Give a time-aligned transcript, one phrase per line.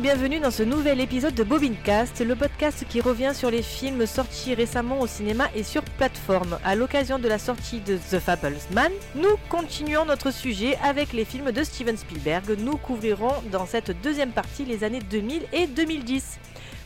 [0.00, 4.54] Bienvenue dans ce nouvel épisode de Bobincast, le podcast qui revient sur les films sortis
[4.54, 6.56] récemment au cinéma et sur plateforme.
[6.64, 11.50] À l'occasion de la sortie de The Fablesman, nous continuons notre sujet avec les films
[11.50, 12.56] de Steven Spielberg.
[12.60, 16.38] Nous couvrirons dans cette deuxième partie les années 2000 et 2010.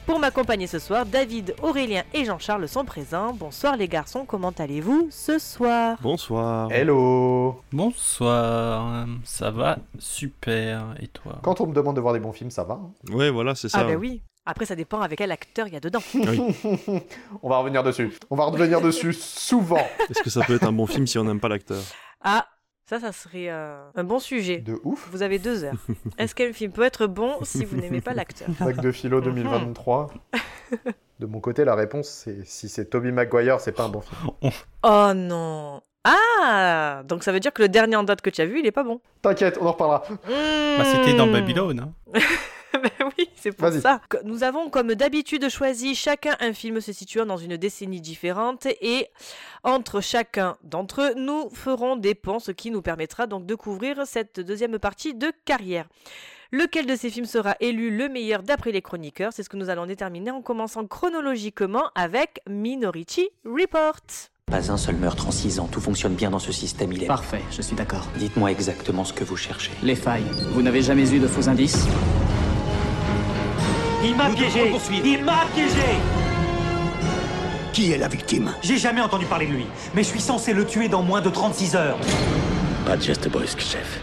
[0.06, 3.33] Pour m'accompagner ce soir, David, Aurélien et Jean-Charles sont présents.
[3.33, 6.70] Bonsoir les garçons, comment allez-vous ce soir Bonsoir.
[6.73, 12.33] Hello Bonsoir, ça va super, et toi Quand on me demande de voir des bons
[12.33, 12.74] films, ça va.
[12.74, 13.79] hein Ouais, voilà, c'est ça.
[13.80, 14.23] Ah ben oui.
[14.45, 16.02] Après ça dépend avec quel acteur il y a dedans.
[17.43, 18.13] on va revenir dessus.
[18.29, 19.87] On va revenir dessus souvent.
[20.10, 21.80] Est-ce que ça peut être un bon film si on n'aime pas l'acteur?
[22.24, 22.46] Ah,
[22.93, 24.59] ça, ça serait euh, un bon sujet.
[24.59, 25.09] De ouf.
[25.10, 25.74] Vous avez deux heures.
[26.18, 28.48] Est-ce qu'un film peut être bon si vous n'aimez pas l'acteur?
[28.60, 30.12] Bac de philo 2023.
[31.20, 34.52] De mon côté, la réponse, c'est si c'est Toby Maguire, c'est pas un bon film.
[34.82, 38.46] Oh non Ah Donc ça veut dire que le dernier en date que tu as
[38.46, 39.01] vu, il est pas bon.
[39.23, 40.02] T'inquiète, on en reparlera.
[40.29, 41.32] Bah, C'était dans Hmm.
[41.32, 41.80] Babylone.
[41.80, 41.93] Hein.
[42.82, 44.01] Ben oui, c'est pour ça.
[44.24, 49.09] Nous avons comme d'habitude choisi chacun un film se situant dans une décennie différente et
[49.62, 54.06] entre chacun d'entre eux, nous ferons des ponts, ce qui nous permettra donc de couvrir
[54.06, 55.87] cette deuxième partie de carrière.
[56.51, 59.32] Lequel de ces films sera élu le meilleur d'après les chroniqueurs?
[59.32, 64.03] C'est ce que nous allons déterminer en commençant chronologiquement avec Minority Report.
[64.47, 67.06] Pas un seul meurtre en six ans, tout fonctionne bien dans ce système, il est...
[67.06, 68.06] Parfait, je suis d'accord.
[68.19, 69.70] Dites-moi exactement ce que vous cherchez.
[69.82, 70.26] Les failles.
[70.53, 71.86] Vous n'avez jamais eu de faux indices?
[74.04, 74.72] Il m'a piégé
[75.04, 75.76] Il m'a piégé
[77.72, 80.66] Qui est la victime J'ai jamais entendu parler de lui, mais je suis censé le
[80.66, 81.98] tuer dans moins de 36 heures.
[82.84, 84.00] Pas de geste brusque, chef.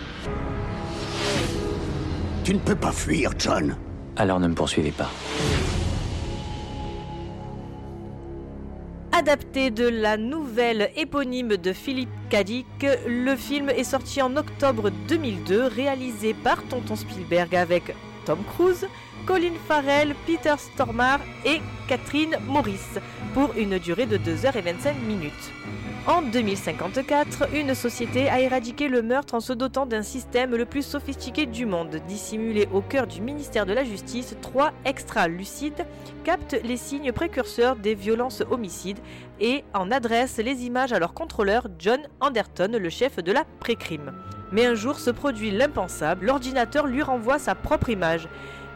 [2.46, 3.76] Tu ne peux pas fuir, John.
[4.16, 5.10] Alors ne me poursuivez pas.
[9.12, 15.66] Adapté de la nouvelle éponyme de Philippe Kadik, le film est sorti en octobre 2002,
[15.68, 17.94] réalisé par Tonton Spielberg avec
[18.26, 18.88] Tom Cruise,
[19.26, 23.00] Colin Farrell, Peter Stormare et Catherine Maurice,
[23.34, 25.52] pour une durée de 2h25 minutes.
[26.08, 30.82] En 2054, une société a éradiqué le meurtre en se dotant d'un système le plus
[30.82, 32.02] sophistiqué du monde.
[32.08, 35.86] Dissimulé au cœur du ministère de la Justice, trois extra-lucides
[36.24, 39.00] captent les signes précurseurs des violences homicides
[39.40, 44.12] et en adressent les images à leur contrôleur John Anderton, le chef de la pré-crime.
[44.52, 48.28] Mais un jour se produit l'impensable, l'ordinateur lui renvoie sa propre image.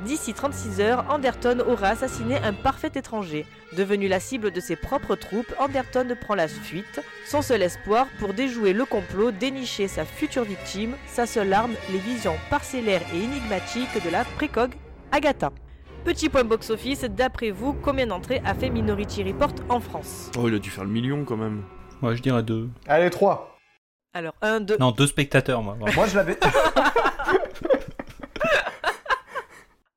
[0.06, 3.46] D'ici 36 heures, Anderton aura assassiné un parfait étranger.
[3.78, 7.00] Devenu la cible de ses propres troupes, Anderton prend la fuite.
[7.25, 12.00] Son seul espoir pour déjouer le complot, dénicher sa future victime, sa seule arme, les
[12.00, 14.74] visions parcellaires et énigmatiques de la précogue
[15.13, 15.52] Agatha.
[16.03, 20.31] Petit point box-office, d'après vous, combien d'entrées a fait Minority Report en France?
[20.38, 21.63] Oh, il a dû faire le million quand même.
[22.02, 22.69] Moi, je dirais deux.
[22.88, 23.58] Allez, 3.
[24.13, 25.78] Alors, 1, 2, Non, deux spectateurs, moi.
[25.96, 26.38] Moi, je l'avais.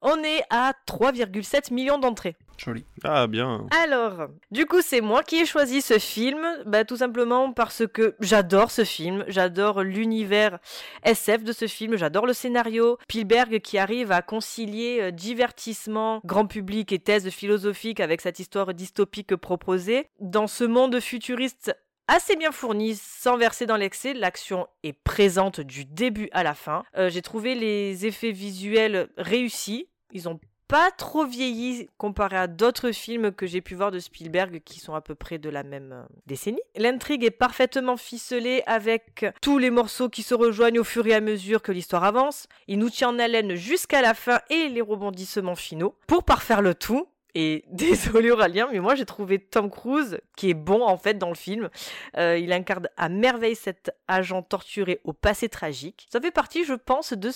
[0.08, 2.36] on est à 3,7 millions d'entrées.
[2.56, 2.84] Joli.
[3.04, 3.66] Ah, bien.
[3.82, 8.14] Alors, du coup, c'est moi qui ai choisi ce film, bah, tout simplement parce que
[8.20, 10.58] j'adore ce film, j'adore l'univers
[11.02, 12.98] SF de ce film, j'adore le scénario.
[13.02, 18.72] Spielberg qui arrive à concilier euh, divertissement, grand public et thèse philosophique avec cette histoire
[18.72, 20.06] dystopique proposée.
[20.20, 21.76] Dans ce monde futuriste
[22.08, 24.14] assez bien fourni, sans verser dans l'excès.
[24.14, 26.84] L'action est présente du début à la fin.
[26.96, 29.88] Euh, J'ai trouvé les effets visuels réussis.
[30.12, 34.62] Ils ont pas trop vieilli comparé à d'autres films que j'ai pu voir de Spielberg
[34.64, 36.60] qui sont à peu près de la même euh, décennie.
[36.76, 41.20] L'intrigue est parfaitement ficelée avec tous les morceaux qui se rejoignent au fur et à
[41.20, 42.48] mesure que l'histoire avance.
[42.66, 45.94] Il nous tient en haleine jusqu'à la fin et les rebondissements finaux.
[46.06, 50.54] Pour parfaire le tout, et désolé Aurélien, mais moi j'ai trouvé Tom Cruise qui est
[50.54, 51.68] bon en fait dans le film.
[52.16, 56.08] Euh, il incarne à merveille cet agent torturé au passé tragique.
[56.10, 57.30] Ça fait partie, je pense, de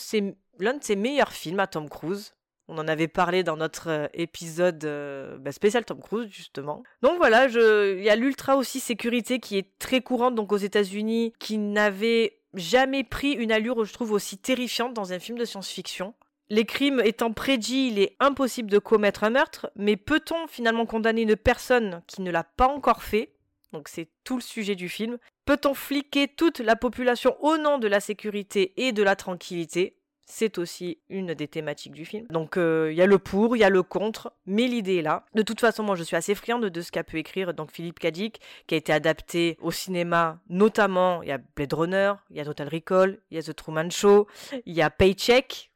[0.58, 2.34] l'un de ses meilleurs films à Tom Cruise.
[2.70, 6.84] On en avait parlé dans notre euh, épisode euh, bah, spécial Tom Cruise justement.
[7.02, 11.32] Donc voilà, il y a l'ultra aussi sécurité qui est très courante donc aux États-Unis,
[11.40, 16.14] qui n'avait jamais pris une allure, je trouve, aussi terrifiante dans un film de science-fiction.
[16.48, 21.22] Les crimes étant prédits, il est impossible de commettre un meurtre, mais peut-on finalement condamner
[21.22, 23.34] une personne qui ne l'a pas encore fait?
[23.72, 25.18] Donc c'est tout le sujet du film.
[25.44, 29.96] Peut-on fliquer toute la population au nom de la sécurité et de la tranquillité?
[30.30, 32.26] C'est aussi une des thématiques du film.
[32.30, 35.02] Donc euh, il y a le pour, il y a le contre, mais l'idée est
[35.02, 35.24] là.
[35.34, 37.98] De toute façon, moi je suis assez friande de ce qu'a pu écrire donc Philippe
[37.98, 42.40] Kadik, qui a été adapté au cinéma, notamment il y a Blade Runner, il y
[42.40, 44.26] a Total Recall, il y a The Truman Show,
[44.66, 45.70] il y a Paycheck,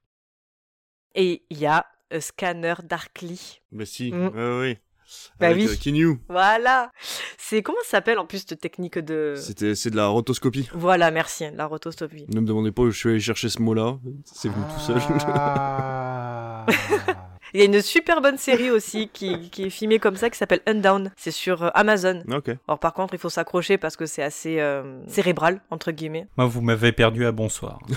[1.15, 3.61] et il y a A Scanner Darkly.
[3.73, 4.29] Bah si, Mm.
[4.61, 4.81] ouais.
[5.41, 5.73] Bah Avec, oui.
[5.73, 6.19] euh, Kinyu.
[6.29, 6.91] Voilà.
[7.39, 10.69] C'est comment ça s'appelle en plus cette technique de C'était, c'est de la rotoscopie.
[10.75, 12.27] Voilà, merci, la rotoscopie.
[12.33, 13.97] Ne me demandez pas où je suis allé chercher ce mot-là.
[14.25, 14.99] C'est venu tout seul.
[15.27, 16.67] Ah.
[17.53, 20.37] Il y a une super bonne série aussi qui, qui est filmée comme ça qui
[20.37, 21.13] s'appelle Undown.
[21.17, 22.25] C'est sur euh, Amazon.
[22.33, 22.51] Ok.
[22.67, 26.27] Alors par contre, il faut s'accrocher parce que c'est assez euh, cérébral entre guillemets.
[26.37, 27.79] Moi, vous m'avez perdu à bonsoir.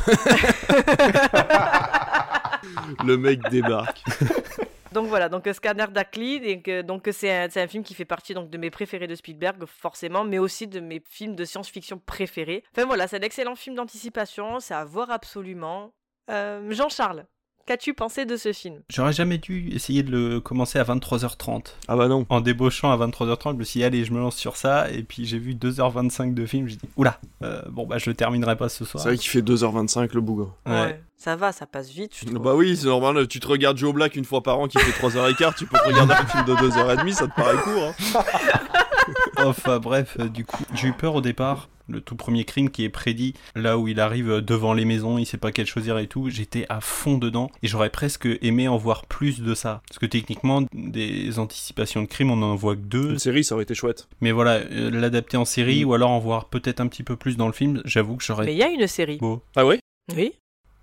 [3.04, 4.04] Le mec débarque.
[4.98, 8.04] Donc voilà, donc euh, Scanner Darkly, donc donc c'est un, c'est un film qui fait
[8.04, 12.00] partie donc de mes préférés de Spielberg forcément, mais aussi de mes films de science-fiction
[12.00, 12.64] préférés.
[12.72, 15.94] Enfin voilà, c'est un excellent film d'anticipation, c'est à voir absolument.
[16.32, 17.28] Euh, Jean-Charles,
[17.68, 18.80] qu'as-tu pensé de ce film?
[18.90, 21.74] J'aurais jamais dû essayer de le commencer à 23h30.
[21.88, 22.26] Ah bah non.
[22.30, 24.90] En débauchant à 23h30, je me suis dit, allez, je me lance sur ça.
[24.90, 28.16] Et puis j'ai vu 2h25 de film, j'ai dit, oula, euh, bon bah je le
[28.16, 29.04] terminerai pas ce soir.
[29.04, 30.56] C'est vrai qu'il fait 2h25 le bougre.
[30.66, 31.00] Ouais.
[31.18, 32.12] Ça va, ça passe vite.
[32.16, 32.40] je trouve.
[32.40, 33.28] Bah oui, c'est normal.
[33.28, 35.84] Tu te regardes Joe Black une fois par an qui fait 3h15, tu peux te
[35.84, 37.94] regarder un film de 2h30, ça te paraît court.
[38.16, 38.24] Hein.
[39.38, 41.70] Enfin bref, euh, du coup, j'ai eu peur au départ.
[41.90, 45.18] Le tout premier crime qui est prédit, là où il arrive euh, devant les maisons,
[45.18, 48.68] il sait pas quelle choisir et tout, j'étais à fond dedans et j'aurais presque aimé
[48.68, 49.82] en voir plus de ça.
[49.88, 53.12] Parce que techniquement, des anticipations de crimes, on en voit que deux.
[53.12, 54.10] Une série, ça aurait été chouette.
[54.20, 55.88] Mais voilà, euh, l'adapter en série Mm.
[55.88, 58.26] ou alors en voir peut-être un petit peu plus dans le film, j'avoue que Mais
[58.28, 59.18] j'aurais il y a une série.
[59.20, 59.42] beau.
[59.56, 59.80] Ah ouais?
[60.14, 60.34] Oui.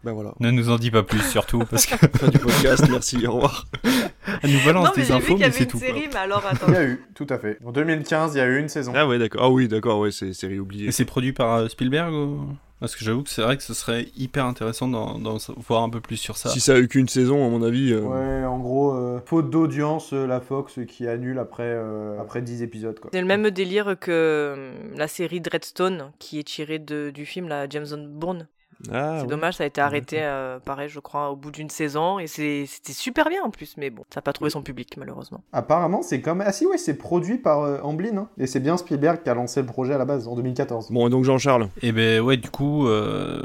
[0.05, 0.35] Bah voilà.
[0.41, 3.67] Ne nous en dis pas plus surtout, parce que Fin du podcast, merci, au revoir.
[4.43, 5.79] elle nous balance non, mais des vu infos, y mais c'est une tout.
[5.79, 5.87] quoi.
[5.89, 6.67] série, mais alors attends.
[6.69, 7.59] Il y a eu, tout à fait.
[7.65, 8.93] En 2015, il y a eu une saison.
[8.95, 9.43] Ah ouais, d'accord.
[9.45, 10.89] Ah oui, d'accord, ouais, c'est série oubliée.
[10.89, 12.47] Et c'est produit par euh, Spielberg ou...
[12.81, 16.01] Parce que j'avoue que c'est vrai que ce serait hyper intéressant d'en voir un peu
[16.03, 16.51] plus sur ça.
[16.51, 17.93] Si ça a eu qu'une saison, à mon avis.
[17.93, 22.43] euh, Ouais, en gros, euh, faute d'audience, euh, la Fox qui annule après, euh, après
[22.43, 22.99] 10 épisodes.
[23.01, 23.09] Quoi.
[23.15, 27.67] C'est le même délire que la série Dreadstone qui est tirée de, du film la
[27.69, 28.49] Jameson Bourne.
[28.93, 32.19] Ah, c'est dommage, ça a été arrêté, euh, pareil, je crois, au bout d'une saison.
[32.19, 35.43] Et c'était super bien en plus, mais bon, ça n'a pas trouvé son public, malheureusement.
[35.53, 36.41] Apparemment, c'est comme.
[36.41, 38.17] Ah si, ouais, c'est produit par euh, Amblin.
[38.17, 38.29] hein.
[38.39, 40.91] Et c'est bien Spielberg qui a lancé le projet à la base, en 2014.
[40.91, 41.69] Bon, et donc Jean-Charles?
[41.83, 43.43] Et ben ouais, du coup, euh,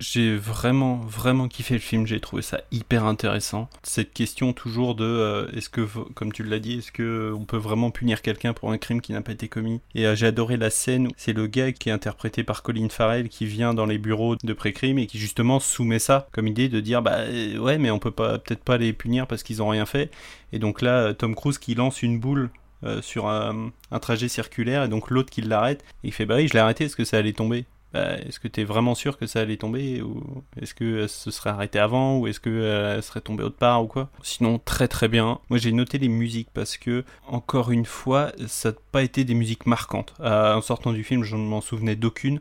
[0.00, 2.06] j'ai vraiment, vraiment kiffé le film.
[2.06, 3.68] J'ai trouvé ça hyper intéressant.
[3.82, 7.56] Cette question toujours de, euh, est-ce que, comme tu l'as dit, est-ce que on peut
[7.56, 9.80] vraiment punir quelqu'un pour un crime qui n'a pas été commis?
[9.94, 12.88] Et euh, j'ai adoré la scène où c'est le gars qui est interprété par Colin
[12.88, 16.68] Farrell qui vient dans les bureaux de pré-crime et qui justement soumet ça comme idée
[16.68, 19.62] de dire, bah euh, ouais, mais on peut pas, peut-être pas les punir parce qu'ils
[19.62, 20.10] ont rien fait.
[20.52, 22.50] Et donc là, euh, Tom Cruise qui lance une boule
[22.82, 26.48] euh, sur un, un trajet circulaire et donc l'autre qui l'arrête il fait bah oui
[26.48, 29.26] je l'ai arrêté est-ce que ça allait tomber bah, est-ce que t'es vraiment sûr que
[29.26, 32.96] ça allait tomber ou est-ce que elle se serait arrêté avant ou est-ce que euh,
[32.96, 34.10] elle serait tombée autre part ou quoi?
[34.22, 35.40] Sinon très très bien.
[35.50, 39.34] Moi j'ai noté les musiques parce que encore une fois ça n'a pas été des
[39.34, 40.14] musiques marquantes.
[40.20, 42.40] Euh, en sortant du film je ne m'en souvenais d'aucune.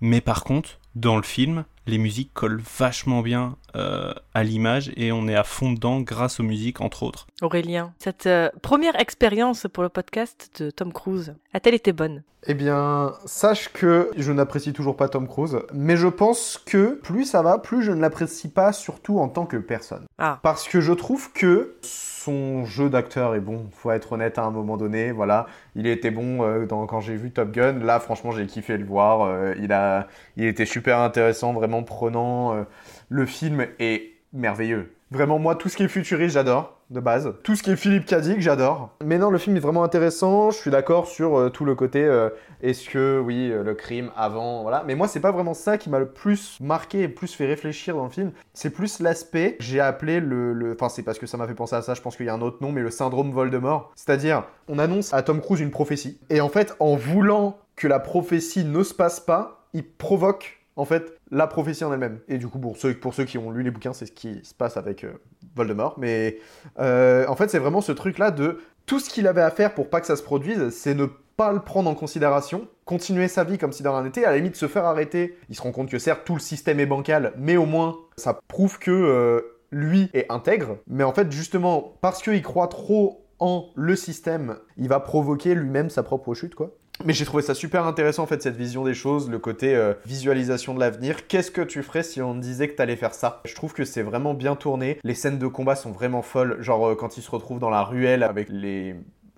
[0.00, 5.12] Mais par contre dans le film les musiques collent vachement bien euh, à l'image et
[5.12, 9.66] on est à fond dedans grâce aux musiques entre autres Aurélien, cette euh, première expérience
[9.72, 12.22] pour le podcast de Tom Cruise a-t-elle été bonne?
[12.46, 17.24] Eh bien, sache que je n'apprécie toujours pas Tom Cruise, mais je pense que plus
[17.24, 20.04] ça va, plus je ne l'apprécie pas, surtout en tant que personne.
[20.18, 20.38] Ah.
[20.42, 24.50] Parce que je trouve que son jeu d'acteur est bon, faut être honnête à un
[24.50, 25.46] moment donné, voilà.
[25.74, 28.84] Il était bon euh, dans, quand j'ai vu Top Gun, là franchement j'ai kiffé le
[28.84, 30.06] voir, euh, il, a,
[30.36, 32.64] il était super intéressant, vraiment prenant.
[33.08, 34.92] Le film est merveilleux.
[35.10, 37.32] Vraiment, moi, tout ce qui est futuriste, j'adore, de base.
[37.42, 38.90] Tout ce qui est Philippe Cadic, j'adore.
[39.02, 40.50] Mais non, le film est vraiment intéressant.
[40.50, 42.04] Je suis d'accord sur euh, tout le côté.
[42.04, 42.28] euh,
[42.62, 44.84] Est-ce que, oui, euh, le crime avant, voilà.
[44.86, 47.96] Mais moi, c'est pas vraiment ça qui m'a le plus marqué et plus fait réfléchir
[47.96, 48.32] dans le film.
[48.52, 50.52] C'est plus l'aspect, j'ai appelé le.
[50.52, 52.28] le- Enfin, c'est parce que ça m'a fait penser à ça, je pense qu'il y
[52.28, 53.90] a un autre nom, mais le syndrome Voldemort.
[53.96, 56.20] C'est-à-dire, on annonce à Tom Cruise une prophétie.
[56.28, 60.84] Et en fait, en voulant que la prophétie ne se passe pas, il provoque en
[60.84, 62.20] fait la prophétie en elle-même.
[62.28, 64.42] Et du coup, pour ceux, pour ceux qui ont lu les bouquins, c'est ce qui
[64.44, 65.12] se passe avec euh,
[65.54, 65.96] Voldemort.
[65.98, 66.38] Mais
[66.78, 69.90] euh, en fait, c'est vraiment ce truc-là de tout ce qu'il avait à faire pour
[69.90, 71.06] pas que ça se produise, c'est ne
[71.36, 74.36] pas le prendre en considération, continuer sa vie comme si de rien n'était, à la
[74.36, 75.36] limite se faire arrêter.
[75.48, 78.38] Il se rend compte que certes, tout le système est bancal, mais au moins, ça
[78.48, 80.78] prouve que euh, lui est intègre.
[80.86, 85.90] Mais en fait, justement, parce qu'il croit trop en le système, il va provoquer lui-même
[85.90, 86.72] sa propre chute, quoi.
[87.04, 89.94] Mais j'ai trouvé ça super intéressant en fait cette vision des choses, le côté euh,
[90.04, 91.26] visualisation de l'avenir.
[91.28, 93.40] Qu'est-ce que tu ferais si on te disait que t'allais faire ça?
[93.44, 94.98] Je trouve que c'est vraiment bien tourné.
[95.04, 96.60] Les scènes de combat sont vraiment folles.
[96.60, 98.96] Genre euh, quand il se retrouve dans la ruelle avec les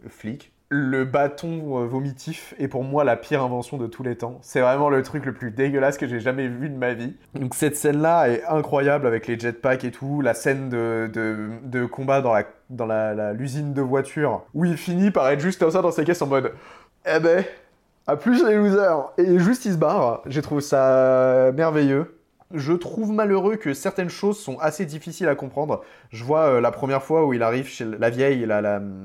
[0.09, 0.52] flics.
[0.73, 4.38] Le bâton euh, vomitif est pour moi la pire invention de tous les temps.
[4.40, 7.17] C'est vraiment le truc le plus dégueulasse que j'ai jamais vu de ma vie.
[7.35, 10.21] Donc cette scène-là est incroyable avec les jetpacks et tout.
[10.23, 14.76] La scène de, de, combat dans la dans la- la- l'usine de voitures où il
[14.76, 16.52] finit par être juste comme ça dans ses caisses en mode
[17.07, 17.45] eh ben,
[18.07, 19.12] à plus les losers.
[19.19, 20.23] Et juste il se barre.
[20.26, 22.16] J'ai trouvé ça merveilleux.
[22.52, 25.85] Je trouve malheureux que certaines choses sont assez difficiles à comprendre.
[26.11, 28.45] Je vois euh, la première fois où il arrive chez la vieille,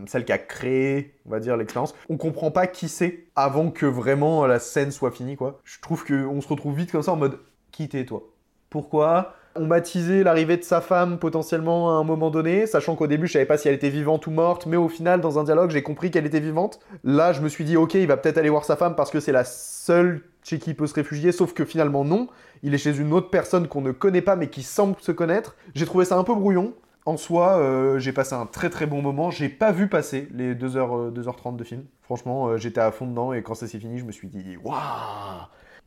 [0.08, 1.94] celle qui a créé, on va dire, l'expérience.
[2.10, 5.62] On comprend pas qui c'est avant que vraiment la scène soit finie, quoi.
[5.64, 7.38] Je trouve qu'on se retrouve vite comme ça en mode
[7.72, 8.24] qui t'es, toi?
[8.72, 9.36] Pourquoi?
[9.58, 9.80] On m'a
[10.24, 13.58] l'arrivée de sa femme potentiellement à un moment donné, sachant qu'au début je savais pas
[13.58, 16.26] si elle était vivante ou morte, mais au final dans un dialogue j'ai compris qu'elle
[16.26, 16.82] était vivante.
[17.06, 19.22] Là je me suis dit ok il va peut-être aller voir sa femme parce que
[19.22, 22.28] c'est la seule chez qui il peut se réfugier, sauf que finalement non,
[22.64, 25.56] il est chez une autre personne qu'on ne connaît pas mais qui semble se connaître.
[25.74, 26.74] J'ai trouvé ça un peu brouillon.
[27.06, 29.32] En soi, euh, j'ai passé un très très bon moment.
[29.32, 31.84] J'ai pas vu passer les 2h, 2h30 de film.
[32.02, 34.58] Franchement, euh, j'étais à fond dedans et quand ça s'est fini, je me suis dit
[34.64, 34.76] waouh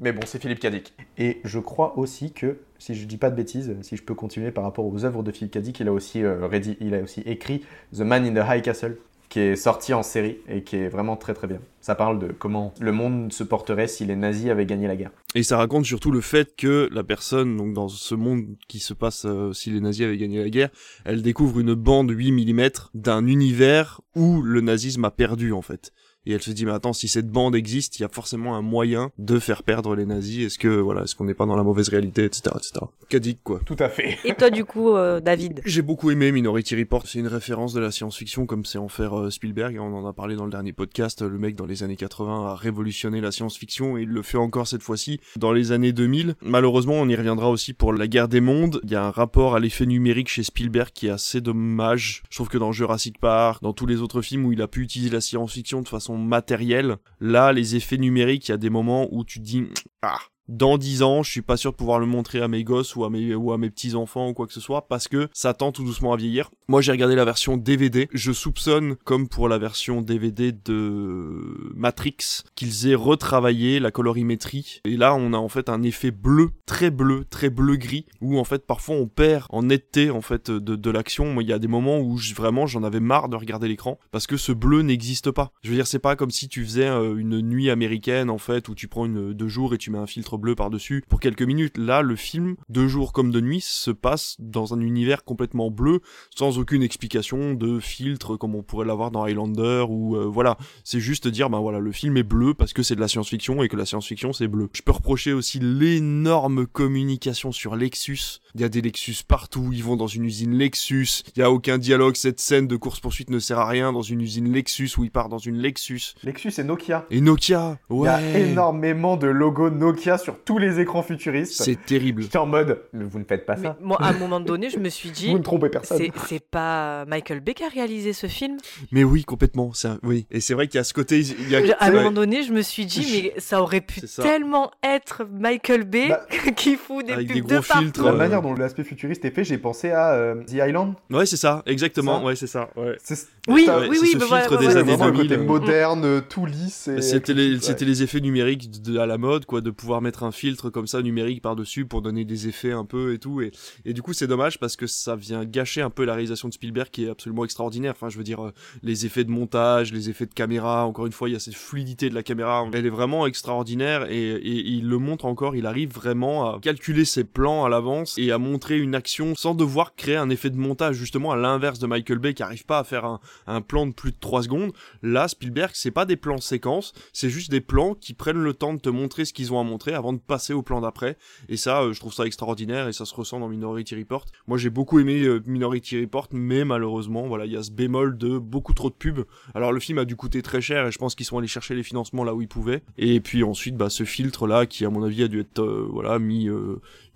[0.01, 0.95] Mais bon, c'est Philippe Cadic.
[1.17, 4.53] Et je crois aussi que, si je dis pas de bêtises, si je peux continuer
[4.53, 6.49] par rapport aux œuvres de Philippe Cadic, il a aussi, euh,
[6.81, 8.97] il a aussi écrit The Man in the High Castle,
[9.29, 11.61] qui est sorti en série et qui est vraiment très très bien.
[11.81, 15.11] Ça parle de comment le monde se porterait si les nazis avaient gagné la guerre.
[15.35, 18.95] Et ça raconte surtout le fait que la personne, donc dans ce monde qui se
[18.95, 20.71] passe euh, si les nazis avaient gagné la guerre,
[21.05, 25.93] elle découvre une bande 8 mm d'un univers où le nazisme a perdu en fait.
[26.27, 28.63] Et elle se dit mais attends si cette bande existe, il y a forcément un
[28.63, 30.47] moyen de faire perdre les nazis.
[30.47, 32.85] Est-ce que voilà, est-ce qu'on n'est pas dans la mauvaise réalité, etc., etc.
[33.09, 33.61] Cadic quoi.
[33.65, 34.19] Tout à fait.
[34.25, 35.63] Et toi, du coup, euh, David?
[35.65, 39.19] J'ai beaucoup aimé Minority Report, c'est une référence de la science-fiction comme c'est en faire
[39.19, 41.97] euh, Spielberg, on en a parlé dans le dernier podcast, le mec dans les années
[41.97, 45.93] 80 a révolutionné la science-fiction et il le fait encore cette fois-ci dans les années
[45.93, 46.35] 2000.
[46.43, 49.55] Malheureusement, on y reviendra aussi pour la guerre des mondes, il y a un rapport
[49.55, 52.23] à l'effet numérique chez Spielberg qui est assez dommage.
[52.31, 54.83] Je trouve que dans Jurassic Park, dans tous les autres films où il a pu
[54.83, 59.09] utiliser la science-fiction de façon matérielle, là, les effets numériques, il y a des moments
[59.11, 59.65] où tu dis,
[60.03, 62.97] ah, dans 10 ans, je suis pas sûr de pouvoir le montrer à mes gosses
[62.97, 65.55] ou à mes, ou à mes petits-enfants ou quoi que ce soit parce que ça
[65.55, 66.51] tend tout doucement à vieillir.
[66.69, 68.09] Moi, j'ai regardé la version DVD.
[68.13, 74.81] Je soupçonne, comme pour la version DVD de Matrix, qu'ils aient retravaillé la colorimétrie.
[74.85, 78.45] Et là, on a en fait un effet bleu, très bleu, très bleu-gris, où en
[78.45, 81.33] fait, parfois, on perd en netteté, en fait, de, de l'action.
[81.33, 83.99] Moi, il y a des moments où je- vraiment, j'en avais marre de regarder l'écran
[84.11, 85.53] parce que ce bleu n'existe pas.
[85.63, 88.69] Je veux dire, c'est pas comme si tu faisais euh, une nuit américaine, en fait,
[88.69, 91.43] où tu prends une deux jours et tu mets un filtre bleu par-dessus pour quelques
[91.43, 91.77] minutes.
[91.79, 96.01] Là, le film, deux jours comme de nuit, se passe dans un univers complètement bleu,
[96.35, 100.57] sans aucune explication de filtre comme on pourrait l'avoir dans Highlander ou euh, voilà.
[100.85, 103.63] C'est juste dire, ben voilà, le film est bleu parce que c'est de la science-fiction
[103.63, 104.69] et que la science-fiction c'est bleu.
[104.73, 108.41] Je peux reprocher aussi l'énorme communication sur Lexus.
[108.55, 111.23] Il y a des Lexus partout, ils vont dans une usine Lexus.
[111.37, 114.21] Il y a aucun dialogue, cette scène de course-poursuite ne sert à rien dans une
[114.21, 116.15] usine Lexus où il part dans une Lexus.
[116.25, 117.07] Lexus et Nokia.
[117.11, 118.09] Et Nokia, Il y ouais.
[118.09, 121.63] a énormément de logos Nokia sur tous les écrans futuristes.
[121.63, 122.23] C'est terrible.
[122.23, 123.77] J'étais en mode, mais vous ne faites pas Mais ça.
[123.81, 125.99] moi, à un moment donné, je me suis dit, Vous ne trompez personne.
[125.99, 128.57] c'est c'est pas Michael Bay qui a réalisé ce film
[128.93, 129.73] Mais oui, complètement.
[129.73, 130.27] C'est un- oui.
[130.31, 131.21] Et c'est vrai qu'il y a ce côté.
[131.21, 131.77] Il y a...
[131.79, 135.85] À un moment donné, je me suis dit, mais ça aurait pu tellement être Michael
[135.85, 137.83] Bay Bah, qui fout des pubs des de gros partout.
[137.85, 140.95] filtres, La euh, manière dont l'aspect futuriste est fait, j'ai pensé à euh, The Island.
[141.11, 142.19] Ouais, c'est ça, exactement.
[142.21, 142.25] Ça.
[142.25, 142.71] Ouais, c'est ça.
[142.77, 142.97] Ouais.
[143.03, 143.15] C'est
[143.49, 145.45] Oui, oui, c'est oui, ce bah, filtre voilà, des années vraiment le 2000, côté euh,
[145.47, 146.89] moderne, euh, tout lisse.
[146.89, 147.61] et- C'était avec- les, ouais.
[147.63, 150.87] c'était les effets numériques de, à la mode, quoi, de pouvoir mettre un filtre comme
[150.87, 153.41] ça numérique par-dessus pour donner des effets un peu et tout.
[153.41, 153.51] Et,
[153.85, 156.55] et du coup, c'est dommage parce que ça vient gâcher un peu la réalisation de
[156.55, 157.93] Spielberg qui est absolument extraordinaire.
[157.97, 161.13] Enfin, je veux dire, euh, les effets de montage, les effets de caméra, encore une
[161.13, 162.67] fois, il y a cette fluidité de la caméra.
[162.73, 165.57] Elle est vraiment extraordinaire et, et il le montre encore.
[165.57, 169.55] Il arrive vraiment à calculer ses plans à l'avance et à montrer une action sans
[169.55, 172.79] devoir créer un effet de montage, justement à l'inverse de Michael Bay qui arrive pas
[172.79, 174.73] à faire un, un plan de plus de 3 secondes.
[175.03, 178.75] Là, Spielberg, c'est pas des plans séquences, c'est juste des plans qui prennent le temps
[178.75, 181.17] de te montrer ce qu'ils ont à montrer avant de passer au plan d'après.
[181.49, 184.25] Et ça, euh, je trouve ça extraordinaire et ça se ressent dans Minority Report.
[184.47, 188.17] Moi, j'ai beaucoup aimé euh, Minority Report, mais malheureusement, voilà, il y a ce bémol
[188.17, 189.25] de beaucoup trop de pubs.
[189.55, 191.75] Alors, le film a dû coûter très cher et je pense qu'ils sont allés chercher
[191.75, 192.83] les financements là où ils pouvaient.
[192.97, 195.89] Et puis ensuite, bah, ce filtre là, qui à mon avis a dû être, euh,
[195.91, 196.49] voilà, mis,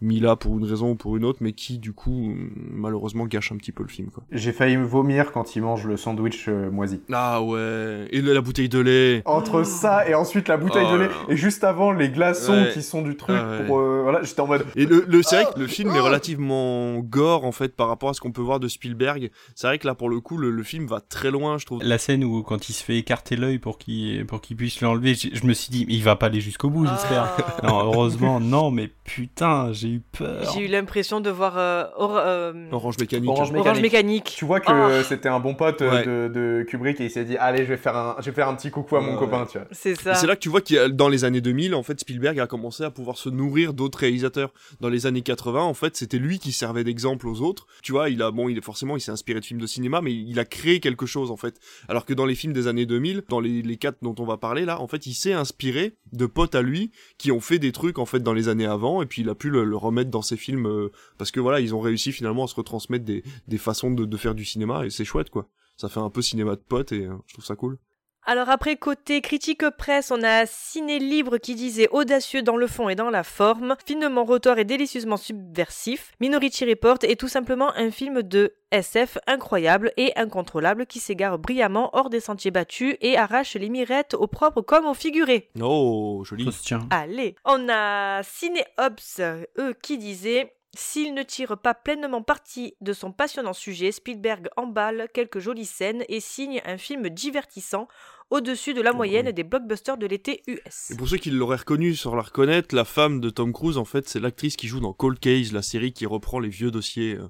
[0.02, 3.26] mis là pour une raison ou pour une autre, mais qui du coup, euh, malheureusement,
[3.26, 4.22] gâche un petit peu le film, quoi.
[4.32, 7.00] J'ai failli vomir quand il mange le sandwich euh, moisi.
[7.12, 9.22] Ah ouais, et la bouteille de lait.
[9.24, 11.32] Entre ça et ensuite la bouteille Oh de lait, là là.
[11.32, 12.70] et juste avant les glaçons Ouais.
[12.72, 13.66] qui sont du truc Ah ouais.
[13.66, 13.78] pour.
[13.78, 14.66] euh, voilà, j'étais en mode.
[14.76, 18.10] Et le, le c'est vrai que le film est relativement gore en fait par rapport
[18.10, 19.30] à ce qu'on peut voir de Spielberg.
[19.54, 21.82] C'est vrai que là pour le coup le, le film va très loin je trouve.
[21.82, 25.14] La scène où quand il se fait écarter l'œil pour qu'il pour qu'il puisse l'enlever,
[25.14, 27.36] je me suis dit il va pas aller jusqu'au bout, j'espère.
[27.62, 27.66] Ah.
[27.66, 30.52] Non, heureusement non, mais putain, j'ai eu peur.
[30.54, 33.28] J'ai eu l'impression de voir euh, Or- euh, Orange mécanique.
[33.30, 33.48] Orange.
[33.52, 33.66] Mécanique.
[33.66, 34.34] Orange Mécanique.
[34.36, 35.02] Tu vois que Ah.
[35.04, 36.04] c'était un bon pote euh, Ouais.
[36.04, 38.48] de, de Kubrick et il s'est dit Allez, je vais faire un, je vais faire
[38.48, 39.66] un petit coucou à mon Ouais, copain, tu vois.
[39.72, 40.14] C'est ça.
[40.14, 42.38] C'est là que tu vois qu'il y a- dans les années 2000 en fait Spielberg
[42.40, 44.52] a commencé à pouvoir se nourrir d'autres réalisateurs.
[44.80, 47.66] Dans les années 80 en fait c'était lui qui servait d'exemple aux autres.
[47.82, 50.00] Tu vois il a bon il est forcément il s'est inspiré de films de cinéma
[50.00, 51.56] mais il a créé quelque chose en fait.
[51.88, 54.36] Alors que dans les films des années 2000 dans les, les quatre dont on va
[54.36, 57.72] parler là en fait il s'est inspiré de potes à lui qui ont fait des
[57.72, 60.22] trucs en fait dans les années avant et puis il a pu le, remettre dans
[60.22, 63.22] ses films euh, parce que voilà ils ont réussi finalement à se retransmettre des,
[63.58, 65.48] façons de, de faire du cinéma et c'est chouette quoi.
[65.76, 67.78] Ça fait un peu cinéma de potes et euh, je trouve ça cool.
[68.24, 72.88] Alors après, côté critique presse, on a Ciné Libre qui disait audacieux dans le fond
[72.88, 76.12] et dans la forme, finement rotor et délicieusement subversif.
[76.20, 81.90] Minority Report est tout simplement un film de SF incroyable et incontrôlable qui s'égare brillamment
[81.94, 85.50] hors des sentiers battus et arrache les mirettes au propre comme au figuré.
[85.60, 86.44] Oh, joli.
[86.44, 86.88] Ça se tient.
[86.90, 89.20] Allez, on a Ciné Ops,
[89.58, 95.08] eux, qui disaient s'il ne tire pas pleinement parti de son passionnant sujet, Spielberg emballe
[95.12, 97.88] quelques jolies scènes et signe un film divertissant
[98.30, 100.90] au-dessus de la moyenne des blockbusters de l'été US.
[100.90, 103.84] Et pour ceux qui l'auraient reconnu, sans la reconnaître, la femme de Tom Cruise, en
[103.84, 107.16] fait, c'est l'actrice qui joue dans Cold Case, la série qui reprend les vieux dossiers.
[107.16, 107.28] euh.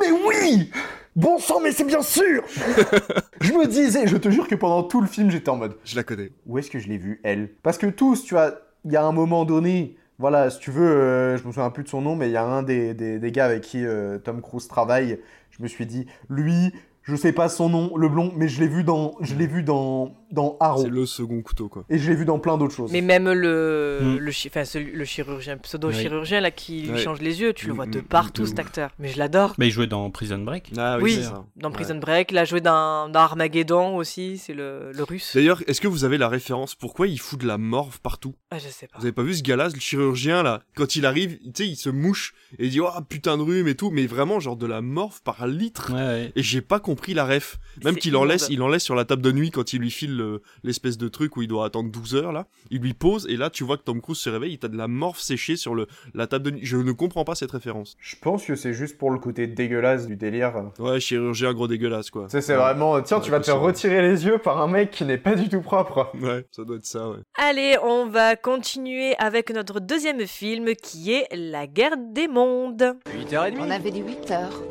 [0.00, 0.70] Mais oui
[1.14, 2.42] Bon sang, mais c'est bien sûr
[3.40, 5.94] Je me disais, je te jure que pendant tout le film, j'étais en mode Je
[5.94, 6.32] la connais.
[6.46, 7.54] où est-ce que je l'ai vue, elle?
[7.62, 10.86] Parce que tous, tu vois, il y a un moment donné, voilà, si tu veux,
[10.86, 13.44] euh, je me souviens plus de son nom, mais il y a un des, gars
[13.44, 15.18] avec qui euh, Tom Cruise travaille.
[15.50, 18.68] Je me suis dit, lui, je sais pas son nom, le blond, mais je l'ai
[18.68, 20.82] vu dans, je l'ai vu dans, dans Arrow.
[20.82, 21.84] C'est le second couteau, quoi.
[21.90, 22.90] Et je l'ai vu dans plein d'autres choses.
[22.90, 24.16] Mais même le, Mm.
[24.18, 26.98] le, chi- enfin, celui- le chirurgien, pseudo-chirurgien là qui lui Ouais.
[26.98, 28.64] change les yeux, tu le Mm, vois de mm, partout de cet ouf.
[28.66, 28.90] acteur.
[28.98, 29.54] Mais je l'adore.
[29.58, 30.72] Mais il jouait dans Prison Break.
[30.76, 31.18] Ah Oui.
[31.56, 31.74] Dans Ouais.
[31.74, 35.32] Prison Break, il a joué dans, dans Armageddon aussi, c'est le, le russe.
[35.34, 38.34] D'ailleurs, est-ce que vous avez la référence Pourquoi il fout de la morve partout?
[38.50, 38.98] Ah, je sais pas.
[38.98, 40.62] Vous avez pas vu ce gars-là, le chirurgien, là?
[40.74, 43.68] Quand il arrive, tu sais, il se mouche et il dit «Oh, putain de rhume
[43.68, 45.92] et tout», mais vraiment, genre de la morve par litre.
[45.92, 46.32] Ouais, ouais.
[46.36, 47.58] Et j'ai pas compris la ref.
[47.84, 49.90] Même qu'il en laisse, il en laisse sur la table de nuit quand il lui
[49.90, 52.46] file le- l'espèce de truc où il doit attendre 12 heures là.
[52.70, 54.76] Il lui pose et là tu vois que Tom Cruise se réveille, il t'a de
[54.76, 56.60] la morve séchée sur le, la table de nuit.
[56.64, 57.96] Je ne comprends pas cette référence.
[58.00, 60.52] Je pense que c'est juste pour le côté dégueulasse du délire.
[60.78, 62.24] Ouais, chirurgien gros dégueulasse quoi.
[62.24, 62.58] Tu sais, c'est Ouais.
[62.62, 63.64] vraiment, tiens, tu vas te possible.
[63.64, 66.10] retirer les yeux par un mec qui n'est pas du tout propre.
[66.20, 67.18] Ouais, ça doit être ça, ouais.
[67.38, 72.96] Allez, on va continuer avec notre deuxième film qui est La guerre des mondes.
[73.18, 73.54] 8h30.
[73.60, 74.62] On avait dit 8 heures.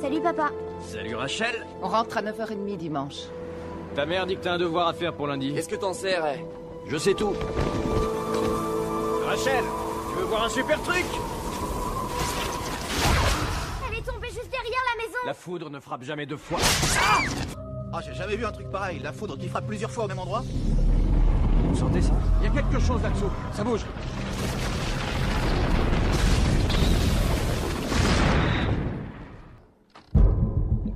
[0.00, 0.50] Salut papa.
[0.80, 1.66] Salut Rachel.
[1.82, 3.16] On rentre à 9h30 dimanche.
[3.94, 5.52] Ta mère dit que t'as un devoir à faire pour lundi.
[5.54, 6.42] Qu'est-ce que t'en sais, Ray
[6.88, 7.34] Je sais tout.
[9.26, 9.62] Rachel,
[10.10, 11.04] tu veux voir un super truc
[13.86, 15.18] Elle est tombée juste derrière la maison.
[15.26, 16.58] La foudre ne frappe jamais deux fois.
[17.92, 18.98] Ah, j'ai jamais vu un truc pareil.
[19.02, 20.42] La foudre qui frappe plusieurs fois au même endroit.
[21.64, 22.12] Vous sentez ça?
[22.40, 23.30] Il y a quelque chose là-dessous.
[23.52, 23.82] Ça bouge.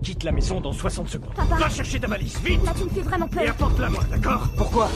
[0.07, 1.35] Quitte la maison dans 60 secondes.
[1.35, 1.57] Papa.
[1.57, 3.51] Va chercher ta valise, vite Là, tu me fais vraiment Et peur.
[3.51, 4.88] apporte-la moi, d'accord Pourquoi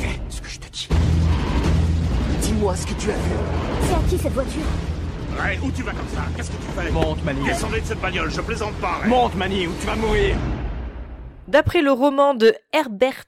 [0.00, 0.88] Fais ce que je te dis.
[2.42, 3.30] Dis-moi ce que tu as vu.
[3.82, 4.62] C'est à qui cette voiture
[5.38, 6.22] Ray, où tu vas comme ça?
[6.36, 6.90] Qu'est-ce que tu fais?
[6.90, 7.44] Monte, Mani.
[7.44, 9.08] Descendez de cette bagnole, je plaisante pas, Ray.
[9.10, 10.34] Monte, Mani, ou tu vas mourir?
[11.46, 13.22] D'après le roman de Herbert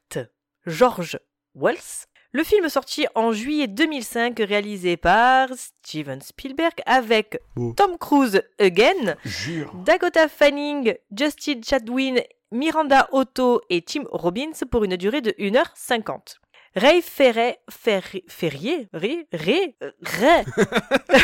[0.67, 1.17] George
[1.55, 7.39] Wells, le film sorti en juillet 2005 réalisé par Steven Spielberg avec.
[7.77, 9.73] Tom Cruise again, Jure.
[9.85, 12.17] Dakota Fanning, Justin Chadwin,
[12.53, 16.37] Miranda Otto et Tim Robbins pour une durée de 1h50.
[16.77, 20.45] Ray Ferret, Ferri- Ferrier, Ray, Ray, euh, Ray,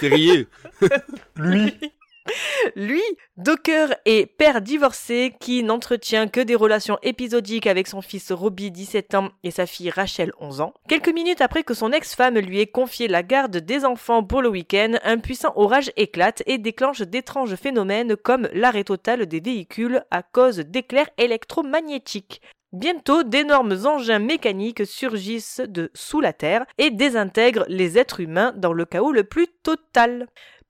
[0.00, 0.48] Ferrier.
[1.36, 1.74] Lui,
[2.74, 3.02] Lui,
[3.36, 9.14] docker et père divorcé qui n'entretient que des relations épisodiques avec son fils Robbie 17
[9.14, 10.74] ans et sa fille Rachel 11 ans.
[10.88, 14.48] Quelques minutes après que son ex-femme lui ait confié la garde des enfants pour le
[14.48, 20.22] week-end, un puissant orage éclate et déclenche d'étranges phénomènes comme l'arrêt total des véhicules à
[20.22, 22.40] cause d'éclairs électromagnétiques.
[22.72, 28.72] Bientôt, d'énormes engins mécaniques surgissent de sous la terre et désintègrent les êtres humains dans
[28.72, 30.26] le chaos le plus total.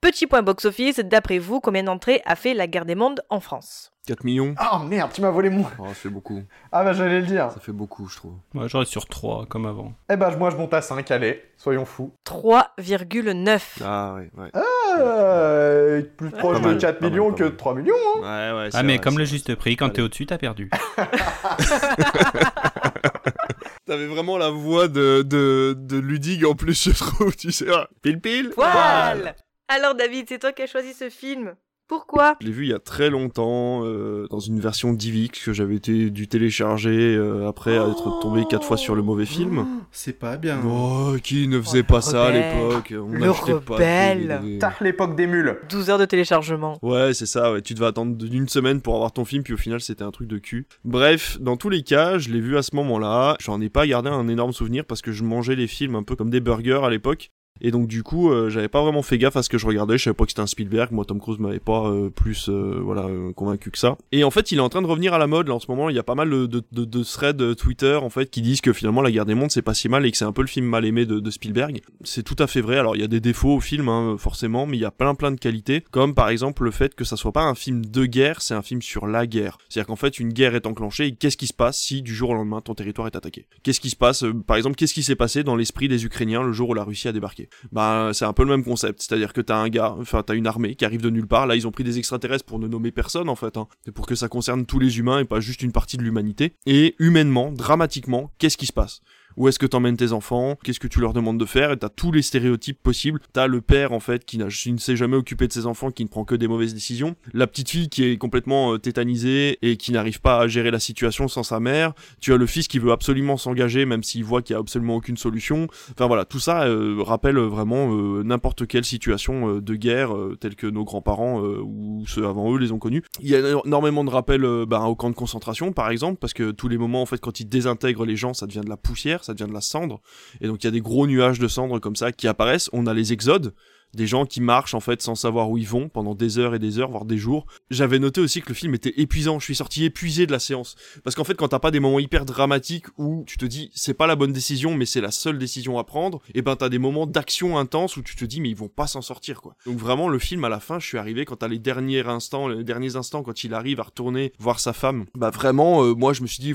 [0.07, 3.91] Petit point box-office, d'après vous, combien d'entrées a fait La Guerre des Mondes en France
[4.07, 4.55] 4 millions.
[4.57, 5.65] Ah merde, tu m'as volé mon.
[5.81, 6.45] Oh, ça fait beaucoup.
[6.71, 7.51] Ah bah j'allais le dire.
[7.51, 8.35] Ça fait beaucoup, je trouve.
[8.55, 9.95] Moi, j'aurais sur 3 comme avant.
[10.09, 12.13] Eh bah moi je monte à 5, allez, soyons fous.
[12.25, 13.61] 3,9.
[13.85, 14.51] Ah ouais, ouais.
[14.97, 17.57] Euh, plus proche Pas de mal, 4 pas mal, millions que de mal.
[17.57, 17.95] 3 millions.
[18.23, 18.53] Hein.
[18.53, 18.71] Ouais, ouais.
[18.71, 20.71] c'est Ah, mais vrai, comme c'est le juste prix, quand t'es au-dessus, t'as perdu.
[23.87, 27.67] T'avais vraiment la voix de, de, de Ludig en plus, je trouve, tu sais.
[27.75, 28.51] ah, Pile pile.
[28.55, 29.35] Poil
[29.69, 31.55] Alors David, c'est toi qui as choisi ce film.
[31.89, 32.37] Pourquoi?
[32.41, 35.77] Je l'ai vu il y a très longtemps, euh, dans une version DivX que j'avais
[35.77, 39.67] été dû télécharger euh, après être tombé quatre fois sur le mauvais film.
[39.93, 40.61] C'est pas bien.
[40.67, 42.93] Oh, qui ne faisait le pas ça à l'époque?
[42.97, 44.41] On Le pas rebelle.
[44.81, 45.59] L'époque des mules.
[45.69, 46.77] 12 heures de téléchargement.
[46.83, 47.63] Ouais, c'est ça, ouais.
[47.63, 50.27] Tu devais attendre d'une semaine pour avoir ton film, puis au final, c'était un truc
[50.27, 50.67] de cul.
[50.85, 53.37] Bref, dans tous les cas, je l'ai vu à ce moment-là.
[53.41, 56.17] J'en ai pas gardé un énorme souvenir parce que je mangeais les films un peu
[56.17, 57.31] comme des burgers à l'époque.
[57.61, 59.99] Et donc du coup, euh, j'avais pas vraiment fait gaffe à ce que je regardais.
[59.99, 60.93] Je savais pas que c'était un Spielberg.
[60.93, 63.97] Moi, Tom Cruise m'avait pas euh, plus euh, voilà euh, convaincu que ça.
[64.13, 65.49] Et en fait, il est en train de revenir à la mode.
[65.49, 67.95] Là, en ce moment, il y a pas mal de, de, de, threads euh, Twitter
[67.95, 70.11] en fait qui disent que finalement, La Guerre des Mondes c'est pas si mal et
[70.11, 71.81] que c'est un peu le film mal aimé de, de Spielberg.
[72.05, 72.79] C'est tout à fait vrai.
[72.79, 75.15] Alors, il y a des défauts au film, hein, forcément, mais il y a plein
[75.15, 75.85] plein de qualités.
[75.91, 78.63] Comme par exemple le fait que ça soit pas un film de guerre, c'est un
[78.63, 79.59] film sur la guerre.
[79.69, 81.07] C'est-à-dire qu'en fait, une guerre est enclenchée.
[81.07, 83.47] Et qu'est-ce qui se passe si du jour au lendemain ton territoire est attaqué?
[83.63, 86.43] Qu'est-ce qui se passe euh, Par exemple, qu'est-ce qui s'est passé dans l'esprit des Ukrainiens
[86.43, 87.46] le jour où la Russie a débarqué?
[87.73, 90.47] Bah, c'est un peu le même concept, c'est-à-dire que t'as un gars, enfin t'as une
[90.47, 91.47] armée qui arrive de nulle part.
[91.47, 93.57] Là, ils ont pris des extraterrestres pour ne nommer personne en fait.
[93.57, 93.69] Hein.
[93.95, 96.55] Pour que ça concerne tous les humains et pas juste une partie de l'humanité.
[96.67, 99.01] Et humainement, dramatiquement, qu'est-ce qui se passe?
[99.37, 101.89] Où est-ce que t'emmènes tes enfants, qu'est-ce que tu leur demandes de faire, et t'as
[101.89, 103.21] tous les stéréotypes possibles.
[103.33, 106.09] T'as le père, en fait, qui, ne s'est jamais occupé de ses enfants, qui ne
[106.09, 107.17] prend que des mauvaises décisions.
[107.33, 110.81] La petite fille qui est complètement euh, tétanisée et qui n'arrive pas à gérer la
[110.81, 111.93] situation sans sa mère.
[112.21, 114.97] Tu as le fils qui veut absolument s'engager, même s'il voit qu'il y a absolument
[114.97, 115.69] aucune solution.
[115.93, 120.37] Enfin voilà, tout ça euh, rappelle vraiment euh, n'importe quelle situation euh, de guerre, euh,
[120.39, 123.03] telle que nos grands-parents ou ceux avant eux les ont connus.
[123.21, 126.51] Il y a énormément de rappels bah, au camp de concentration, par exemple, parce que
[126.51, 129.25] tous les moments, en fait, quand ils désintègrent les gens, ça devient de la poussière,
[129.27, 130.01] ça devient de la cendre.
[130.41, 132.71] Et donc il y a des gros nuages de cendres comme ça qui apparaissent.
[132.73, 133.53] On a les exodes,
[133.95, 136.59] des gens qui marchent en fait sans savoir où ils vont pendant des heures et
[136.59, 137.47] des heures, voire des jours.
[137.71, 139.39] J'avais noté aussi que le film était épuisant.
[139.39, 141.99] Je suis sorti épuisé de la séance parce qu'en fait, quand t'as pas des moments
[141.99, 145.39] hyper dramatiques où tu te dis c'est pas la bonne décision, mais c'est la seule
[145.39, 148.51] décision à prendre, et ben t'as des moments d'action intense où tu te dis mais
[148.51, 149.57] ils vont pas s'en sortir quoi.
[149.67, 152.49] Donc vraiment le film à la fin, je suis arrivé quand t'as les derniers instants,
[152.49, 156.13] les derniers instants quand il arrive à retourner voir sa femme, bah vraiment, euh, moi
[156.13, 156.53] je me suis dit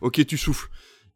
[0.00, 0.68] ok tu souffles.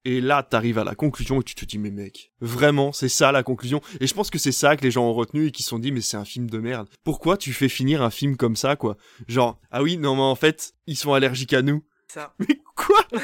[0.07, 3.33] Et là, t'arrives à la conclusion et tu te dis, mais mec, vraiment, c'est ça
[3.33, 3.83] la conclusion.
[4.01, 5.79] Et je pense que c'est ça que les gens ont retenu et qui se sont
[5.79, 6.89] dit, mais c'est un film de merde.
[7.05, 8.97] Pourquoi tu fais finir un film comme ça, quoi?
[9.29, 11.85] Genre, ah oui, non, mais en fait, ils sont allergiques à nous.
[12.09, 12.35] Ça.
[12.39, 13.05] Mais quoi?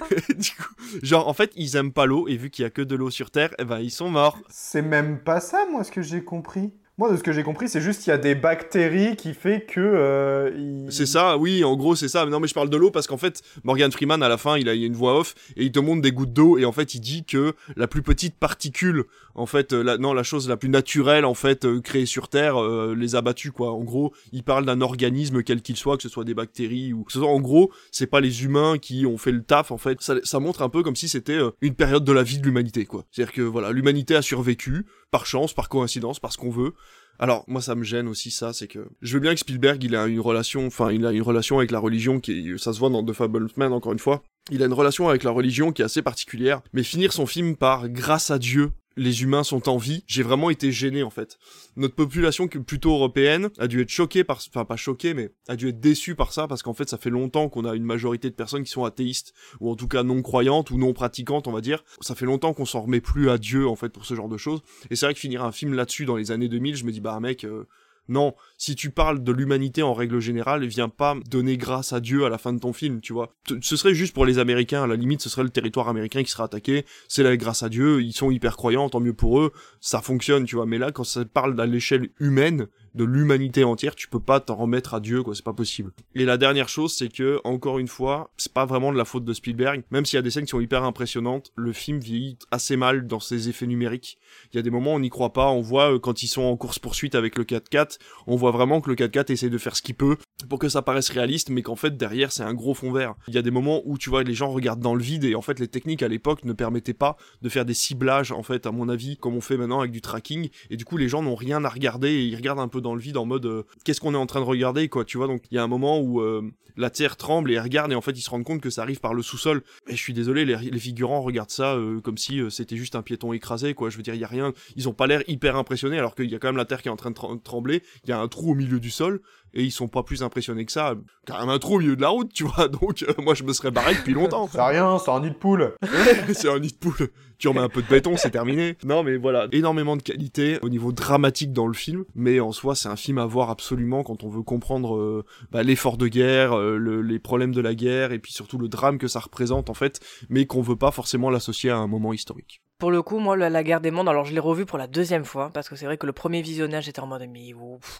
[0.36, 2.82] Du coup, genre, en fait, ils aiment pas l'eau et vu qu'il y a que
[2.82, 4.38] de l'eau sur Terre, eh ben, ils sont morts.
[4.48, 6.72] C'est même pas ça, moi, ce que j'ai compris.
[6.96, 9.66] Moi, de ce que j'ai compris, c'est juste qu'il y a des bactéries qui fait
[9.66, 9.80] que.
[9.80, 10.92] Euh, il...
[10.92, 12.24] C'est ça, oui, en gros, c'est ça.
[12.24, 14.68] Non, mais je parle de l'eau parce qu'en fait, Morgan Freeman, à la fin, il
[14.68, 17.00] a, une voix off et il te montre des gouttes d'eau et en fait, il
[17.00, 20.68] dit que la plus petite particule, en fait, euh, la, non, la chose la plus
[20.68, 23.72] naturelle, en fait, euh, créée sur Terre, euh, les a battus, quoi.
[23.72, 27.04] En gros, il parle d'un organisme, quel qu'il soit, que ce soit des bactéries ou
[27.08, 30.00] ce soit, en gros, c'est pas les humains qui ont fait le taf, en fait.
[30.00, 32.44] Ça, ça montre un peu comme si c'était euh, une période de la vie de
[32.44, 33.04] l'humanité, quoi.
[33.10, 36.72] C'est-à-dire que, voilà, l'humanité a survécu, par chance, par coïncidence, parce qu'on veut.
[37.18, 39.94] Alors moi ça me gêne aussi ça, c'est que je veux bien que Spielberg il
[39.94, 42.90] a une relation, enfin il a une relation avec la religion qui, ça se voit
[42.90, 44.22] dans The Fableman encore une fois.
[44.50, 47.56] Il a une relation avec la religion qui est assez particulière, mais finir son film
[47.56, 51.38] par grâce à Dieu, les humains sont en vie, j'ai vraiment été gêné en fait.
[51.76, 55.68] Notre population plutôt européenne a dû être choquée par, enfin pas choquée, mais a dû
[55.68, 58.34] être déçue par ça parce qu'en fait ça fait longtemps qu'on a une majorité de
[58.34, 61.60] personnes qui sont athéistes ou en tout cas non croyantes ou non pratiquantes on va
[61.60, 61.84] dire.
[62.00, 64.36] Ça fait longtemps qu'on s'en remet plus à Dieu en fait pour ce genre de
[64.36, 64.62] choses.
[64.90, 67.00] Et c'est vrai que finir un film là-dessus dans les années 2000, je me dis
[67.00, 67.44] bah mec.
[67.44, 67.66] Euh,
[68.08, 72.24] non, si tu parles de l'humanité en règle générale, viens pas donner grâce à Dieu
[72.24, 73.34] à la fin de ton film, tu vois.
[73.60, 76.30] Ce serait juste pour les Américains, à la limite, ce serait le territoire américain qui
[76.30, 79.52] sera attaqué, c'est la grâce à Dieu, ils sont hyper croyants, tant mieux pour eux,
[79.80, 80.66] ça fonctionne, tu vois.
[80.66, 84.54] Mais là, quand ça parle à l'échelle humaine, de l'humanité entière, tu peux pas t'en
[84.54, 85.92] remettre à Dieu, quoi, c'est pas possible.
[86.14, 89.24] Et la dernière chose, c'est que, encore une fois, c'est pas vraiment de la faute
[89.24, 92.38] de Spielberg, même s'il y a des scènes qui sont hyper impressionnantes, le film vieillit
[92.50, 94.18] assez mal dans ses effets numériques.
[94.52, 96.28] Il y a des moments où on n'y croit pas, on voit euh, quand ils
[96.28, 99.76] sont en course-poursuite avec le 4x4, on voit vraiment que le 4x4 essaie de faire
[99.76, 100.16] ce qu'il peut
[100.48, 103.14] pour que ça paraisse réaliste, mais qu'en fait, derrière, c'est un gros fond vert.
[103.28, 105.34] Il y a des moments où, tu vois, les gens regardent dans le vide, et
[105.34, 108.66] en fait, les techniques à l'époque ne permettaient pas de faire des ciblages, en fait,
[108.66, 111.22] à mon avis, comme on fait maintenant avec du tracking, et du coup, les gens
[111.22, 113.62] n'ont rien à regarder, et ils regardent un peu dans le vide en mode euh,
[113.84, 115.26] qu'est-ce qu'on est en train de regarder quoi tu vois.
[115.26, 116.42] Donc il y a un moment où euh,
[116.76, 118.82] la terre tremble et ils regardent et en fait ils se rendent compte que ça
[118.82, 119.62] arrive par le sous-sol.
[119.88, 123.02] Et je suis désolé les, les figurants regardent ça euh, comme si c'était juste un
[123.02, 123.90] piéton écrasé quoi.
[123.90, 126.30] Je veux dire il y a rien ils ont pas l'air hyper impressionnés alors qu'il
[126.30, 127.82] y a quand même la terre qui est en train de trembler.
[128.04, 129.20] Il y a un trou au milieu du sol
[129.54, 130.94] et ils sont pas plus impressionnés que ça.
[131.26, 132.68] Quand même un trou au milieu de la route, tu vois.
[132.82, 134.48] Donc euh, moi je me serais barré depuis longtemps.
[134.50, 135.74] c'est rien, c'est un nid de poule.
[136.32, 137.08] c'est un nid de poule.
[137.38, 138.76] Tu remets un peu de béton, c'est terminé.
[138.84, 142.74] Non mais voilà, énormément de qualité au niveau dramatique dans le film, mais en soi
[142.74, 146.58] c'est un film à voir absolument quand on veut comprendre euh, bah, l'effort de guerre,
[146.58, 149.70] euh, le, les problèmes de la guerre et puis surtout le drame que ça représente
[149.70, 152.60] en fait, mais qu'on veut pas forcément l'associer à un moment historique.
[152.84, 155.24] Pour le coup, moi, la, guerre des mondes, alors je l'ai revu pour la deuxième
[155.24, 157.54] fois, parce que c'est vrai que le premier visionnage était en mode, mais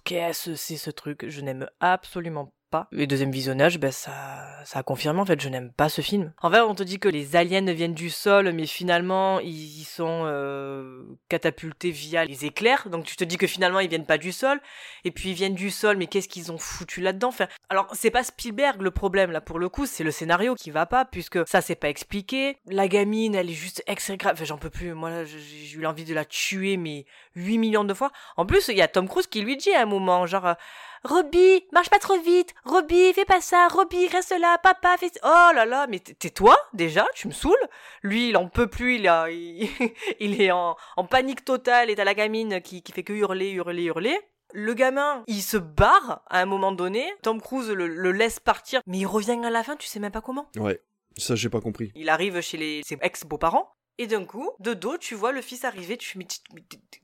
[0.04, 1.24] qu'est-ce que c'est ce truc?
[1.26, 2.52] Je n'aime absolument
[2.96, 4.12] Et deuxième visionnage, ben ça,
[4.64, 6.32] ça a confirmé en fait, je n'aime pas ce film.
[6.42, 10.22] En fait, on te dit que les aliens viennent du sol, mais finalement ils, sont
[10.24, 12.88] euh, catapultés via les éclairs.
[12.90, 14.60] Donc tu te dis que finalement ils viennent pas du sol,
[15.04, 17.28] et puis ils viennent du sol, mais qu'est-ce qu'ils ont foutu là-dedans?
[17.28, 20.70] Enfin, Alors c'est pas Spielberg le problème là pour le coup, c'est le scénario qui
[20.70, 22.58] va pas, puisque ça c'est pas expliqué.
[22.66, 24.34] La gamine, elle est juste exécrable.
[24.37, 24.94] Enfin, j'en peux plus.
[24.94, 27.06] Moi j'ai eu envie de la tuer, mais
[27.37, 28.10] 8 millions de fois.
[28.37, 30.56] En plus, il y a Tom Cruise qui lui dit à un moment, genre.
[31.04, 32.54] Robbie, marche pas trop vite.
[32.64, 33.68] Robbie, fais pas ça.
[33.68, 34.58] Robbie, reste là.
[34.58, 35.10] Papa, fais.
[35.22, 37.06] Oh là là, mais tais-toi déjà?
[37.14, 37.54] Tu me saoules?
[38.02, 38.96] Lui, il en peut plus.
[38.96, 41.90] Il a, il, est en, en panique totale.
[41.90, 44.18] Et t'as la gamine qui, qui fait que hurler, hurler, hurler.
[44.52, 47.12] Le gamin, il se barre à un moment donné.
[47.22, 49.76] Tom Cruise le, le laisse partir, mais il revient à la fin.
[49.76, 50.48] Tu sais même pas comment.
[50.56, 50.80] Ouais,
[51.16, 51.90] ça j'ai pas compris.
[51.96, 53.70] Il arrive chez les, ses ex-beaux-parents.
[53.98, 55.96] Et d'un coup, de dos, tu vois le fils arriver.
[55.96, 56.26] Tu fais, mais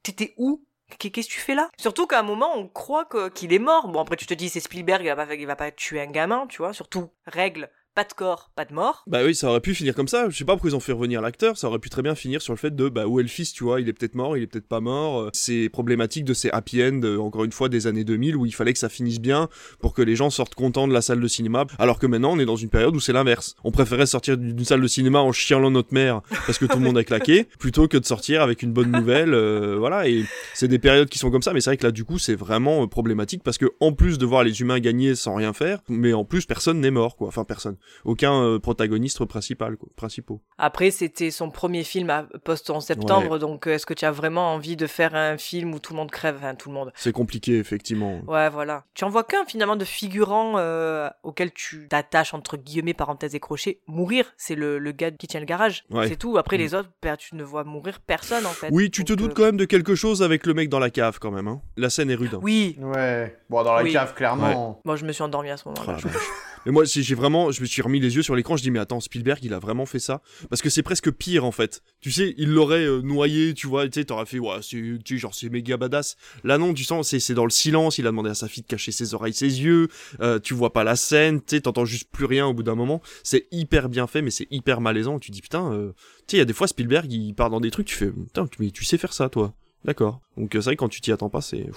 [0.02, 0.64] t'étais où?
[0.98, 1.68] Qu'est-ce que tu fais là?
[1.78, 3.88] Surtout qu'à un moment, on croit qu'il est mort.
[3.88, 6.10] Bon, après, tu te dis, c'est Spielberg, il va, pas, il va pas tuer un
[6.10, 6.72] gamin, tu vois.
[6.72, 9.02] Surtout, règle, pas de corps, pas de mort.
[9.06, 10.30] Bah oui, ça aurait pu finir comme ça.
[10.30, 11.58] Je sais pas pourquoi ils ont fait revenir l'acteur.
[11.58, 13.52] Ça aurait pu très bien finir sur le fait de bah où est le fils,
[13.52, 15.28] tu vois, il est peut-être mort, il est peut-être pas mort.
[15.32, 18.54] C'est problématique de ces happy end, euh, encore une fois, des années 2000 où il
[18.54, 19.48] fallait que ça finisse bien
[19.80, 21.66] pour que les gens sortent contents de la salle de cinéma.
[21.78, 23.54] Alors que maintenant, on est dans une période où c'est l'inverse.
[23.64, 26.84] On préférait sortir d'une salle de cinéma en chialant notre mère parce que tout le
[26.84, 29.34] monde a claqué, plutôt que de sortir avec une bonne nouvelle.
[29.34, 30.24] euh, voilà, et
[30.54, 31.52] c'est des périodes qui sont comme ça.
[31.52, 34.16] Mais c'est vrai que là, du coup, c'est vraiment euh, problématique parce que en plus
[34.16, 37.28] de voir les humains gagner sans rien faire, mais en plus personne n'est mort, quoi.
[37.28, 37.76] Enfin, personne.
[38.04, 40.40] Aucun euh, protagoniste principal, quoi, principaux.
[40.58, 44.10] Après, c'était son premier film à post en septembre, donc euh, est-ce que tu as
[44.10, 46.36] vraiment envie de faire un film où tout le monde crève?
[46.38, 46.92] Enfin, tout le monde.
[46.94, 48.20] C'est compliqué, effectivement.
[48.26, 48.84] Ouais, voilà.
[48.94, 53.40] Tu en vois qu'un finalement de figurant euh, auquel tu t'attaches entre guillemets parenthèses et
[53.40, 53.80] crochets.
[53.86, 55.84] Mourir, c'est le, le gars qui tient le garage.
[55.90, 56.08] Ouais.
[56.08, 56.38] C'est tout.
[56.38, 56.60] Après Mm.
[56.60, 58.68] les autres, bah, tu ne vois mourir personne en fait.
[58.72, 60.90] Oui, tu te doutes euh, quand même de quelque chose avec le mec dans la
[60.90, 61.48] cave, quand même.
[61.48, 61.60] Hein.
[61.76, 62.34] La scène est rude.
[62.34, 62.40] hein.
[62.42, 62.76] Oui.
[62.80, 63.36] Ouais.
[63.48, 63.92] Bon, dans la Oui.
[63.92, 64.80] cave, clairement.
[64.84, 65.96] Moi, je me suis endormi à ce moment-là.
[66.66, 68.78] Mais moi, j'ai vraiment, je me suis remis les yeux sur l'écran, je dis, mais
[68.78, 70.20] attends, Spielberg, il a vraiment fait ça?
[70.50, 71.82] Parce que c'est presque pire, en fait.
[72.00, 75.14] Tu sais, il l'aurait euh, noyé, tu vois, tu sais, t'aurais fait, ouais, c'est, tu
[75.14, 76.16] sais, genre, c'est méga badass.
[76.44, 78.62] Là, non, tu sens, c'est, c'est dans le silence, il a demandé à sa fille
[78.62, 79.88] de cacher ses oreilles, ses yeux,
[80.20, 82.74] euh, tu vois pas la scène, tu sais, t'entends juste plus rien au bout d'un
[82.74, 83.00] moment.
[83.22, 85.18] C'est hyper bien fait, mais c'est hyper malaisant.
[85.18, 85.92] Tu dis, putain, euh,
[86.26, 88.10] tu sais, il y a des fois, Spielberg, il part dans des trucs, tu fais,
[88.10, 89.54] putain, mais tu sais faire ça, toi.
[89.84, 90.20] D'accord.
[90.36, 91.70] Donc, euh, c'est vrai, quand tu t'y attends pas, c'est,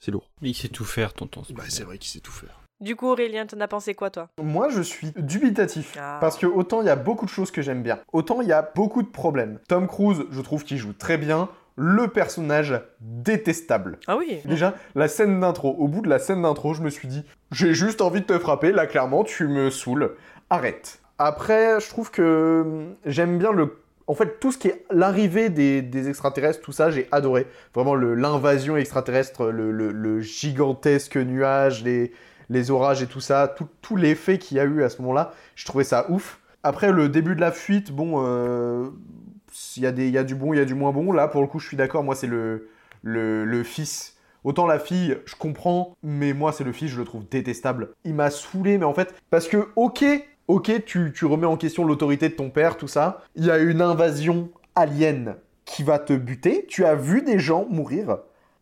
[0.00, 0.30] c'est lourd.
[0.42, 1.42] Mais il sait tout faire, tonton.
[1.50, 2.60] Bah, c'est vrai qu'il sait tout faire.
[2.80, 4.28] Du coup, Aurélien, t'en as pensé quoi, toi?
[4.40, 5.96] Moi, je suis dubitatif.
[6.00, 6.18] Ah.
[6.20, 8.52] Parce que autant il y a beaucoup de choses que j'aime bien, autant il y
[8.52, 9.58] a beaucoup de problèmes.
[9.68, 11.48] Tom Cruise, je trouve qu'il joue très bien.
[11.80, 13.98] Le personnage détestable.
[14.08, 14.40] Ah oui.
[14.44, 15.76] Déjà, la scène d'intro.
[15.78, 18.36] Au bout de la scène d'intro, je me suis dit, j'ai juste envie de te
[18.38, 18.72] frapper.
[18.72, 20.16] Là, clairement, tu me saoules.
[20.50, 20.98] Arrête.
[21.18, 23.76] Après, je trouve que hum, j'aime bien le.
[24.08, 27.46] En fait, tout ce qui est l'arrivée des, des extraterrestres, tout ça, j'ai adoré.
[27.74, 32.12] Vraiment, l'invasion extraterrestre, le, le- le gigantesque nuage, les,
[32.50, 35.64] les orages et tout ça, tout, l'effet qu'il y a eu à ce moment-là, je
[35.66, 36.40] trouvais ça ouf.
[36.62, 38.88] Après, le début de la fuite, bon, euh,
[39.76, 41.12] il y, a des- il y a du bon, il y a du moins bon.
[41.12, 42.68] Là, pour le coup, je suis d'accord, moi, c'est le,
[43.02, 44.16] le, le fils.
[44.44, 47.90] Autant la fille, je comprends, mais moi, c'est le fils, je le trouve détestable.
[48.04, 50.04] Il m'a saoulé, mais en fait, parce que, ok,
[50.46, 53.22] ok, tu, tu remets en question l'autorité de ton père, tout ça.
[53.34, 56.64] Il y a une invasion alien qui va te buter.
[56.68, 58.18] Tu as vu des gens mourir.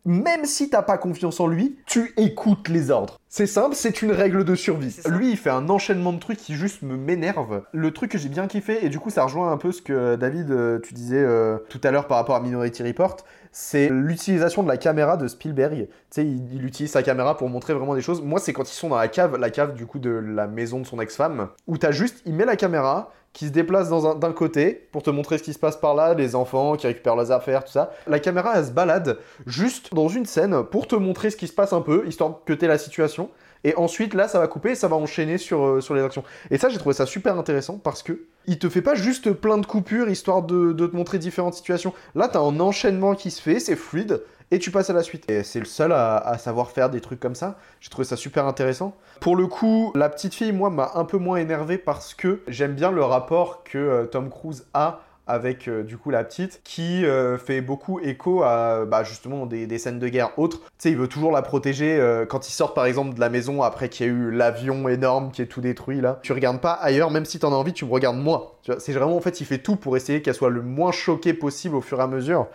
[0.07, 3.19] Même si t'as pas confiance en lui, tu écoutes les ordres.
[3.27, 4.95] C'est simple, c'est une règle de survie.
[5.09, 7.63] Lui, il fait un enchaînement de trucs qui juste me m'énerve.
[7.73, 10.15] Le truc que j'ai bien kiffé, et du coup, ça rejoint un peu ce que
[10.15, 13.17] David, euh, tu disais euh, tout à l'heure par rapport à Minority Report,
[13.51, 15.87] c'est l'utilisation de la caméra de Spielberg.
[15.89, 18.21] Tu sais, il, il utilise sa caméra pour montrer vraiment des choses.
[18.21, 20.79] Moi, c'est quand ils sont dans la cave, la cave du coup de la maison
[20.79, 24.87] de son ex-femme, où t'as juste, il met la caméra, qui se déplace d'un côté
[24.91, 27.63] pour te montrer ce qui se passe par là, les enfants qui récupèrent leurs affaires,
[27.63, 27.91] tout ça.
[28.07, 31.53] La caméra, elle se balade juste dans une scène pour te montrer ce qui se
[31.53, 33.29] passe un peu, histoire que t'aies la situation.
[33.63, 36.23] Et ensuite, là, ça va couper et ça va enchaîner sur, euh, sur les actions.
[36.49, 39.59] Et ça, j'ai trouvé ça super intéressant parce que il te fait pas juste plein
[39.59, 41.93] de coupures histoire de, de te montrer différentes situations.
[42.15, 45.29] Là, t'as un enchaînement qui se fait, c'est fluide, et tu passes à la suite.
[45.29, 47.57] Et c'est le seul à, savoir faire des trucs comme ça.
[47.79, 48.95] J'ai trouvé ça super intéressant.
[49.19, 52.73] Pour le coup, la petite fille, moi, m'a un peu moins énervé parce que j'aime
[52.73, 57.05] bien le rapport que euh, Tom Cruise a avec euh, du coup la petite qui
[57.05, 60.59] euh, fait beaucoup écho à bah, justement des, des scènes de guerre autres.
[60.59, 63.29] Tu sais, il veut toujours la protéger euh, quand il sort par exemple de la
[63.29, 66.19] maison après qu'il y a eu l'avion énorme qui est tout détruit là.
[66.23, 68.59] Tu regardes pas ailleurs, même si t'en as envie, tu me regardes moi.
[68.79, 71.75] C'est vraiment en fait, il fait tout pour essayer qu'elle soit le moins choquée possible
[71.75, 72.47] au fur et à mesure.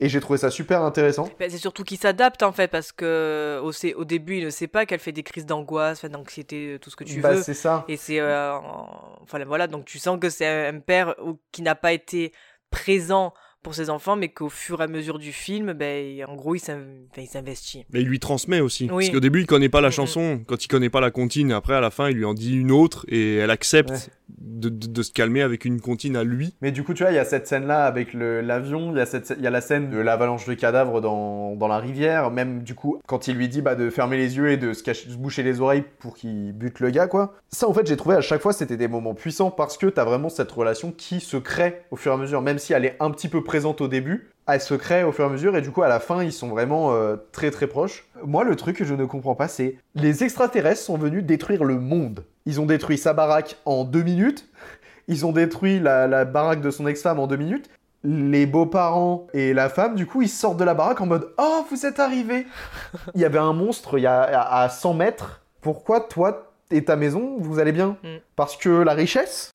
[0.00, 1.28] Et j'ai trouvé ça super intéressant.
[1.38, 4.86] Ben, c'est surtout qu'il s'adapte en fait parce que au, début il ne sait pas
[4.86, 7.42] qu'elle fait des crises d'angoisse, d'anxiété, tout ce que tu Bah, veux.
[7.42, 7.84] c'est ça.
[7.88, 11.14] Et c'est en- enfin voilà donc tu sens que c'est un, père
[11.52, 12.17] qui n'a pas été
[12.70, 16.54] présent pour ses enfants, mais qu'au fur et à mesure du film, ben, en gros,
[16.54, 17.84] il s'investit.
[17.92, 18.84] Mais il lui transmet aussi.
[18.84, 19.04] Oui.
[19.06, 20.40] Parce qu'au début, il connaît pas la chanson.
[20.46, 22.70] Quand il connaît pas la comptine, après, à la fin, il lui en dit une
[22.70, 23.96] autre et elle accepte Ouais.
[24.38, 26.54] de, de- de se calmer avec une comptine à lui.
[26.60, 29.00] Mais du coup, tu vois, il y a cette scène-là avec le- l'avion, il y,
[29.00, 32.30] a cette- il y a la scène de l'avalanche de cadavres dans, dans la rivière,
[32.30, 34.82] même du coup, quand il lui dit bah, de fermer les yeux et de se,
[34.82, 37.34] cacher, se boucher les oreilles pour qu'il bute le gars, quoi.
[37.48, 40.04] Ça, en fait, j'ai trouvé à chaque fois, c'était des moments puissants parce que t'as
[40.04, 42.96] vraiment cette relation qui se crée au fur et à mesure, même si elle est
[43.00, 44.30] un petit peu présente au début.
[44.46, 46.32] Elle se crée au fur et à mesure et du coup à la fin ils
[46.32, 48.06] sont vraiment euh, très très proches.
[48.24, 51.78] Moi le truc que je ne comprends pas c'est les extraterrestres sont venus détruire le
[51.80, 52.24] monde.
[52.46, 54.46] Ils ont détruit sa baraque en deux minutes.
[55.08, 57.68] Ils ont détruit la, la baraque de son ex-femme en deux minutes.
[58.04, 61.64] Les beaux-parents et la femme, du coup, ils sortent de la baraque en mode Oh,
[61.70, 62.46] vous êtes arrivés
[63.14, 65.40] Il y avait un monstre il y a, à à 100 mètres.
[65.62, 67.96] Pourquoi toi et ta maison, vous allez bien?
[68.02, 68.18] Mm.
[68.36, 69.52] Parce que la richesse?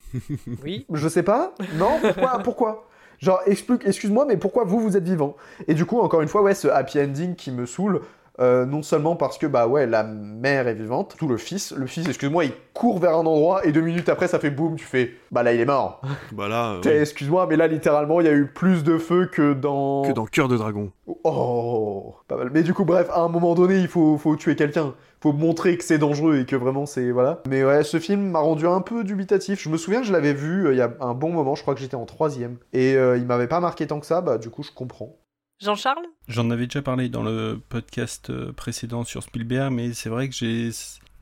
[0.64, 0.86] Oui.
[0.92, 1.54] Je sais pas.
[1.76, 2.00] Non?
[2.02, 2.40] Pourquoi?
[2.44, 2.88] Pourquoi?
[3.24, 3.42] Genre,
[3.86, 5.38] excuse-moi, mais pourquoi vous, vous êtes vivant?
[5.70, 8.02] Et du coup, encore une fois, ouais, ce happy ending qui me saoule,
[8.40, 11.86] euh, non seulement parce que, bah ouais, la mère est vivante, tout le fils, le
[11.86, 14.86] fils, excuse-moi, il court vers un endroit et deux minutes après, ça fait boum, tu
[14.86, 16.02] fais, bah là, il est mort.
[16.32, 19.54] Bah là, euh, Excuse-moi, mais là, littéralement, il y a eu plus de feu que
[19.54, 20.02] dans...
[20.02, 20.92] que dans Cœur de Dragon.
[21.24, 22.50] Oh, pas mal.
[22.52, 24.96] Mais du coup, bref, à un moment donné, il faut, faut tuer quelqu'un.
[25.22, 27.12] Faut montrer que c'est dangereux et que vraiment c'est.
[27.12, 27.42] Voilà.
[27.48, 29.62] Mais ouais, ce film m'a rendu un peu dubitatif.
[29.62, 31.62] Je me souviens que je l'avais vu euh, il y a un bon moment, je
[31.62, 32.58] crois que j'étais en troisième.
[32.74, 35.16] Et il m'avait pas marqué tant que ça, bah du coup, je comprends.
[35.64, 36.06] Jean-Charles?
[36.28, 40.36] J'en avais déjà parlé dans le podcast euh, précédent sur Spielberg, mais c'est vrai que
[40.36, 40.72] j'ai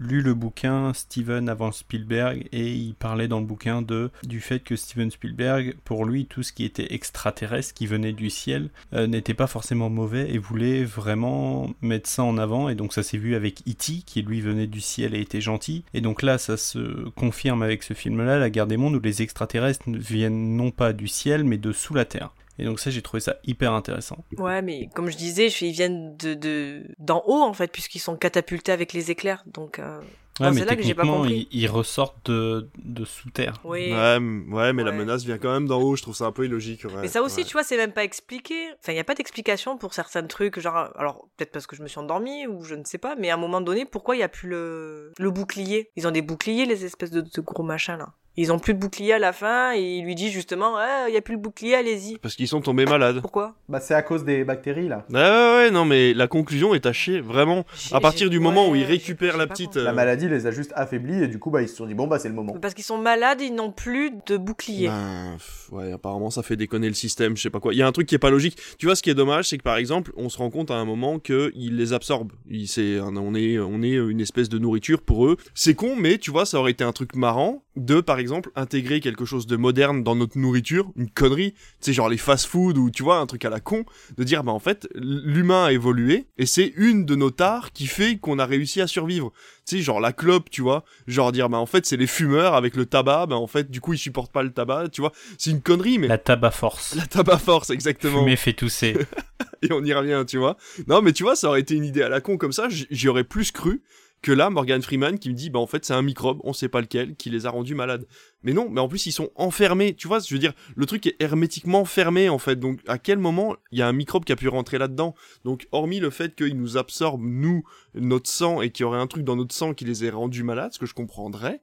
[0.02, 4.60] lu le bouquin Steven avant Spielberg et il parlait dans le bouquin de du fait
[4.60, 9.06] que Steven Spielberg, pour lui, tout ce qui était extraterrestre, qui venait du ciel, euh,
[9.06, 12.68] n'était pas forcément mauvais et voulait vraiment mettre ça en avant.
[12.68, 14.02] Et donc ça s'est vu avec E.T.
[14.06, 15.84] qui lui venait du ciel et était gentil.
[15.94, 19.22] Et donc là, ça se confirme avec ce film-là, La Guerre des Mondes, où les
[19.22, 22.32] extraterrestres viennent non pas du ciel, mais de sous la terre.
[22.60, 24.24] Et donc ça, j'ai trouvé ça hyper intéressant.
[24.38, 28.16] Ouais, mais comme je disais, ils viennent de de- d'en haut en fait, puisqu'ils sont
[28.18, 29.44] catapultés avec les éclairs.
[29.48, 30.00] Donc euh,
[30.40, 31.48] Ouais, non, mais c'est là que j'ai pas techniquement, compris.
[31.52, 33.60] ils, ils ressortent de, de sous terre.
[33.64, 33.92] Oui.
[33.92, 36.86] Ouais, mais la menace vient quand même d'en haut, je trouve ça un peu illogique.
[36.86, 37.44] ouais, Mais ça aussi, ouais.
[37.44, 38.56] tu vois, c'est même pas expliqué.
[38.80, 40.60] Enfin, il n'y a pas d'explication pour certains trucs.
[40.60, 43.30] Genre, alors, peut-être parce que je me suis endormie ou je ne sais pas, mais
[43.30, 45.12] à un moment donné, pourquoi il n'y a plus le...
[45.20, 45.92] le bouclier?
[45.96, 48.14] Ils ont des boucliers, les espèces de, de gros machins là.
[48.38, 51.12] Ils ont plus de bouclier à la fin et il lui dit justement, Ah, il
[51.12, 52.18] n'y a plus le bouclier, allez-y.
[52.18, 53.20] Parce qu'ils sont tombés malades.
[53.22, 53.56] Pourquoi?
[53.68, 55.06] Bah, c'est à cause des bactéries là.
[55.10, 57.66] Ouais, ouais, ouais, non, mais la conclusion est à chier, vraiment.
[57.92, 59.76] À partir du moment où ouais, il récupère j'ai- la petite.
[59.76, 62.08] La maladie les a juste affaiblis et du coup, bah, ils se sont dit, bon,
[62.08, 62.54] bah, c'est le moment.
[62.62, 64.88] Parce qu'ils sont malades, ils n'ont plus de bouclier.
[64.88, 67.74] Ben, pff, ouais, apparemment ça fait déconner le système, je sais pas quoi.
[67.74, 68.58] Il y a un truc qui est pas logique.
[68.78, 70.76] Tu vois, ce qui est dommage, c'est que par exemple, on se rend compte à
[70.76, 72.32] un moment que il les absorbe.
[72.50, 75.36] Il, c'est, on est, on est une espèce de nourriture pour eux.
[75.54, 79.00] C'est con, mais tu vois, ça aurait été un truc marrant de, par exemple, intégrer
[79.00, 81.54] quelque chose de moderne dans notre nourriture, une connerie.
[81.54, 83.86] Tu sais, genre les fast-food ou tu vois, un truc à la con,
[84.18, 87.88] de dire, bah en fait, l'humain a évolué et c'est une de nos tares qui
[87.88, 89.32] fait qu'on a réussi à survivre.
[89.66, 92.56] Tu sais, genre la clope, tu vois, genre dire, bah en fait, c'est les fumeurs
[92.56, 95.14] avec le tabac, bah en fait, du coup, ils supportent pas le tabac, tu vois.
[95.38, 96.96] C'est une connerie, mais La tabac force.
[96.96, 98.20] la tabac force, exactement.
[98.20, 98.98] Fumer fait tousser.
[99.62, 100.58] Et on y revient, tu vois.
[100.88, 103.08] Non, mais tu vois, ça aurait été une idée à la con comme ça, j'y
[103.08, 103.82] aurais plus cru
[104.22, 106.70] que là, Morgan Freeman qui me dit, bah en fait, c'est un microbe, on sait
[106.70, 108.06] pas lequel, qui les a rendus malades.
[108.44, 111.08] Mais non, mais en plus, ils sont enfermés, tu vois, je veux dire, le truc
[111.08, 112.58] est hermétiquement fermé, en fait.
[112.58, 115.16] Donc, à quel moment il y a un microbe qui a pu rentrer là-dedans?
[115.44, 117.64] Donc, hormis le fait qu'il nous absorbe, nous,
[117.96, 120.44] notre sang, et qu'il y aurait un truc dans notre sang qui les ait rendus
[120.44, 121.62] malades, ce que je comprendrais.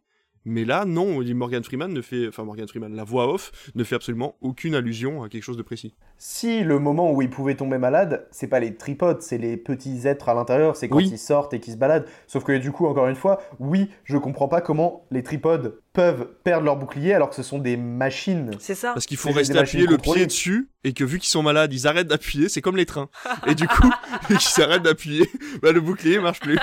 [0.48, 3.94] Mais là, non, Morgan Freeman ne fait, enfin Morgan Freeman, la voix off ne fait
[3.94, 5.94] absolument aucune allusion à quelque chose de précis.
[6.16, 10.06] Si le moment où ils pouvaient tomber malades, c'est pas les tripodes, c'est les petits
[10.08, 11.08] êtres à l'intérieur, c'est quand Oui.
[11.12, 12.06] ils sortent et qu'ils se baladent.
[12.26, 16.28] Sauf que du coup, encore une fois, oui, je comprends pas comment les tripodes peuvent
[16.44, 18.52] perdre leur bouclier alors que ce sont des machines.
[18.58, 18.92] C'est ça.
[18.94, 21.86] Parce qu'il faut rester appuyé le pied dessus et que vu qu'ils sont malades, ils
[21.86, 23.08] arrêtent d'appuyer, c'est comme les trains.
[23.46, 23.90] Et du coup,
[24.30, 25.28] vu qu'ils arrêtent d'appuyer,
[25.60, 26.58] bah, le bouclier marche plus.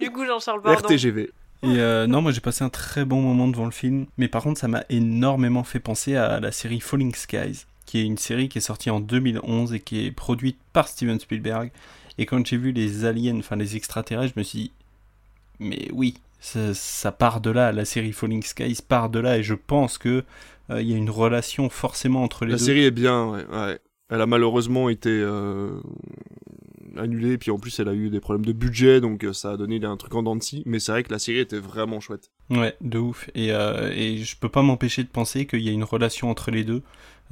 [0.00, 0.80] Du coup, Jean-Charles, pardon.
[0.88, 1.30] RTGV.
[1.62, 4.42] Et euh, non, moi j'ai passé un très bon moment devant le film, mais par
[4.44, 8.48] contre ça m'a énormément fait penser à la série Falling Skies, qui est une série
[8.48, 11.70] qui est sortie en 2011 et qui est produite par Steven Spielberg.
[12.16, 14.72] Et quand j'ai vu les aliens, enfin les extraterrestres, je me suis dit,
[15.58, 19.42] mais oui, ça, ça part de là, la série Falling Skies part de là, et
[19.42, 20.24] je pense que
[20.70, 22.64] euh, il y a une relation forcément entre les La deux.
[22.64, 23.78] série est bien, ouais, ouais.
[24.10, 25.80] Elle a malheureusement été euh,
[26.96, 29.56] annulée, puis en plus elle a eu des problèmes de budget, donc euh, ça a
[29.56, 30.62] donné un truc en dents de scie.
[30.66, 32.30] Mais c'est vrai que la série était vraiment chouette.
[32.50, 33.28] Ouais, de ouf.
[33.34, 36.50] Et, euh, et je peux pas m'empêcher de penser qu'il y a une relation entre
[36.50, 36.82] les deux.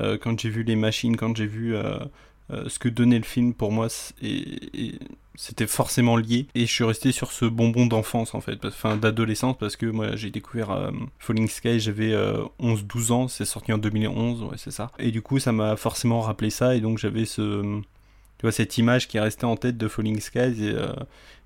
[0.00, 1.98] Euh, quand j'ai vu les machines, quand j'ai vu euh,
[2.50, 3.88] euh, ce que donnait le film pour moi,
[5.34, 6.46] c'était forcément lié.
[6.54, 10.16] Et je suis resté sur ce bonbon d'enfance en fait, enfin d'adolescence, parce que moi
[10.16, 12.14] j'ai découvert euh, Falling Sky, j'avais
[12.60, 14.92] 11-12 ans, c'est sorti en 2011, ouais c'est ça.
[14.98, 17.80] Et du coup ça m'a forcément rappelé ça, et donc j'avais ce
[18.38, 20.92] tu vois cette image qui est restée en tête de Falling Skies et, euh,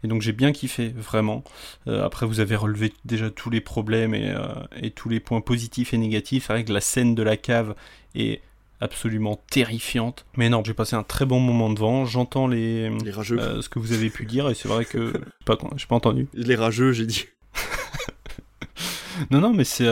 [0.03, 1.45] et donc j'ai bien kiffé vraiment.
[1.87, 5.41] Euh, après vous avez relevé déjà tous les problèmes et, euh, et tous les points
[5.41, 6.49] positifs et négatifs.
[6.49, 7.75] Que la scène de la cave
[8.15, 8.41] est
[8.81, 10.27] absolument terrifiante.
[10.37, 12.07] Mais non j'ai passé un très bon moment devant.
[12.07, 13.63] J'entends les, les rageux.
[13.63, 15.13] ce que vous avez pu dire et c'est vrai que
[15.45, 16.29] pas j'ai pas entendu.
[16.35, 17.27] Les rageux j'ai dit.
[19.31, 19.85] Non non mais c'est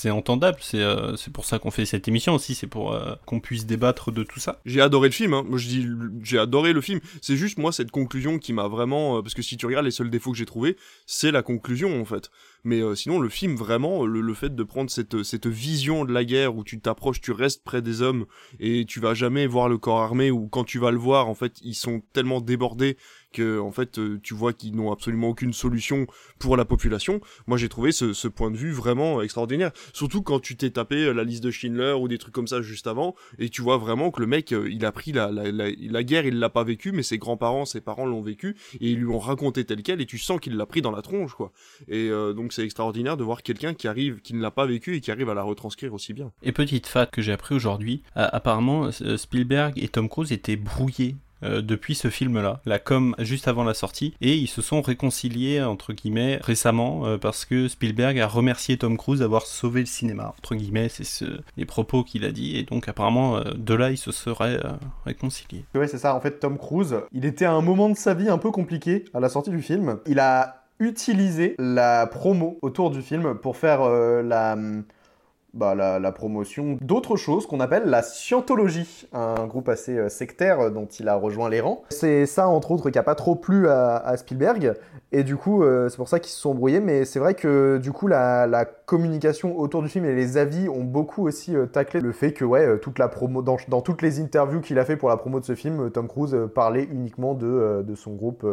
[0.00, 3.38] c'est entendable, euh, c'est pour ça qu'on fait cette émission aussi, c'est pour euh, qu'on
[3.38, 4.58] puisse débattre de tout ça.
[4.64, 5.44] J'ai adoré le film, hein.
[5.46, 5.86] moi je dis
[6.22, 9.18] j'ai adoré le film, c'est juste moi cette conclusion qui m'a vraiment...
[9.18, 12.00] Euh, parce que si tu regardes les seuls défauts que j'ai trouvés, c'est la conclusion
[12.00, 12.30] en fait.
[12.64, 16.56] Mais sinon, le film, vraiment, le, fait de prendre cette, cette vision de la guerre
[16.56, 18.26] où tu t'approches, tu restes près des hommes
[18.58, 21.34] et tu vas jamais voir le corps armé ou quand tu vas le voir, en
[21.34, 22.96] fait, ils sont tellement débordés
[23.32, 26.06] que en fait euh, tu vois qu'ils n'ont absolument aucune solution
[26.38, 27.20] pour la population.
[27.46, 29.70] Moi j'ai trouvé ce, ce, point de vue vraiment extraordinaire.
[29.92, 32.62] Surtout quand tu t'es tapé euh, la liste de Schindler ou des trucs comme ça
[32.62, 35.50] juste avant et tu vois vraiment que le mec euh, il a pris la, la,
[35.50, 38.98] la, guerre, il l'a pas vécu mais ses grands-parents, ses parents l'ont vécu et ils
[38.98, 41.52] lui ont raconté tel quel et tu sens qu'il l'a pris dans la tronche quoi.
[41.88, 45.00] Et donc c'est extraordinaire de voir quelqu'un qui arrive, qui ne l'a pas vécu et
[45.00, 46.30] qui arrive à la retranscrire aussi bien.
[46.42, 51.62] Et petite fact que j'ai appris aujourd'hui, apparemment Spielberg et Tom Cruise étaient brouillés euh,
[51.62, 55.94] depuis ce film-là, la com juste avant la sortie, et ils se sont réconciliés entre
[55.94, 60.54] guillemets récemment euh, parce que Spielberg a remercié Tom Cruise d'avoir sauvé le cinéma entre
[60.54, 61.24] guillemets, c'est ce,
[61.56, 64.60] les propos qu'il a dit, et donc apparemment euh, de là ils se seraient
[65.06, 65.64] réconciliés.
[65.74, 66.14] Ouais, c'est ça.
[66.14, 69.04] En fait, Tom Cruise, il était à un moment de sa vie un peu compliqué
[69.14, 69.98] à la sortie du film.
[70.06, 74.56] Il a utilisé la promo autour du film pour faire la
[75.52, 80.70] bah, la, promotion d'autres choses qu'on appelle la scientologie, un groupe assez euh, sectaire euh,
[80.70, 81.82] dont il a rejoint les rangs.
[81.90, 84.74] C'est ça, entre autres, qui a pas trop plu à, Spielberg,
[85.10, 87.78] et du coup, euh, c'est pour ça qu'ils se sont embrouillés, mais c'est vrai que
[87.78, 92.12] du coup, la, communication autour du film et les avis ont beaucoup aussi taclé le
[92.12, 95.16] fait que, ouais, toute la promo, dans, toutes les interviews qu'il a fait pour la
[95.16, 98.44] promo de ce film, Tom Cruise parlait uniquement de son groupe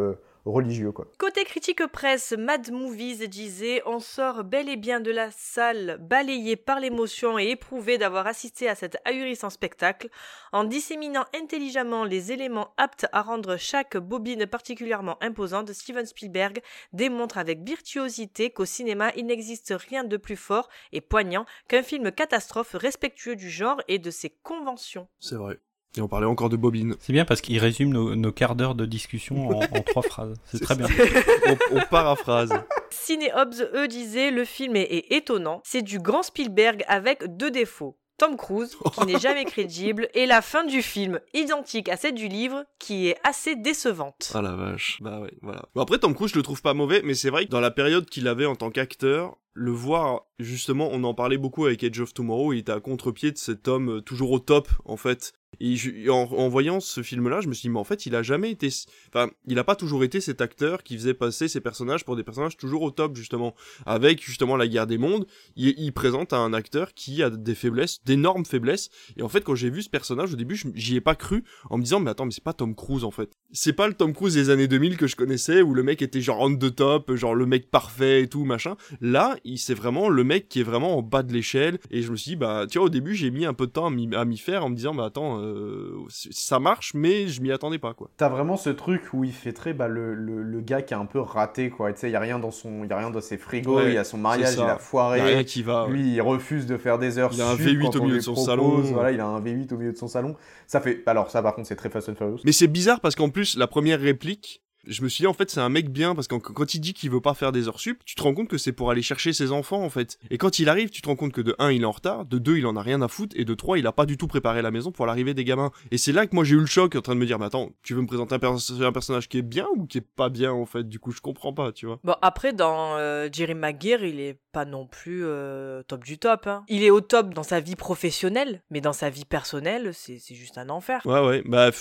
[0.52, 0.92] religieux.
[0.92, 1.08] Quoi.
[1.18, 6.56] Côté critique presse, Mad Movies disait On sort bel et bien de la salle balayé
[6.56, 10.10] par l'émotion et éprouvé d'avoir assisté à cet ahurissant spectacle.
[10.52, 16.62] En disséminant intelligemment les éléments aptes à rendre chaque bobine particulièrement imposante, Steven Spielberg
[16.94, 22.12] démontre avec virtuosité qu'au cinéma il n'existe rien de plus fort et poignant qu'un film
[22.12, 25.08] catastrophe respectueux du genre et de ses conventions.
[25.20, 25.60] C'est vrai.
[25.96, 26.96] Et on parlait encore de bobine.
[27.00, 30.36] C'est bien parce qu'il résume nos, quarts d'heure de discussion en, trois phrases.
[30.46, 30.88] C'est très bien.
[31.72, 32.52] on, paraphrase.
[32.90, 35.62] Ciné Hobbs, eux, disaient le film est, étonnant.
[35.64, 37.98] C'est du grand Spielberg avec deux défauts.
[38.18, 42.28] Tom Cruise, qui n'est jamais crédible, et la fin du film, identique à celle du
[42.28, 44.32] livre, qui est assez décevante.
[44.34, 44.98] Ah la vache.
[45.02, 45.64] Bah ouais, voilà.
[45.76, 47.70] Bon, après, Tom Cruise, je le trouve pas mauvais, mais c'est vrai que dans la
[47.70, 52.00] période qu'il avait en tant qu'acteur, le voir, justement, on en parlait beaucoup avec Edge
[52.00, 55.34] of Tomorrow, il était à contre-pied de cet homme euh, toujours au top, en fait.
[55.60, 58.52] Et en, voyant ce film-là, je me suis dit, mais en fait, il a jamais
[58.52, 58.70] été,
[59.08, 62.24] enfin, il a pas toujours été cet acteur qui faisait passer ses personnages pour des
[62.24, 63.56] personnages toujours au top, justement.
[63.88, 68.46] Avec, justement, la guerre des mondes, il, présente un acteur qui a des faiblesses, d'énormes
[68.46, 68.90] faiblesses.
[69.16, 71.80] Et en fait, quand j'ai vu ce personnage, au début, j'y ai pas cru, en
[71.80, 73.32] me disant, mais attends, mais c'est pas Tom Cruise, en fait.
[73.52, 76.22] C'est pas le Tom Cruise des années 2000 que je connaissais, où le mec était
[76.22, 78.76] genre on the top, genre le mec parfait et tout, machin.
[79.02, 81.80] Là, c'est vraiment le mec qui est vraiment en bas de l'échelle.
[81.90, 83.72] Et je me suis dit, bah, tu vois, au début, j'ai mis un peu de
[83.72, 87.52] temps à m'y faire en me disant, bah attends, euh, ça marche, mais je m'y
[87.52, 88.10] attendais pas, quoi.
[88.18, 91.06] T'as vraiment ce truc où il fait très, bah, le, le, gars qui est un
[91.06, 91.94] peu raté, quoi.
[91.94, 93.94] Tu sais, il y a rien dans son, y a rien dans ses frigos, il
[93.94, 95.20] y a son mariage, il a foiré.
[95.20, 95.88] Y a rien qui va.
[95.88, 97.32] Lui, il refuse de faire des heures.
[97.34, 98.82] Il a un V8 au milieu de son salon.
[98.82, 100.36] Voilà, il a un V8 au milieu de son salon.
[100.66, 102.40] Ça fait, alors ça, par contre, c'est très Fast and Furious.
[102.44, 105.50] Mais c'est bizarre parce qu'en plus, la première réplique, je me suis dit en fait
[105.50, 107.80] c'est un mec bien parce que quand il dit qu'il veut pas faire des heures
[107.80, 110.18] sup, tu te rends compte que c'est pour aller chercher ses enfants en fait.
[110.30, 112.26] Et quand il arrive, tu te rends compte que de 1 il est en retard,
[112.26, 114.18] de 2 il en a rien à foutre et de 3 il a pas du
[114.18, 115.72] tout préparé la maison pour l'arrivée des gamins.
[115.92, 117.46] Et c'est là que moi j'ai eu le choc en train de me dire mais
[117.46, 120.52] attends, tu veux me présenter un, personnage qui est bien ou qui est pas bien
[120.52, 120.88] en fait?
[120.88, 122.00] Du coup, je comprends pas, tu vois.
[122.04, 126.48] Bon après dans euh, Jerry Maguire, il est pas non plus euh, top du top
[126.48, 126.64] hein.
[126.68, 130.58] Il est au top dans sa vie professionnelle, mais dans sa vie personnelle, c'est juste
[130.58, 131.02] un enfer.
[131.06, 131.72] Ouais ouais, bah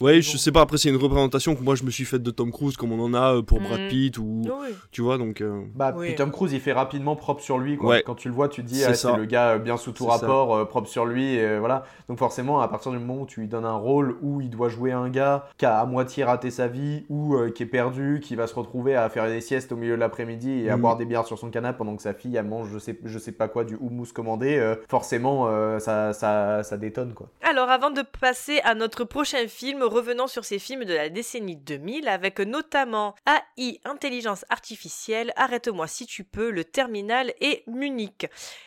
[0.00, 2.30] Ouais, je sais pas, après c'est une représentation que moi je me suis faite de
[2.32, 3.88] Tom Cruise comme on en a euh, pour Brad Mhm.
[3.88, 4.74] Pitt ou Oui.
[4.90, 6.08] tu vois donc euh, Bah, Oui.
[6.08, 7.76] puis Tom Cruise, il fait rapidement propre sur lui.
[7.76, 7.90] Quoi.
[7.90, 8.02] Ouais.
[8.04, 9.92] Quand tu le vois, tu te dis, C'est ah, c'est le gars euh, bien sous
[9.92, 11.34] tout rapport, euh, propre sur lui.
[11.34, 11.84] Et, euh, voilà.
[12.08, 14.68] Donc, forcément, à partir du moment où tu lui donnes un rôle où il doit
[14.70, 18.20] jouer un gars qui a à moitié raté sa vie ou euh, qui est perdu,
[18.22, 20.82] qui va se retrouver à faire des siestes au milieu de l'après-midi et à Mhm.
[20.82, 23.18] boire des bières sur son canapé pendant que sa fille elle mange je sais, je
[23.18, 27.12] sais pas quoi, du houmous commandé, euh, forcément, euh, ça, ça, ça détonne.
[27.14, 27.28] quoi.
[27.48, 31.56] Alors, avant de passer à notre prochain film, revenons sur ces films de la décennie
[31.56, 38.26] 2000 avec notamment AI, Intelligence Artificielle, Arrête-moi si tu peux, Le Terminal et Munich.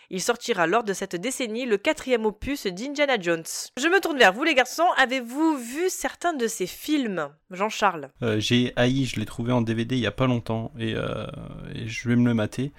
[0.10, 3.44] Il sortira lors de cette décennie le quatrième opus d'Indiana Jones.
[3.78, 8.10] Je me tourne vers vous les garçons, avez-vous vu certains de ces films Jean-Charles?
[8.22, 11.26] Euh, j'ai haï, je l'ai trouvé en DVD il y a pas longtemps et, euh,
[11.74, 12.72] et je vais me le mater.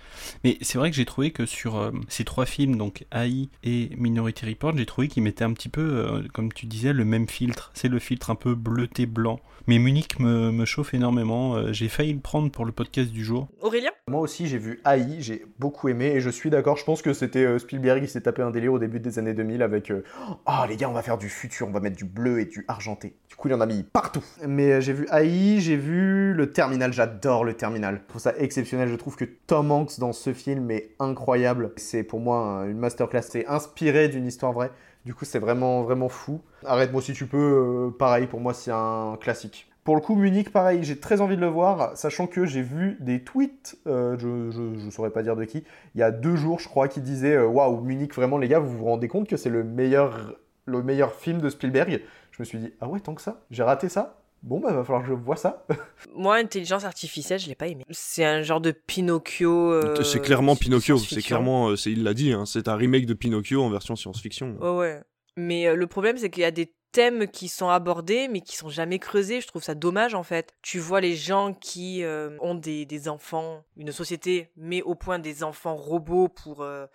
[0.45, 3.91] Mais c'est vrai que j'ai trouvé que sur euh, ces trois films, donc AI et
[3.97, 7.71] Minority Report, j'ai trouvé qu'ils mettaient un petit peu, comme tu disais, le même filtre.
[7.75, 9.41] C'est le filtre un peu bleuté blanc.
[9.69, 11.57] Mais Munich me, me chauffe énormément.
[11.57, 13.49] Euh, j'ai failli le prendre pour le podcast du jour.
[13.61, 16.77] Aurélien Moi aussi, j'ai vu AI, j'ai beaucoup aimé et je suis d'accord.
[16.77, 19.35] Je pense que c'était euh, Spielberg qui s'est tapé un délire au début des années
[19.35, 20.05] 2000 avec euh,
[20.47, 22.65] Ah, les gars, on va faire du futur, on va mettre du bleu et du
[22.69, 23.17] argenté.
[23.29, 24.23] Du coup, il en a mis partout.
[24.47, 28.01] Mais euh, j'ai vu AI, j'ai vu le Terminal, j'adore le Terminal.
[28.05, 28.89] Je trouve ça exceptionnel.
[28.89, 31.73] Je trouve que Tom Hanks dans ce film est incroyable.
[31.77, 33.23] C'est pour moi un- une masterclass.
[33.23, 34.71] C'est inspiré d'une histoire vraie.
[35.07, 36.43] Du coup, c'est vraiment, vraiment fou.
[36.65, 37.39] Arrête-moi si tu peux.
[37.39, 39.71] euh, pareil, pour moi, c'est un classique.
[39.85, 42.97] Pour le coup, Munich, pareil, j'ai très envie de le voir, sachant que j'ai vu
[42.99, 44.51] des tweets, euh, je,
[44.85, 45.63] je saurais pas dire de qui,
[45.95, 48.59] il y a deux jours, je crois, qui disaient euh, Waouh, Munich, vraiment, les gars,
[48.59, 52.03] vous vous rendez compte que c'est le meilleur, le meilleur film de Spielberg?
[52.33, 54.85] Je me suis dit Ah ouais, tant que ça J'ai raté ça Bon, bah, va
[54.85, 55.67] falloir que je vois ça.
[56.15, 57.85] Moi, Intelligence Artificielle, je l'ai pas aimé.
[57.91, 59.73] C'est un genre de Pinocchio.
[59.73, 63.07] euh, c'est clairement Pinocchio, c'est clairement euh, c'est il l'a dit hein, c'est un remake
[63.07, 64.57] de Pinocchio en version science-fiction.
[64.61, 65.03] Ouais, ouais.
[65.37, 68.57] Mais euh, le problème, c'est qu'il y a des thèmes qui sont abordés, mais qui
[68.57, 69.41] sont jamais creusés.
[69.41, 70.55] Je trouve ça dommage, en fait.
[70.63, 75.19] Tu vois les gens qui euh, ont des, des enfants, une société met au point
[75.19, 76.87] des enfants robots pour euh,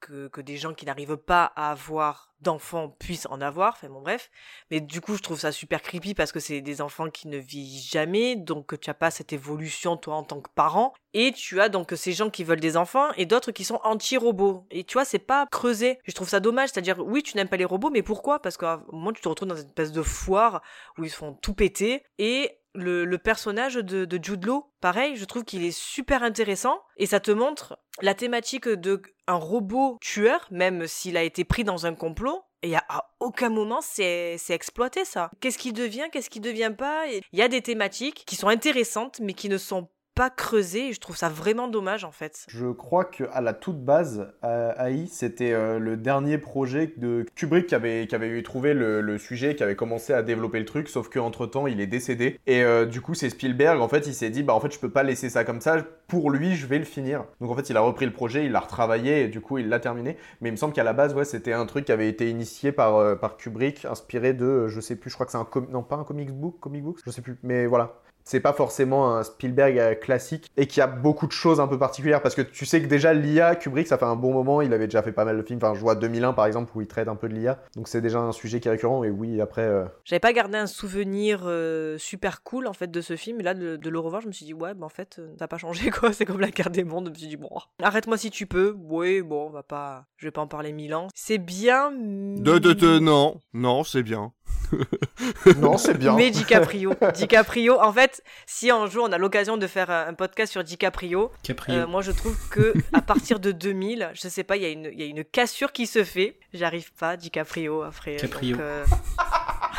[0.00, 3.74] que, des gens qui n'arrivent pas à avoir d'enfants puissent en avoir.
[3.74, 4.30] Enfin bon, bref.
[4.70, 7.38] Mais du coup, je trouve ça super creepy parce que c'est des enfants qui ne
[7.38, 10.94] vivent jamais, donc tu n'as pas cette évolution, toi, en tant que parent.
[11.14, 14.66] Et tu as donc ces gens qui veulent des enfants et d'autres qui sont anti-robots.
[14.70, 15.98] Et tu vois, c'est pas creusé.
[16.04, 16.70] Je trouve ça dommage.
[16.70, 18.40] C'est-à-dire, oui, tu n'aimes pas les robots, mais pourquoi?
[18.40, 20.62] Parce qu'à un moment, tu te retrouves dans une espèce de foire
[20.96, 22.04] où ils se font tout péter.
[22.18, 24.46] Et le, personnage de, de Jude
[24.80, 26.80] pareil, je trouve qu'il est super intéressant.
[26.96, 31.64] Et ça te montre la thématique de un robot tueur, même s'il a été pris
[31.64, 32.42] dans un complot.
[32.62, 35.30] Et à, aucun moment c'est exploité ça.
[35.40, 37.06] Qu'est-ce qui devient, qu'est-ce qui devient pas?
[37.06, 39.88] Il y a des thématiques qui sont intéressantes, mais qui ne sont
[40.18, 40.88] pas creusées.
[40.88, 42.44] Et je trouve ça vraiment dommage en fait.
[42.48, 47.74] Je crois qu'à la toute base, AI, c'était euh, le dernier projet de Kubrick qui
[47.76, 51.80] avait, trouvé le, sujet, qui avait commencé à développer le truc, sauf qu'entre temps, il
[51.80, 52.40] est décédé.
[52.48, 54.80] Et euh, du coup, c'est Spielberg, en fait, il s'est dit, bah en fait, je
[54.80, 55.76] peux pas laisser ça comme ça,
[56.08, 57.24] pour lui, je vais le finir.
[57.40, 59.68] Donc en fait, il a repris le projet, il l'a retravaillé, et du coup, il
[59.68, 60.16] l'a terminé.
[60.40, 62.72] Mais il me semble qu'à la base, ouais, c'était un truc qui avait été initié
[62.72, 65.96] par, euh, Kubrick, inspiré de, je sais plus, je crois que c'est un, non, pas
[65.96, 69.78] un comic book, comic book, je sais plus, mais voilà c'est pas forcément un Spielberg
[69.78, 72.82] euh, classique et qui a beaucoup de choses un peu particulières parce que tu sais
[72.82, 75.36] que déjà l'IA, Kubrick, ça fait un bon moment, il avait déjà fait pas mal
[75.36, 75.58] de films.
[75.62, 78.00] Enfin, je vois 2001 par exemple où il traite un peu de l'IA, donc c'est
[78.02, 79.02] déjà un sujet qui est récurrent.
[79.04, 79.62] Et oui, après.
[79.62, 83.42] euh, J'avais pas gardé un souvenir euh, super cool en fait de ce film, et
[83.42, 85.48] là de, de le revoir, je me suis dit ouais, bah en fait, ça n'a
[85.48, 86.12] pas changé quoi.
[86.12, 87.06] C'est comme la guerre des mondes.
[87.06, 87.48] Je me suis dit bon,
[87.82, 88.76] arrête-moi si tu peux.
[88.78, 91.08] Oui, bon, on va pas, je vais pas en parler mille ans.
[91.14, 91.90] C'est bien.
[91.92, 94.32] De, de, de, non, non, c'est bien.
[95.56, 96.14] non, c'est bien.
[96.14, 100.52] Mais DiCaprio, DiCaprio, en fait, si un jour on a l'occasion de faire un podcast
[100.52, 101.74] sur DiCaprio, Caprio.
[101.78, 104.68] euh, moi je trouve que à partir de 2000, je sais pas, il y, a
[104.68, 106.38] une- il y a une cassure qui se fait.
[106.52, 108.16] J'arrive pas, DiCaprio après.
[108.16, 108.56] Caprio.
[108.56, 108.84] donc, euh,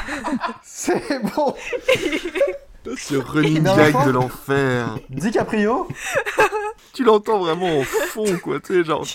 [0.63, 1.55] c'est bon.
[2.97, 4.97] Ce running gag de l'enfer.
[5.09, 5.87] DiCaprio
[6.93, 9.05] Tu l'entends vraiment en fond, quoi, tu sais, genre.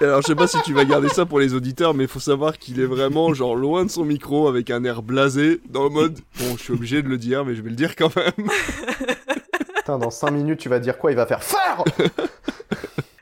[0.00, 2.18] Alors, je sais pas si tu vas garder ça pour les auditeurs, mais il faut
[2.20, 5.90] savoir qu'il est vraiment, genre, loin de son micro, avec un air blasé, dans le
[5.90, 8.48] mode, bon, je suis obligé de le dire, mais je vais le dire quand même.
[9.76, 11.10] Putain, dans 5 minutes, tu vas dire quoi?
[11.12, 11.84] Il va faire phare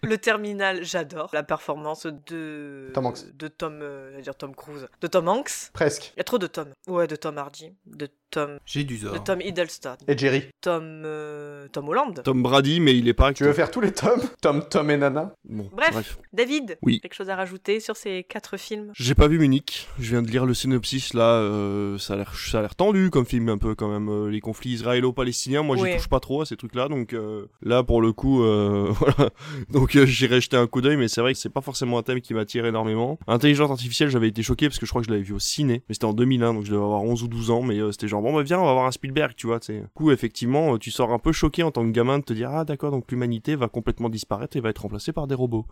[0.03, 3.37] Le terminal, j'adore la performance de Tom Hanks.
[3.37, 5.71] de Tom, euh, dire Tom Cruise, de Tom Hanks.
[5.73, 6.13] Presque.
[6.17, 6.69] Il y a trop de Tom.
[6.89, 8.59] Ouais, de Tom Hardy, de Tom.
[8.67, 9.13] J'ai du zor.
[9.13, 9.97] De Tom Hiddleston.
[10.09, 10.45] Et Jerry.
[10.61, 11.03] Tom.
[11.05, 12.23] euh, Tom Holland.
[12.25, 13.33] Tom Brady, mais il est pas.
[13.33, 14.21] Tu veux faire tous les tomes?
[14.41, 15.35] Tom, Tom et Nana?
[15.49, 17.01] Bon, Bref, David, Oui.
[17.01, 18.93] quelque chose à rajouter sur ces quatre films?
[18.95, 22.35] J'ai pas vu Munich, je viens de lire le synopsis là, euh, ça a l'air
[22.35, 25.77] ça a l'air tendu comme film un peu quand même euh, les conflits israélo-palestiniens, moi
[25.77, 28.91] j'y touche pas trop à ces trucs là donc euh, là pour le coup euh,
[29.01, 29.31] voilà.
[29.71, 32.03] Donc euh, j'irai jeter un coup d'œil mais c'est vrai que c'est pas forcément un
[32.03, 33.19] thème qui m'attire énormément.
[33.27, 35.83] Intelligence artificielle, j'avais été choqué parce que je crois que je l'avais vu au ciné,
[35.89, 38.09] mais c'était en 2001 donc je devais avoir 11 ou 12 ans mais euh, c'était
[38.09, 39.81] genre bon bah viens, on va voir un Spielberg, tu vois, tu.
[39.81, 42.33] Du coup effectivement, euh, tu sors un peu choqué en tant que gamin de te
[42.33, 45.67] dire ah d'accord, donc l'humanité va complètement disparaître et va être remplacée par des robots.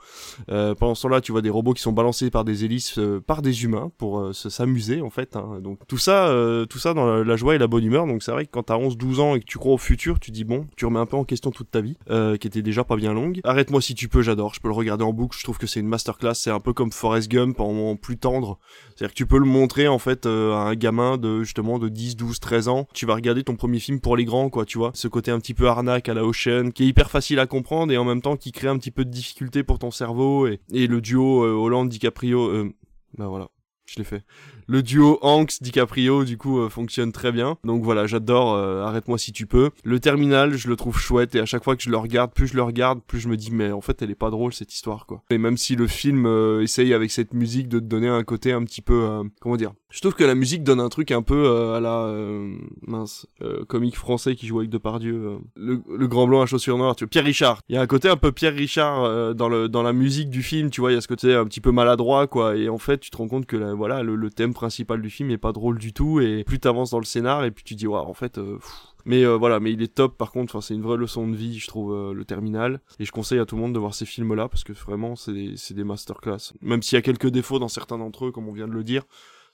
[0.51, 3.21] Euh, pendant ce temps-là, tu vois des robots qui sont balancés par des hélices euh,
[3.21, 5.37] par des humains pour se s'amuser en fait.
[5.37, 5.61] hein.
[5.63, 6.33] Donc tout ça,
[6.69, 8.07] tout ça dans la, joie et la bonne humeur.
[8.07, 10.31] Donc c'est vrai que quand t'as 11-12 ans et que tu crois au futur, tu
[10.31, 11.97] dis bon, tu remets un peu en question toute ta vie,
[12.41, 13.41] qui était déjà pas bien longue.
[13.45, 14.55] Arrête-moi si tu peux, j'adore.
[14.55, 15.37] Je peux le regarder en boucle.
[15.39, 16.35] Je trouve que c'est une masterclass.
[16.35, 18.59] C'est un peu comme Forrest Gump en, plus tendre.
[18.95, 22.17] C'est-à-dire que tu peux le montrer en fait à un gamin de justement de 10,
[22.17, 22.89] 12, 13 ans.
[22.95, 24.91] Tu vas regarder ton premier film pour les grands, quoi, tu vois.
[24.95, 27.93] Ce côté un petit peu arnaque à la Ocean, qui est hyper facile à comprendre
[27.93, 30.47] et en même temps qui crée un petit peu de difficulté pour ton cerveau.
[30.47, 32.73] Et, et le duo euh, Hollande-DiCaprio, euh,
[33.17, 33.49] bah voilà,
[33.87, 34.25] je l'ai fait.
[34.69, 37.57] Le duo Hanks DiCaprio du coup euh, fonctionne très bien.
[37.65, 39.71] Donc voilà, j'adore euh, Arrête-moi si tu peux.
[39.83, 42.47] Le terminal, je le trouve chouette et à chaque fois que je le regarde, plus
[42.49, 44.73] je le regarde, plus je me dis mais en fait, elle est pas drôle cette
[44.75, 45.23] histoire quoi.
[45.31, 48.53] Et même si le film euh, essaye avec cette musique de te donner un côté
[48.53, 49.73] un petit peu euh, comment dire?
[49.91, 52.55] Je trouve que la musique donne un truc un peu euh, à la euh,
[52.87, 53.27] mince
[53.69, 57.09] comique français qui joue avec Depardieu le, le grand blanc à chaussures noires, tu vois,
[57.09, 57.61] Pierre Richard.
[57.71, 60.43] Il y a un côté un peu Pierre Richard dans le dans la musique du
[60.43, 62.77] film, tu vois, il y a ce côté un petit peu maladroit quoi et en
[62.77, 65.39] fait, tu te rends compte que la- voilà, le, le thème principal du film est
[65.39, 68.05] pas drôle du tout et plus t'avances dans le scénar et puis tu dis waouh,
[68.05, 68.59] en fait euh,
[69.05, 71.37] mais euh, voilà, mais il est top par contre, enfin c'est une vraie leçon de
[71.37, 73.95] vie, je trouve euh, le terminal et je conseille à tout le monde de voir
[73.95, 76.53] ces films là parce que vraiment c'est des, c'est des masterclass.
[76.61, 78.85] Même s'il y a quelques défauts dans certains d'entre eux comme on vient de le
[78.85, 79.05] dire,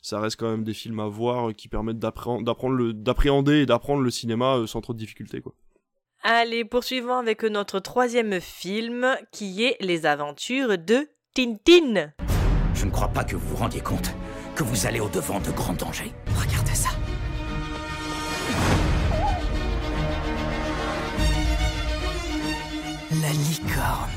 [0.02, 4.10] ça reste quand même des films à voir euh, qui permettent d'appréhender et d'apprendre le
[4.10, 5.54] cinéma euh, sans trop de difficultés quoi.
[6.22, 12.12] Allez, poursuivons avec notre troisième film qui est Les aventures de Tintin.
[12.74, 14.14] Je ne crois pas que vous vous rendiez compte
[14.54, 16.12] que vous allez au-devant de grands dangers.
[16.36, 16.90] Regardez ça.
[23.20, 24.10] La licorne.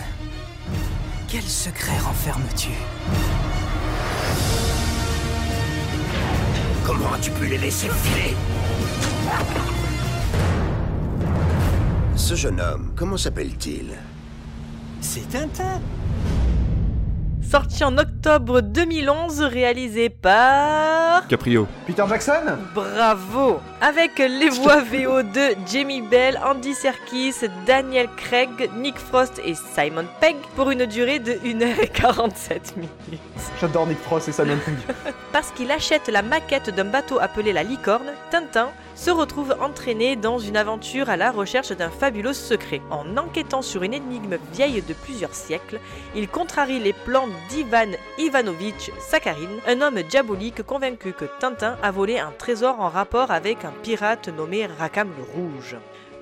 [1.28, 2.70] Quel secret renfermes-tu?
[6.86, 8.36] Comment as-tu pu les laisser filer?
[12.16, 13.98] Ce jeune homme, comment s'appelle-t-il?
[15.02, 15.82] C'est Tintin.
[17.50, 21.26] Sorti en octobre 2011, réalisé par...
[21.30, 21.66] Caprio.
[21.86, 22.42] Peter Jackson?
[22.76, 27.36] Bravo Avec les voix VO de Jamie Bell, Andy Serkis,
[27.66, 33.22] Daniel Craig, Nick Frost et Simon Pegg pour une durée de 1h47 minutes.
[33.62, 35.14] J'adore Nick Frost et Simon Pegg.
[35.32, 40.40] Parce qu'il achète la maquette d'un bateau appelé la Licorne, Tintin se retrouve entraîné dans
[40.40, 42.82] une aventure à la recherche d'un fabuleux secret.
[42.90, 45.80] En enquêtant sur une énigme vieille de plusieurs siècles,
[46.16, 52.20] il contrarie les plans d'Ivan Ivanovitch Sakharine, un homme diabolique convaincu que Tintin a volé
[52.20, 55.76] un trésor en rapport avec un pirate nommé Rakam le Rouge.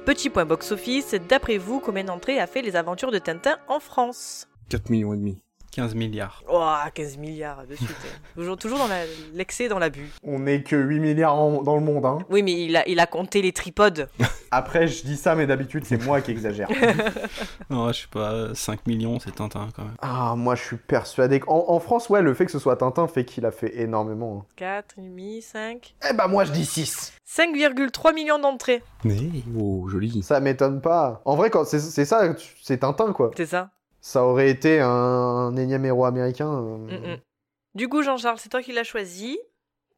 [0.05, 4.47] Petit point box-office, d'après vous, combien d'entrées a fait les aventures de Tintin en France?
[4.69, 5.44] 4 millions et demi.
[5.75, 6.41] 15 milliards.
[6.49, 6.63] Oh,
[6.93, 7.89] 15 milliards de suite.
[8.35, 8.87] toujours, toujours dans
[9.33, 10.09] l'excès, dans l'abus.
[10.23, 12.05] On n'est que 8 milliards en- dans le monde.
[12.05, 12.19] Hein.
[12.29, 14.07] Oui, mais il a, il a compté les tripodes.
[14.51, 16.69] Après, je dis ça, mais d'habitude, c'est moi qui exagère.
[17.69, 19.95] Non, je sais pas, 5 millions, c'est Tintin quand même.
[20.01, 23.07] Ah, moi, je suis persuadé qu'en en France, ouais, le fait que ce soit Tintin
[23.07, 24.45] fait qu'il a fait énormément.
[24.55, 24.95] 4,
[25.41, 25.95] 5.
[26.09, 27.13] Eh bah, moi, je dis 6.
[27.27, 28.81] 5,3 millions d'entrées.
[29.59, 30.21] Oh, joli.
[30.23, 31.21] Ça m'étonne pas.
[31.25, 33.31] En vrai, quand c'est ça, c'est Tintin, quoi.
[33.35, 33.71] C'est ça.
[34.05, 36.47] Ça aurait été un, un énième héros américain.
[36.47, 37.17] euh, Mm, mm.
[37.73, 39.39] Du coup, Jean-Charles, c'est toi qui l'as choisi.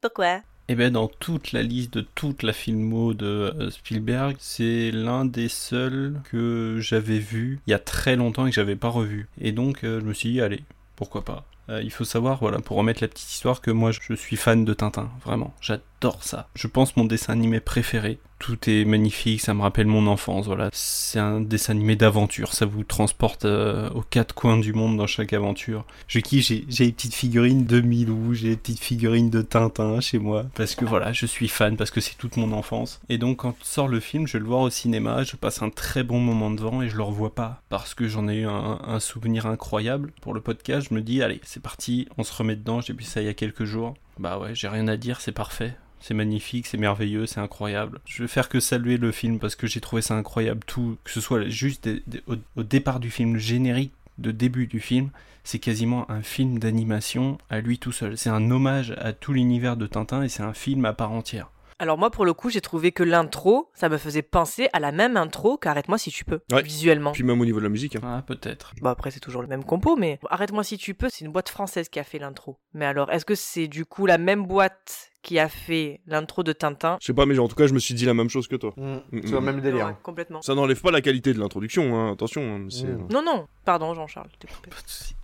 [0.00, 0.40] Pourquoi?
[0.68, 5.26] Et ben dans toute la liste de toute la filmo de euh, Spielberg, c'est l'un
[5.26, 9.28] des seuls que j'avais vu il y a très longtemps et que j'avais pas revu.
[9.42, 10.62] Et donc euh, je me suis dit allez,
[10.96, 11.44] pourquoi pas?
[11.68, 14.64] Euh, il faut savoir, voilà, pour remettre la petite histoire, que moi je suis fan
[14.64, 15.84] de Tintin, vraiment, j'adore
[16.20, 16.48] ça.
[16.54, 18.18] Je pense mon dessin animé préféré.
[18.38, 20.70] Tout est magnifique, ça me rappelle mon enfance, voilà.
[20.72, 25.08] C'est un dessin animé d'aventure, ça vous transporte euh, aux quatre coins du monde dans
[25.08, 25.84] chaque aventure.
[26.06, 30.00] Je kiffe, j'ai j'ai des petites figurines de Milou, j'ai des petites figurines de Tintin
[30.00, 33.00] chez moi, parce que voilà, je suis fan, parce que c'est toute mon enfance.
[33.08, 36.04] Et donc quand sort le film, je le voir au cinéma, je passe un très
[36.04, 39.00] bon moment devant et je le revois pas, parce que j'en ai eu un, un
[39.00, 40.12] souvenir incroyable.
[40.22, 43.02] Pour le podcast, je me dis, allez, c'est parti, on se remet dedans, j'ai vu
[43.02, 43.94] ça il y a quelques jours.
[44.20, 45.74] Bah ouais, j'ai rien à dire, c'est parfait.
[46.00, 48.00] C'est magnifique, c'est merveilleux, c'est incroyable.
[48.06, 50.60] Je vais faire que saluer le film parce que j'ai trouvé ça incroyable.
[50.66, 54.30] Tout, que ce soit juste des- des- au, au départ du film, le générique de
[54.30, 55.10] début du film,
[55.44, 58.16] c'est quasiment un film d'animation à lui tout seul.
[58.18, 61.50] C'est un hommage à tout l'univers de Tintin et c'est un film à part entière.
[61.80, 64.90] Alors moi, pour le coup, j'ai trouvé que l'intro, ça me faisait penser à la
[64.90, 66.60] même intro qu'Arrête-moi si tu peux, Ouais.
[66.62, 67.12] visuellement.
[67.12, 67.94] Puis même au niveau de la musique.
[67.94, 68.00] hein.
[68.02, 68.72] Ah, peut-être.
[68.82, 71.48] Bon, après, c'est toujours le même compo, mais Arrête-moi si tu peux, c'est une boîte
[71.50, 72.58] française qui a fait l'intro.
[72.74, 76.52] Mais alors, est-ce que c'est du coup la même boîte qui a fait l'intro de
[76.52, 78.46] Tintin Je sais pas, mais en tout cas, je me suis dit la même chose
[78.48, 78.72] que toi.
[78.76, 79.44] Mm, Mm, c'est le mm.
[79.44, 79.86] même délire.
[79.86, 80.40] Ouais, complètement.
[80.42, 82.42] Ça n'enlève pas la qualité de l'introduction, hein, attention.
[82.42, 83.08] hein, mais c'est- Mm.
[83.10, 84.70] Non, non, pardon, Jean-Charles, je t'ai coupé.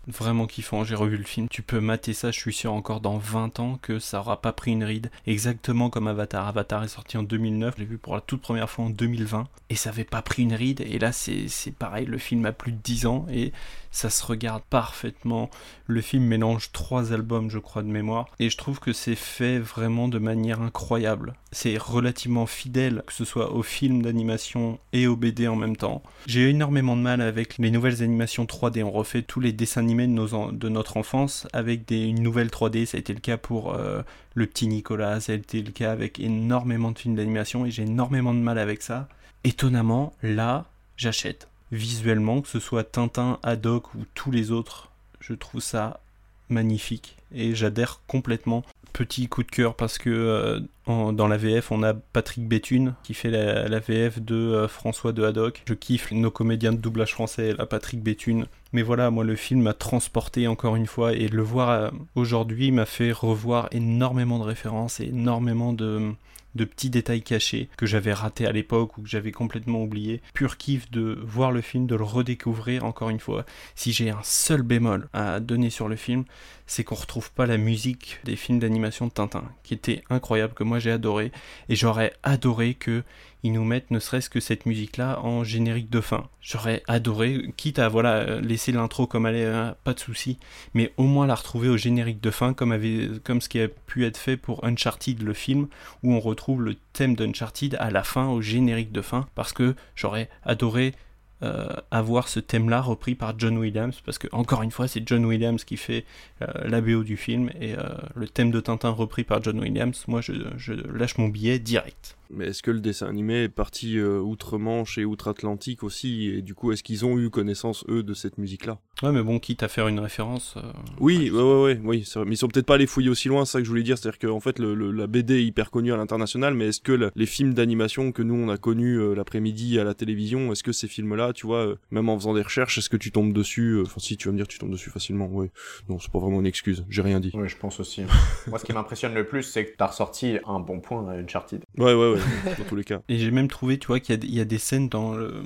[0.07, 1.49] Vraiment kiffant, j'ai revu le film.
[1.49, 4.53] Tu peux mater ça, je suis sûr encore dans 20 ans que ça aura pas
[4.53, 5.11] pris une ride.
[5.27, 6.47] Exactement comme Avatar.
[6.47, 9.49] Avatar est sorti en 2009, j'ai vu pour la toute première fois en 2020.
[9.71, 10.83] Et ça avait pas pris une ride.
[10.83, 13.53] Et là, c'est pareil, le film a plus de 10 ans et
[13.91, 15.51] ça se regarde parfaitement.
[15.87, 18.27] Le film mélange trois albums, je crois, de mémoire.
[18.41, 21.35] Et je trouve que c'est fait vraiment de manière incroyable.
[21.53, 26.03] C'est relativement fidèle, que ce soit au film d'animation et au BD en même temps.
[26.27, 28.83] J'ai énormément de mal avec les nouvelles animations 3D.
[28.83, 32.87] On refait tous les dessins animés de, notre enfance avec des, une nouvelle 3D.
[32.87, 34.03] Ça a été le cas pour euh,
[34.35, 37.83] le petit Nicolas, ça a été le cas avec énormément de films d'animation et j'ai
[37.83, 39.09] énormément de mal avec ça.
[39.45, 40.67] Étonnamment, là,
[40.97, 41.49] j'achète.
[41.73, 44.91] Visuellement, que ce soit Tintin, Haddock ou tous les autres,
[45.21, 46.01] je trouve ça
[46.49, 48.63] magnifique et j'adhère complètement.
[48.93, 53.13] Petit coup de cœur parce que euh, dans la VF on a Patrick Béthune qui
[53.13, 55.65] fait la, la VF de euh, François de Haddock.
[55.67, 58.47] Je kiffe nos comédiens de doublage français, la Patrick Béthune.
[58.73, 62.71] Mais voilà, moi le film m'a transporté encore une fois et le voir euh, aujourd'hui
[62.71, 66.13] m'a fait revoir énormément de références et énormément de,
[66.55, 70.23] de petits détails cachés que j'avais ratés à l'époque ou que j'avais complètement oublié.
[70.35, 73.45] Pur kiff de voir le film, de le redécouvrir encore une fois.
[73.75, 76.25] Si j'ai un seul bémol à donner sur le film,
[76.67, 80.65] c'est qu'on retrouve pas la musique des films d'animation de Tintin, qui était incroyable, que
[80.65, 81.33] moi j'ai adoré,
[81.69, 83.03] et j'aurais adoré que
[83.45, 86.29] ils nous mettent ne serait-ce que cette musique-là en générique de fin.
[86.41, 90.39] J'aurais adoré, quitte à voilà laisser l'intro comme elle est, hein, pas de souci,
[90.73, 93.69] mais au moins la retrouver au générique de fin, comme avait, comme ce qui a
[93.69, 95.69] pu être fait pour Uncharted le film,
[96.03, 99.77] où on retrouve le thème d'Uncharted à la fin, au générique de fin, parce que
[99.95, 100.95] j'aurais adoré
[101.43, 105.27] euh, avoir ce thème-là repris par John Williams, parce que encore une fois, c'est John
[105.27, 106.07] Williams qui fait
[106.41, 107.83] euh, la BO du film, et euh,
[108.15, 112.17] le thème de Tintin repris par John Williams, moi je lâche mon billet direct.
[112.37, 116.29] Mais est-ce que le dessin animé est parti euh, outre-Manche et outre-Atlantique aussi?
[116.29, 118.79] Et du coup, est-ce qu'ils ont eu connaissance, eux, de cette musique-là?
[119.03, 120.55] Ouais, mais bon, quitte à faire une référence.
[120.57, 120.63] euh,
[121.01, 122.25] Oui, ouais, ouais, ouais, oui, vrai.
[122.25, 123.99] mais ils sont peut-être pas allés fouiller aussi loin, c'est ça que je voulais dire.
[123.99, 126.93] C'est-à-dire qu'en fait, le, le- la BD est hyper connue à l'international, mais est-ce que
[126.93, 130.63] le- les films d'animation que nous on a connus euh, l'après-midi à la télévision, est-ce
[130.63, 133.33] que ces films-là, tu vois, euh, même en faisant des recherches, est-ce que tu tombes
[133.33, 135.27] dessus euh, Enfin, si tu vas me dire, tu tombes dessus facilement.
[135.27, 135.51] Ouais.
[135.89, 136.85] Non, c'est pas vraiment une excuse.
[136.89, 137.31] J'ai rien dit.
[137.35, 138.03] Oui, je pense aussi.
[138.49, 141.63] Moi, ce qui m'impressionne le plus, c'est que t'as ressorti un bon point à Uncharted.
[141.79, 142.19] Ouais, ouais, ouais.
[143.09, 145.43] Et j'ai même trouvé, tu vois, qu'il y a des- scènes dans le,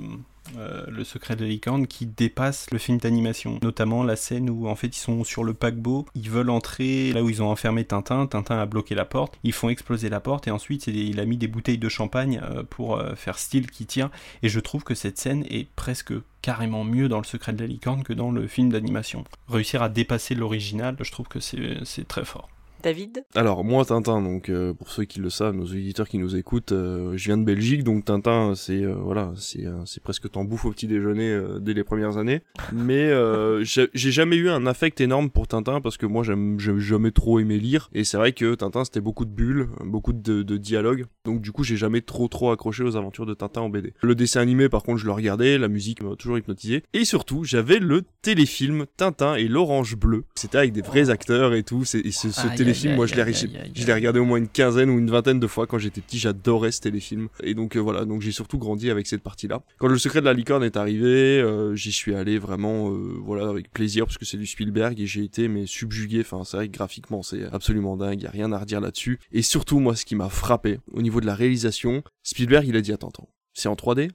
[0.57, 3.59] euh, secret de la licorne qui dépassent le film d'animation.
[3.61, 7.23] Notamment la scène où, en fait, ils sont sur le paquebot, ils veulent entrer là
[7.23, 8.27] où ils ont enfermé Tintin.
[8.27, 11.37] Tintin a bloqué la porte, ils font exploser la porte et ensuite il a mis
[11.37, 14.09] des bouteilles de champagne euh, pour euh, faire style qui tire.
[14.43, 17.67] Et je trouve que cette scène est presque carrément mieux dans le secret de la
[17.67, 19.23] licorne que dans le film d'animation.
[19.49, 22.49] Réussir à dépasser l'original, je trouve que c'est très fort.
[22.81, 26.35] David Alors moi Tintin, donc euh, pour ceux qui le savent, nos auditeurs qui nous
[26.35, 30.29] écoutent, euh, je viens de Belgique, donc Tintin c'est euh, voilà, c'est euh, c'est presque
[30.31, 32.41] t'en bouffes au petit déjeuner euh, dès les premières années.
[32.71, 36.59] Mais euh, j'ai j'ai jamais eu un affect énorme pour Tintin parce que moi j'aime
[36.59, 40.13] j'ai jamais trop aimé lire et c'est vrai que Tintin c'était beaucoup de bulles, beaucoup
[40.13, 43.61] de, de dialogues, donc du coup j'ai jamais trop trop accroché aux aventures de Tintin
[43.61, 43.93] en BD.
[44.01, 47.43] Le dessin animé par contre je le regardais, la musique m'a toujours hypnotisé et surtout
[47.43, 50.23] j'avais le téléfilm Tintin et l'Orange Bleu.
[50.35, 51.83] C'était avec des vrais acteurs et tout.
[51.85, 54.97] C'est- Et ce, ce téléfilm, moi l'ai je l'ai regardé au moins une quinzaine ou
[54.97, 56.19] une vingtaine de fois quand j'étais petit.
[56.19, 57.29] J'adorais ce téléfilm.
[57.43, 59.61] Et donc euh, voilà, donc j'ai surtout grandi avec cette partie-là.
[59.77, 63.49] Quand le secret de la licorne est arrivé, euh, j'y suis allé vraiment, euh, voilà,
[63.49, 66.21] avec plaisir parce que c'est du Spielberg et j'ai été mais subjugué.
[66.21, 68.21] Enfin, c'est vrai que graphiquement c'est absolument dingue.
[68.21, 69.19] Y a rien à redire là-dessus.
[69.31, 72.81] Et surtout moi, ce qui m'a frappé au niveau de la réalisation, Spielberg il a
[72.81, 74.09] dit attends, attends, c'est en 3D,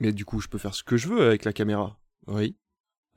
[0.00, 1.98] mais du coup je peux faire ce que je veux avec la caméra.
[2.26, 2.54] Oui.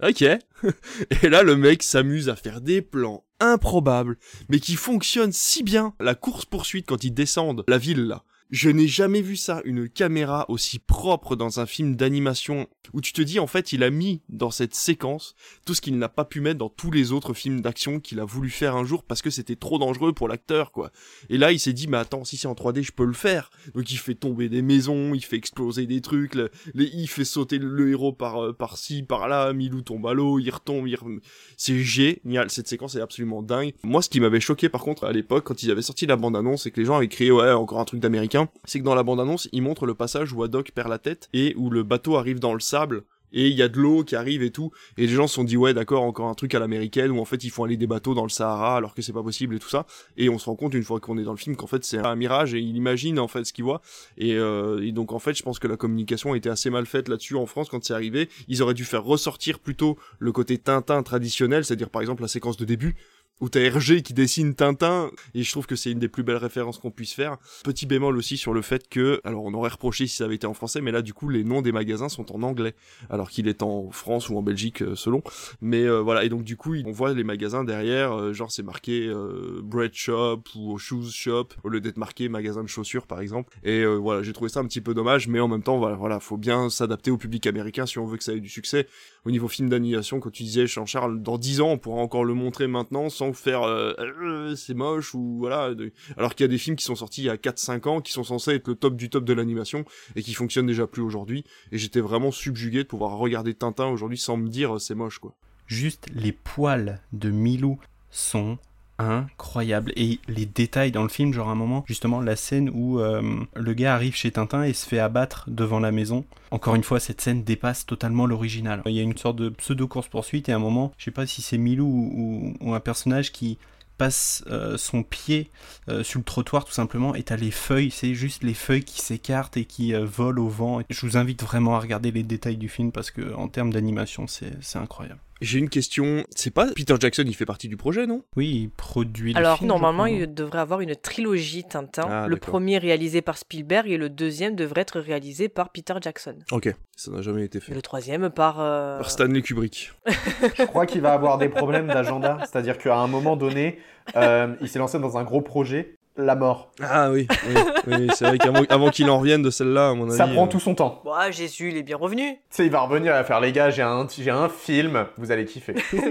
[0.02, 0.22] Ok.
[1.24, 4.18] Et là, le mec s'amuse à faire des plans improbables,
[4.50, 5.94] mais qui fonctionnent si bien.
[6.00, 8.24] La course-poursuite quand ils descendent la ville, là.
[8.52, 13.14] Je n'ai jamais vu ça, une caméra aussi propre dans un film d'animation, où tu
[13.14, 15.36] te dis, en fait, il a mis dans cette séquence
[15.66, 18.26] tout ce qu'il n'a pas pu mettre dans tous les autres films d'action qu'il a
[18.26, 20.92] voulu faire un jour parce que c'était trop dangereux pour l'acteur, quoi.
[21.30, 23.52] Et là, il s'est dit, mais attends, si c'est en 3D, je peux le faire.
[23.74, 26.38] Donc il fait tomber des maisons, il fait exploser des trucs,
[26.76, 30.90] il fait sauter le, héros par, euh, par-ci, par-là, Milou tombe à l'eau, il retombe,
[30.90, 31.22] il rem-
[31.56, 33.74] c'est génial, cette séquence est absolument dingue.
[33.84, 36.66] Moi, ce qui m'avait choqué par contre à l'époque, quand ils avaient sorti la bande-annonce
[36.66, 39.04] et que les gens avaient crié, ouais, encore un truc d'américain, c'est que dans la
[39.04, 42.40] bande-annonce, ils montrent le passage où Haddock perd la tête et où le bateau arrive
[42.40, 44.72] dans le sable et il y a de l'eau qui arrive et tout.
[44.98, 47.26] Et les gens se sont dit ouais d'accord encore un truc à l'américaine où en
[47.26, 49.60] fait ils font aller des bateaux dans le Sahara alors que c'est pas possible et
[49.60, 49.86] tout ça.
[50.18, 51.98] Et on se rend compte une fois qu'on est dans le film qu'en fait c'est
[51.98, 53.82] un mirage et il imagine en fait ce qu'il voit.
[54.18, 56.86] Et, euh, et, donc en fait je pense que la communication a été assez mal
[56.86, 58.30] faite là-dessus en France quand c'est arrivé.
[58.48, 62.58] Ils auraient dû faire ressortir plutôt le côté Tintin traditionnel c'est-à-dire par exemple la séquence
[62.58, 62.96] de début
[63.40, 66.38] où t'as Hergé qui dessine Tintin, et je trouve que c'est une des plus belles
[66.38, 67.38] références qu'on puisse faire.
[67.64, 70.46] Petit bémol aussi sur le fait que, alors on aurait reproché si ça avait été
[70.48, 72.76] en français, mais là du coup les noms des magasins sont en anglais,
[73.10, 75.24] alors qu'il est en France ou en Belgique euh, selon.
[75.60, 78.64] Mais euh, voilà, et donc du coup on voit les magasins derrière, euh, genre c'est
[78.64, 83.22] marqué euh, bread shop ou shoes shop au lieu d'être marqué magasin de chaussures par
[83.22, 83.58] exemple.
[83.64, 85.96] Et euh, voilà, j'ai trouvé ça un petit peu dommage, mais en même temps voilà,
[85.96, 88.88] voilà faut bien s'adapter au public américain si on veut que ça ait du succès.
[89.26, 92.34] Au niveau film d'animation, quand tu disais Jean-Charles, dans 10 ans on pourra encore le
[92.34, 95.74] montrer maintenant faire euh, euh, c'est moche ou voilà
[96.18, 98.02] alors qu'il y a des films qui sont sortis il y a 4 5 ans
[98.02, 101.02] qui sont censés être le top du top de l'animation et qui fonctionnent déjà plus
[101.02, 105.20] aujourd'hui et j'étais vraiment subjugué de pouvoir regarder Tintin aujourd'hui sans me dire c'est moche
[105.20, 105.36] quoi.
[105.68, 108.58] Juste les poils de Milou sont
[109.02, 113.22] incroyables et les détails dans le film genre un moment justement la scène où euh,
[113.56, 117.00] le gars arrive chez Tintin et se fait abattre devant la maison encore une fois
[117.00, 120.54] cette scène dépasse totalement l'original il y a une sorte de pseudo course poursuite et
[120.54, 123.58] un moment je sais pas si c'est Milou ou, un personnage qui
[123.98, 125.52] passe euh, son pied
[125.90, 129.00] euh, sur le trottoir tout simplement et t'as les feuilles, c'est juste les feuilles qui
[129.00, 130.82] s'écartent et qui volent au vent.
[130.90, 134.26] Je vous invite vraiment à regarder les détails du film parce que en termes d'animation
[134.28, 135.20] c'est incroyable.
[135.42, 138.24] J'ai une question, c'est pas Peter Jackson, il fait partie du projet, non?
[138.36, 139.36] Oui, il produit.
[139.36, 142.08] Alors film, normalement, il devrait avoir une trilogie Tintin.
[142.08, 146.36] Ah, le premier réalisé par Spielberg et le deuxième devrait être réalisé par Peter Jackson.
[146.52, 147.72] Ok, ça n'a jamais été fait.
[147.72, 148.60] Et le troisième par.
[148.60, 149.00] Euh...
[149.00, 149.92] Par Stanley Kubrick.
[150.58, 153.80] Je crois qu'il va avoir des problèmes d'agenda, c'est-à-dire qu'à un moment donné,
[154.16, 156.72] euh, il s'est lancé dans un gros projet la mort.
[156.82, 160.08] Ah oui, oui, oui c'est vrai qu'avant avant qu'il en revienne de celle-là, à mon
[160.08, 160.18] avis.
[160.18, 160.50] Ça prend euh...
[160.50, 161.02] tout son temps.
[161.04, 162.34] Bon, ah, Jésus, il est bien revenu.
[162.34, 165.32] Tu sais, il va revenir à faire les gars, j'ai un, j'ai un film, vous
[165.32, 165.76] allez kiffer.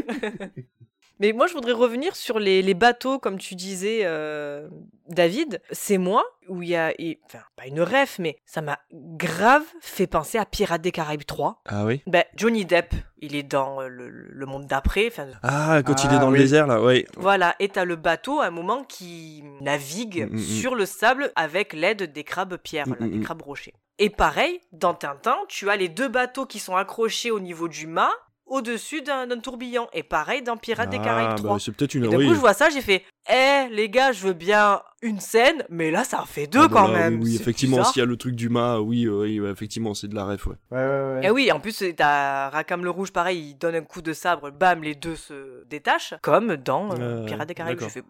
[1.21, 4.66] Mais moi, je voudrais revenir sur les, les bateaux, comme tu disais, euh,
[5.07, 5.61] David.
[5.71, 9.62] C'est moi où il y a, et, enfin, pas une ref, mais ça m'a grave
[9.83, 11.61] fait penser à Pirates des Caraïbes 3.
[11.66, 15.12] Ah oui Ben, Johnny Depp, il est dans le, le monde d'après.
[15.43, 16.39] Ah, quand ah, il est dans oui.
[16.39, 17.05] le désert, là, oui.
[17.18, 20.61] Voilà, et t'as le bateau à un moment qui navigue mm -hmm.
[20.61, 23.11] sur le sable avec l'aide des crabes pierres, mm -hmm.
[23.11, 23.75] des crabes rochers.
[23.99, 27.87] Et pareil, dans Tintin, tu as les deux bateaux qui sont accrochés au niveau du
[27.87, 28.14] mât
[28.51, 29.88] au-dessus d'un tourbillon.
[29.92, 31.51] Et pareil dans Pirates ah, des Caraïbes 3.
[31.51, 34.12] Bah, c'est peut-être une et du coup, je vois ça, j'ai fait Eh, les gars,
[34.12, 36.99] je veux bien une scène, mais là, ça en fait deux ah, bah, quand là,
[36.99, 37.20] même.
[37.20, 40.09] Oui, oui effectivement, s'il y a le truc du mât, oui, euh, oui, effectivement, c'est
[40.09, 40.57] de la ref, ouais.
[40.70, 41.26] Ouais, ouais, ouais.
[41.26, 44.51] Et oui, en plus, t'as Rakam le Rouge, pareil, il donne un coup de sabre,
[44.51, 47.81] bam, les deux se détachent, comme dans euh, euh, Pirates des Caraïbes.
[47.81, 48.03] Je fais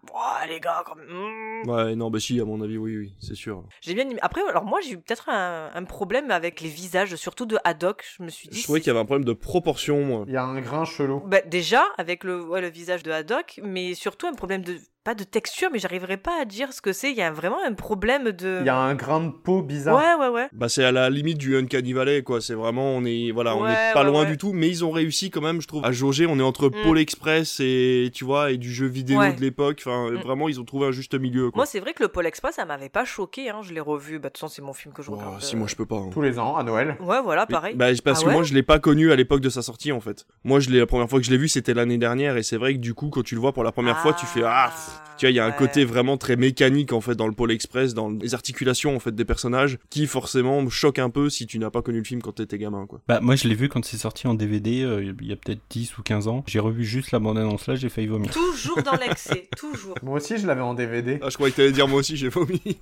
[0.49, 1.07] les gars, quand même.
[1.07, 1.69] Mm.
[1.69, 3.63] Ouais, non, bah si, à mon avis, oui, oui, c'est sûr.
[3.81, 4.19] J'ai bien aimé.
[4.21, 8.03] Après, alors moi, j'ai eu peut-être un, un, problème avec les visages, surtout de Haddock.
[8.17, 8.59] Je me suis dit.
[8.59, 10.25] Je trouvais qu'il y avait un problème de proportion, moi.
[10.27, 11.21] Il y a un grain chelou.
[11.25, 14.79] Bah, déjà, avec le, ouais, le visage de Haddock, mais surtout un problème de
[15.11, 17.11] pas de texture, mais j'arriverai pas à dire ce que c'est.
[17.11, 18.59] Il y a vraiment un problème de.
[18.61, 19.97] Il y a un grain de peau bizarre.
[19.97, 20.47] Ouais, ouais, ouais.
[20.53, 22.39] Bah, c'est à la limite du Uncanny Valley, quoi.
[22.39, 24.31] C'est vraiment, on est, voilà, ouais, on est pas ouais, loin ouais.
[24.31, 26.27] du tout, mais ils ont réussi quand même, je trouve, à jauger.
[26.27, 26.83] On est entre mm.
[26.83, 29.83] Pôle Express et, tu vois, et du jeu vidéo de l'époque.
[29.85, 30.15] Enfin, mm.
[30.21, 31.59] vraiment, ils ont trouvé un juste milieu, quoi.
[31.59, 33.59] Moi, c'est vrai que le Pôle Express, ça m'avait pas choqué, hein.
[33.63, 34.19] Je l'ai revu.
[34.19, 35.33] Bah, de toute façon, c'est mon film que je regarde.
[35.35, 35.97] Oh, si, moi, je peux pas.
[35.97, 36.09] Hein.
[36.13, 36.95] Tous les ans, à Noël.
[37.01, 37.75] Ouais, voilà, pareil.
[37.75, 39.99] Bah, parce ah, que moi, je l'ai pas connu à l'époque de sa sortie, en
[39.99, 40.25] fait.
[40.45, 42.57] Moi, je l'ai, la première fois que je l'ai vu, c'était l'année dernière, et c'est
[42.57, 44.43] vrai que du coup, quand tu le vois pour la première ah, fois, tu fais,
[44.45, 44.71] ah,
[45.17, 47.51] tu vois, il y a un côté vraiment très mécanique en fait dans le pôle
[47.51, 51.59] express, dans les articulations en fait des personnages, qui forcément choque un peu si tu
[51.59, 53.01] n'as pas connu le film quand t'étais gamin quoi.
[53.07, 55.61] Bah moi je l'ai vu quand c'est sorti en DVD euh, il y a peut-être
[55.69, 56.43] 10 ou 15 ans.
[56.47, 58.31] J'ai revu juste la bande annonce là, j'ai failli vomir.
[58.31, 59.95] Toujours dans l'excès, toujours.
[60.01, 61.19] Moi aussi je l'avais en DVD.
[61.21, 62.79] Ah je croyais que t'allais dire moi aussi j'ai vomi.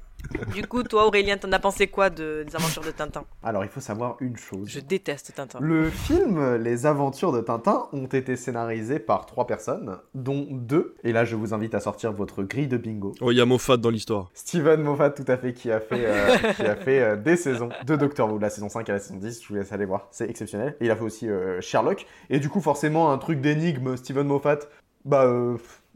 [0.54, 3.24] Du coup toi Aurélien t'en as pensé quoi de, des aventures de Tintin?
[3.44, 4.68] Alors il faut savoir une chose.
[4.68, 5.60] Je déteste Tintin.
[5.62, 10.96] Le film Les aventures de Tintin ont été scénarisés par trois personnes, dont deux.
[11.04, 13.14] Et là je vous invite à sortir votre grille de bingo.
[13.22, 14.30] Oh il y a Moffat dans l'histoire.
[14.34, 17.70] Steven Moffat, tout à fait, qui a fait, euh, qui a fait euh, des saisons
[17.86, 20.08] de Doctor Who, la saison 5 à la saison 10, je vous laisse aller voir,
[20.12, 20.76] c'est exceptionnel.
[20.80, 24.28] Et il a fait aussi euh, Sherlock, et du coup, forcément, un truc d'énigme, Steven
[24.28, 24.60] Moffat,
[25.06, 25.26] bah,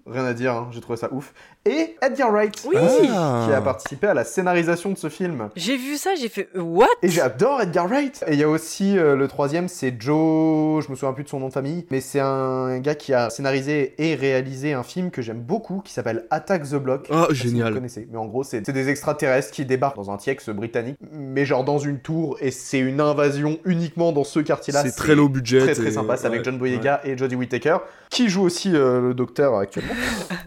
[0.06, 1.34] rien à dire, hein, j'ai trouvé ça ouf.
[1.66, 2.76] Et Edgar Wright oui
[3.10, 3.46] ah.
[3.48, 5.48] qui a participé à la scénarisation de ce film.
[5.56, 6.88] J'ai vu ça, j'ai fait what?
[7.02, 8.22] Et j'adore Edgar Wright.
[8.28, 11.30] Et il y a aussi euh, le troisième, c'est Joe, je me souviens plus de
[11.30, 15.10] son nom de famille, mais c'est un gars qui a scénarisé et réalisé un film
[15.10, 17.08] que j'aime beaucoup, qui s'appelle Attack the Block.
[17.10, 17.68] Oh génial.
[17.68, 18.08] Si vous connaissez.
[18.12, 21.80] Mais en gros, c'est des extraterrestres qui débarquent dans un Tiex britannique, mais genre dans
[21.80, 24.82] une tour, et c'est une invasion uniquement dans ce quartier-là.
[24.82, 25.60] C'est très low budget.
[25.60, 26.18] Très très sympa.
[26.18, 27.12] C'est ouais, avec John Boyega ouais.
[27.12, 27.78] et Jodie Whittaker,
[28.10, 29.94] qui joue aussi euh, le docteur actuellement.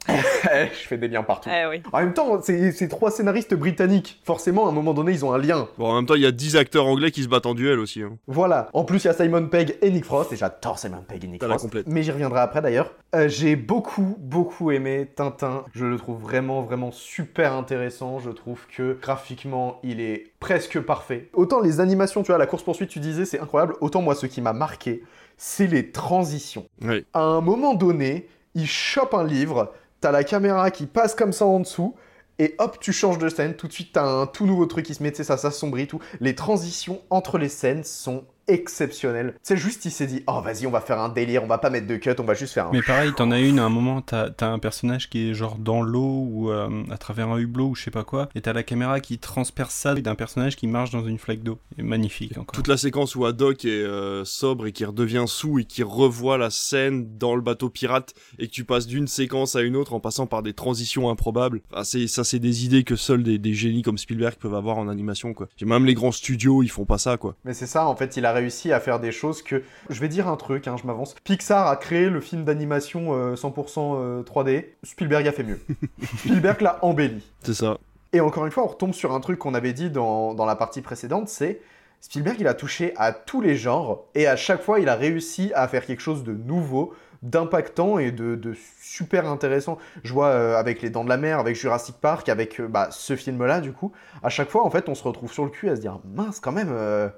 [0.64, 1.48] Eh, je fais des liens partout.
[1.52, 1.82] Eh oui.
[1.92, 4.20] En même temps, c'est trois scénaristes britanniques.
[4.24, 5.68] Forcément, à un moment donné, ils ont un lien.
[5.78, 7.78] Bon, en même temps, il y a 10 acteurs anglais qui se battent en duel
[7.78, 8.02] aussi.
[8.02, 8.16] hein.
[8.26, 8.68] Voilà.
[8.72, 11.28] En plus, il y a Simon Pegg et Nick Frost, et j'adore Simon Pegg et
[11.28, 11.64] Nick la Frost.
[11.64, 11.86] complète.
[11.88, 12.92] Mais j'y reviendrai après d'ailleurs.
[13.14, 15.64] Euh, J'ai beaucoup, beaucoup aimé Tintin.
[15.74, 18.18] Je le trouve vraiment, vraiment super intéressant.
[18.18, 21.28] Je trouve que graphiquement, il est presque parfait.
[21.32, 23.74] Autant les animations, tu vois, la course-poursuite, tu disais, c'est incroyable.
[23.80, 25.02] Autant moi, ce qui m'a marqué,
[25.36, 26.66] c'est les transitions.
[27.12, 29.72] À un moment donné, il chope un livre,
[30.06, 31.96] t'as la caméra qui passe comme ça en dessous,
[32.38, 34.94] et hop, tu changes de scène, tout de suite t'as un tout nouveau truc qui
[34.94, 35.98] se met, ça s'assombrit, tout.
[36.20, 39.34] Les transitions entre les scènes sont exceptionnelles.
[39.42, 41.70] C'est juste, il s'est dit, oh vas-y, on va faire un délire, on va pas
[41.70, 42.72] mettre de cut, on va juste faire un...
[42.72, 45.56] Mais pareil, t'en as une à un moment, t'as as un personnage qui est genre
[45.56, 48.52] dans l'eau ou euh, à travers un hublot ou je sais pas quoi, et t'as
[48.52, 51.58] la caméra qui transperce ça d'un personnage qui marche dans une flaque d'eau.
[51.78, 52.54] Et Magnifique encore.
[52.54, 56.38] Toute la séquence où Haddock est euh, sobre et qui redevient sous et qui revoit
[56.38, 59.92] la scène dans le bateau pirate et que tu passes d'une séquence à une autre
[59.94, 61.62] en passant par des transitions improbables.
[61.72, 64.78] Enfin, c'est, ça, c'est des idées que seuls des, des génies comme Spielberg peuvent avoir
[64.78, 65.48] en animation, quoi.
[65.60, 67.36] Et même les grands studios, ils font pas ça, quoi.
[67.44, 69.62] Mais c'est ça, en fait, il a réussi à faire des choses que...
[69.90, 71.14] Je vais dire un truc, hein, je m'avance.
[71.24, 74.66] Pixar a créé le film d'animation euh, 100% euh, 3D.
[74.82, 75.60] Spielberg a fait mieux.
[76.18, 77.22] Spielberg l'a embelli.
[77.42, 77.78] C'est ça.
[78.12, 80.56] Et encore une fois, on retombe sur un truc qu'on avait dit dans, dans la
[80.56, 81.60] partie précédente, c'est
[82.00, 85.50] Spielberg, il a touché à tous les genres, et à chaque fois, il a réussi
[85.54, 89.78] à faire quelque chose de nouveau, d'impactant et de, de super intéressant.
[90.04, 92.88] Je vois euh, avec Les Dents de la Mer, avec Jurassic Park, avec euh, bah,
[92.90, 95.68] ce film-là, du coup, à chaque fois, en fait, on se retrouve sur le cul
[95.68, 97.08] à se dire, mince, quand même, euh,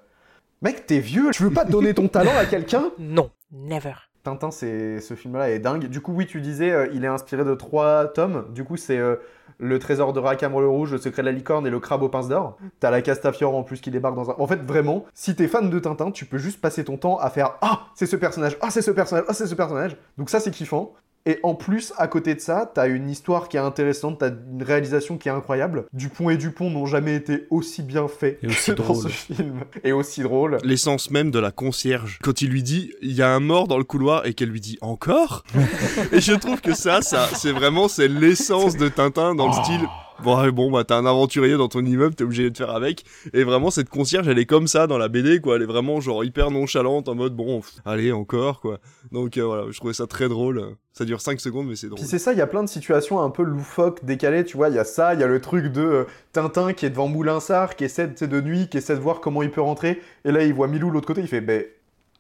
[0.63, 3.95] mec, t'es vieux, tu veux pas donner ton talent à quelqu'un Non, never.
[4.25, 5.87] Tintin, c'est ce film-là est dingue.
[5.87, 8.47] Du coup, oui, tu disais, euh, il est inspiré de trois tomes.
[8.53, 9.17] Du coup, c'est euh,
[9.59, 12.09] le trésor de Racamre le rouge, le secret de la licorne et le crabe aux
[12.09, 12.59] pinces d'or.
[12.81, 14.35] T'as la Castafiore en plus qui débarque dans un.
[14.39, 17.31] En fait, vraiment, si t'es fan de Tintin, tu peux juste passer ton temps à
[17.31, 19.97] faire ah c'est ce personnage, ah c'est ce personnage, ah c'est ce personnage.
[20.19, 20.93] Donc ça, c'est kiffant.
[21.29, 24.62] Et en plus, à côté de ça, t'as une histoire qui est intéressante, t'as une
[24.62, 25.85] réalisation qui est incroyable.
[25.93, 29.61] Dupont et Dupont n'ont jamais été aussi bien faits Et aussi que dans ce film.
[29.85, 30.57] Et aussi drôle.
[30.64, 32.18] L'essence même de la concierge.
[32.22, 34.62] Quand il lui dit, il y a un mort dans le couloir et qu'elle lui
[34.62, 35.45] dit encore?
[36.12, 39.87] et je trouve que ça, ça, c'est vraiment, c'est l'essence de Tintin dans le style.
[40.25, 42.71] Bon, ouais, bon, bah, t'as un aventurier dans ton immeuble, t'es obligé de te faire
[42.71, 43.05] avec.
[43.33, 45.57] Et vraiment, cette concierge, elle est comme ça dans la BD, quoi.
[45.57, 48.79] Elle est vraiment, genre, hyper nonchalante, en mode, bon, pff, allez, encore, quoi.
[49.12, 50.75] Donc, euh, voilà, je trouvais ça très drôle.
[50.93, 52.01] Ça dure 5 secondes, mais c'est drôle.
[52.01, 54.69] Puis c'est ça, il y a plein de situations un peu loufoques, décalées, tu vois,
[54.69, 57.07] il y a ça, il y a le truc de euh, Tintin qui est devant
[57.07, 60.43] Moulinsart, qui essaie, de nuit, qui essaie de voir comment il peut rentrer, et là
[60.43, 61.62] il voit Milou de l'autre côté, il fait, ben,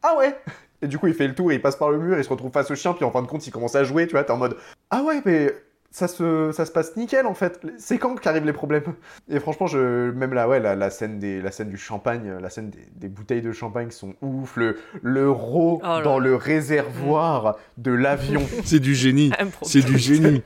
[0.04, 0.36] ah ouais
[0.82, 2.28] Et du coup il fait le tour, et il passe par le mur, il se
[2.28, 4.22] retrouve face au chien, puis en fin de compte il commence à jouer, tu vois,
[4.22, 4.56] t'es en mode,
[4.90, 5.52] ah ouais, mais
[5.90, 7.60] ça se, ça se passe nickel en fait.
[7.78, 8.82] C'est quand qu'arrivent les problèmes?
[9.28, 12.50] Et franchement, je, même là, ouais, la, la scène des, la scène du champagne, la
[12.50, 14.56] scène des, des bouteilles de champagne sont ouf.
[14.56, 18.42] Le, le Oh dans le réservoir de l'avion.
[18.64, 19.30] C'est du génie.
[19.62, 20.42] C'est du génie.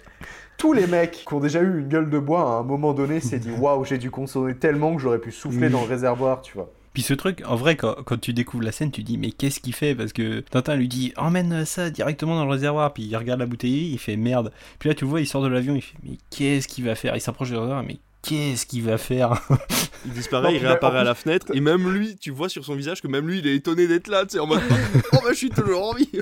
[0.58, 3.20] Tous les mecs qui ont déjà eu une gueule de bois à un moment donné
[3.20, 6.54] s'est dit waouh, j'ai dû consommer tellement que j'aurais pu souffler dans le réservoir, tu
[6.54, 6.70] vois.
[6.92, 9.60] Puis ce truc, en vrai, quand, quand tu découvres la scène, tu dis mais qu'est-ce
[9.60, 9.94] qu'il fait?
[9.94, 13.46] Parce que Tintin lui dit emmène ça directement dans le réservoir, puis il regarde la
[13.46, 14.52] bouteille, il fait merde.
[14.78, 16.94] Puis là tu le vois, il sort de l'avion, il fait mais qu'est-ce qu'il va
[16.94, 17.16] faire?
[17.16, 19.40] Il s'approche du réservoir, mais qu'est-ce qu'il va faire?
[20.04, 22.74] Il disparaît, Non, il réapparaît à la fenêtre, et même lui, tu vois sur son
[22.74, 24.60] visage que même lui, il est étonné d'être là, tu sais, en mode,
[25.12, 26.08] oh bah, je suis toujours en vie.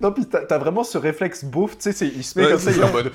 [0.00, 2.60] Non, puis t'as t'as vraiment ce réflexe beauf, tu sais, il se met Ouais, comme
[2.60, 3.12] ça, il est en mode.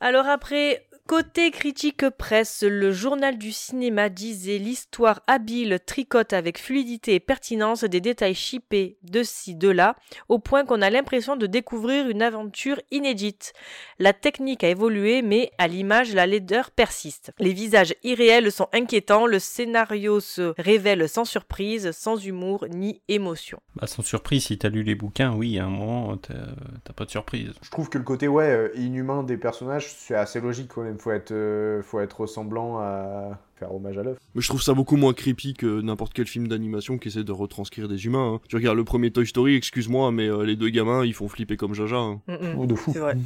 [0.00, 7.14] Alors après, côté critique presse, le journal du cinéma disait l'histoire habile tricote avec fluidité
[7.14, 9.94] et pertinence des détails chippés de ci, de là,
[10.28, 13.52] au point qu'on a l'impression de découvrir une aventure inédite.
[14.00, 17.32] La technique a évolué, mais à l'image, la laideur persiste.
[17.38, 23.60] Les visages irréels sont inquiétants, le scénario se révèle sans surprise, sans humour ni émotion.
[23.76, 27.10] Bah sans surprise, si t'as lu les bouquins, oui, à un moment, t'as pas de
[27.10, 27.52] surprise.
[27.62, 30.95] Je trouve que le côté ouais euh, inhumain des personnages, c'est assez logique quand même.
[30.98, 34.18] Faut être, euh, faut être ressemblant à faire hommage à l'œuvre.
[34.34, 37.32] Mais je trouve ça beaucoup moins creepy que n'importe quel film d'animation qui essaie de
[37.32, 38.34] retranscrire des humains.
[38.34, 38.40] hein.
[38.48, 41.56] Tu regardes le premier Toy Story, excuse-moi, mais euh, les deux gamins, ils font flipper
[41.56, 41.96] comme Jaja.
[41.96, 42.20] hein.
[42.28, 42.58] Mm, mm.
[42.58, 42.90] Oh, de fou.
[42.92, 43.16] C'est vrai.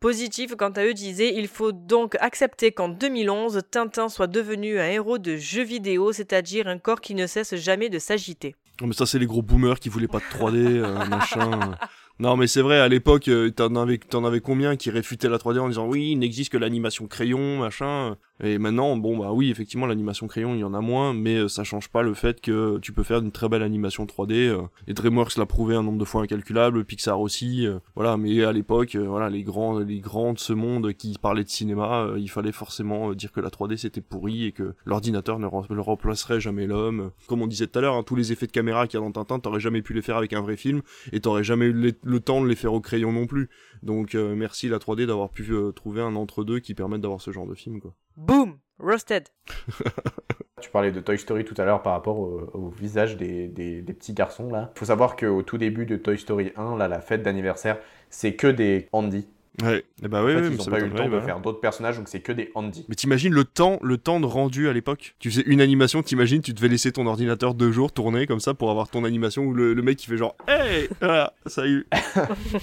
[0.00, 4.88] Positif, quant à eux, disait il faut donc accepter qu'en 2011, Tintin soit devenu un
[4.88, 8.56] héros de jeux vidéo, c'est-à-dire un corps qui ne cesse jamais de s'agiter.
[8.80, 11.76] Non, mais ça, c'est les gros boomers qui voulaient pas de 3D, euh, machin.
[12.18, 15.38] Non, mais c'est vrai, à l'époque, euh, t'en avais, t'en avais combien qui réfutaient la
[15.38, 18.16] 3D en disant oui, il n'existe que l'animation crayon, machin.
[18.44, 21.48] Et maintenant, bon bah oui, effectivement, l'animation crayon, il y en a moins, mais euh,
[21.48, 24.32] ça change pas le fait que tu peux faire une très belle animation 3D.
[24.48, 27.66] euh, et DreamWorks l'a prouvé un nombre de fois incalculable, Pixar aussi.
[27.66, 31.44] euh, voilà, mais à l'époque, voilà, les grands, les grands de ce monde qui parlaient
[31.44, 35.46] de cinéma, il fallait forcément dire que la 3D c'était pourri et que l'ordinateur ne,
[35.46, 37.10] rem- ne remplacerait jamais l'homme.
[37.28, 39.06] Comme on disait tout à l'heure, hein, tous les effets de caméra qu'il y a
[39.06, 40.82] dans Tintin, t'aurais jamais pu les faire avec un vrai film
[41.12, 43.48] et t'aurais jamais eu le, temps de les faire au crayon non plus.
[43.84, 47.54] Donc merci la 3D d'avoir pu trouver un entre-deux qui permette d'avoir ce genre de
[47.54, 47.94] film, quoi.
[48.32, 49.28] Boom Roasted.
[50.62, 53.92] Tu parlais de Toy Story tout à l'heure par rapport au, visage des, des- des
[53.92, 54.70] petits garçons là.
[54.76, 57.78] Faut savoir qu'au tout début de Toy Story 1, là, la fête d'anniversaire,
[58.10, 59.26] c'est que des Andy.
[59.62, 61.08] Ouais, et bah ouais, en fait, ouais, ils mais ont ça pas eu le temps
[61.10, 62.86] de faire d'autres personnages, donc c'est que des Andy.
[62.88, 65.14] Mais t'imagines le temps, le temps de rendu à l'époque?
[65.18, 68.54] Tu faisais une animation, t'imagines, tu devais laisser ton ordinateur deux jours tourner comme ça
[68.54, 70.88] pour avoir ton animation où le, le mec il fait genre Hey!
[71.00, 71.86] Voilà, salut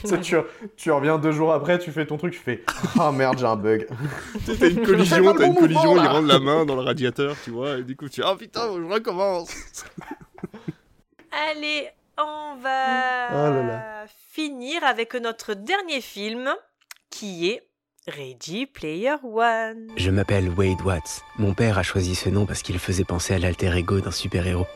[0.02, 0.36] Tu sais, tu,
[0.78, 2.64] tu reviens deux jours après, tu fais ton truc, tu fais
[3.00, 3.88] Ah merde, j'ai un bug.
[4.48, 7.78] T'as une collision, t'as une collision, il rentre la main dans le radiateur, tu vois,
[7.78, 9.52] et du coup tu fais Ah putain, je recommence.
[11.32, 11.88] Allez,
[12.18, 14.06] on va Oh là là.
[14.32, 16.50] finir avec notre dernier film
[17.10, 17.62] qui est
[18.08, 19.88] Ready Player One?
[19.98, 21.22] Je m'appelle Wade Watts.
[21.38, 24.68] Mon père a choisi ce nom parce qu'il faisait penser à l'alter ego d'un super-héros,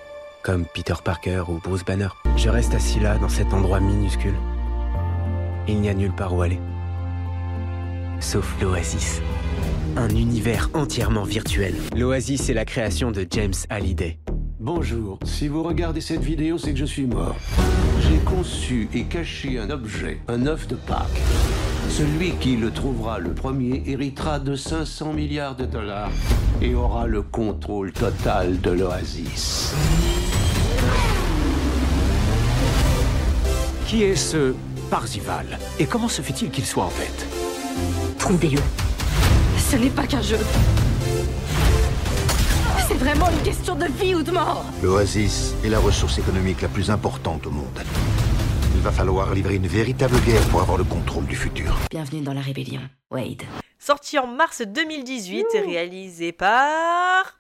[0.43, 2.09] comme Peter Parker ou Bruce Banner.
[2.35, 4.35] Je reste assis là, dans cet endroit minuscule.
[5.67, 6.59] Il n'y a nulle part où aller.
[8.19, 9.21] Sauf l'Oasis.
[9.95, 11.75] Un univers entièrement virtuel.
[11.95, 14.19] L'Oasis est la création de James Hallyday.
[14.59, 17.35] Bonjour, si vous regardez cette vidéo, c'est que je suis mort.
[17.99, 21.21] J'ai conçu et caché un objet, un œuf de Pâques.
[21.89, 26.11] Celui qui le trouvera le premier héritera de 500 milliards de dollars
[26.61, 29.73] et aura le contrôle total de l'Oasis.
[33.87, 34.53] Qui est ce
[34.89, 37.25] Parzival Et comment se fait-il qu'il soit en tête
[38.19, 38.59] Trouvez-le.
[39.57, 40.37] Ce n'est pas qu'un jeu.
[42.87, 44.65] C'est vraiment une question de vie ou de mort.
[44.81, 47.79] L'Oasis est la ressource économique la plus importante au monde.
[48.83, 51.79] Il va falloir livrer une véritable guerre pour avoir le contrôle du futur.
[51.89, 52.81] Bienvenue dans la rébellion,
[53.11, 53.43] Wade.
[53.79, 57.39] Sorti en mars 2018 et réalisé par...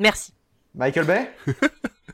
[0.00, 0.34] Merci.
[0.74, 1.30] Michael Bay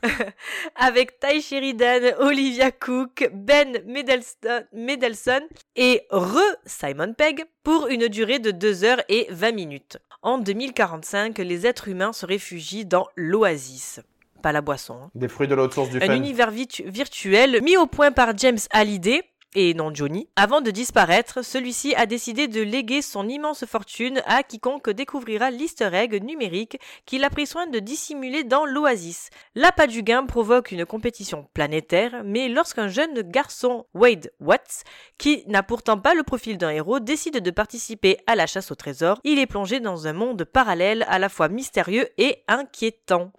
[0.75, 5.41] avec Ty Sheridan, Olivia Cook, Ben Mendelsohn, Mendelsohn
[5.75, 6.37] et Re
[6.67, 9.97] Simon Pegg pour une durée de 2 heures et 20 minutes.
[10.21, 14.01] En 2045, les êtres humains se réfugient dans l'Oasis.
[14.41, 14.95] Pas la boisson.
[15.05, 15.11] hein.
[15.15, 16.15] Des fruits de l'autre source du Un fun.
[16.15, 19.23] univers virtuel mis au point par James Hallyday
[19.57, 20.27] et non Johnny.
[20.35, 25.89] Avant de disparaître, celui-ci a décidé de léguer son immense fortune à quiconque découvrira l'easter
[25.93, 29.29] egg numérique qu'il a pris soin de dissimuler dans l'Oasis.
[29.55, 34.83] L'appât du gain provoque une compétition planétaire, mais lorsqu'un jeune garçon, Wade Watts,
[35.17, 38.75] qui n'a pourtant pas le profil d'un héros, décide de participer à la chasse au
[38.75, 43.31] trésor, il est plongé dans un monde parallèle à la fois mystérieux et inquiétant.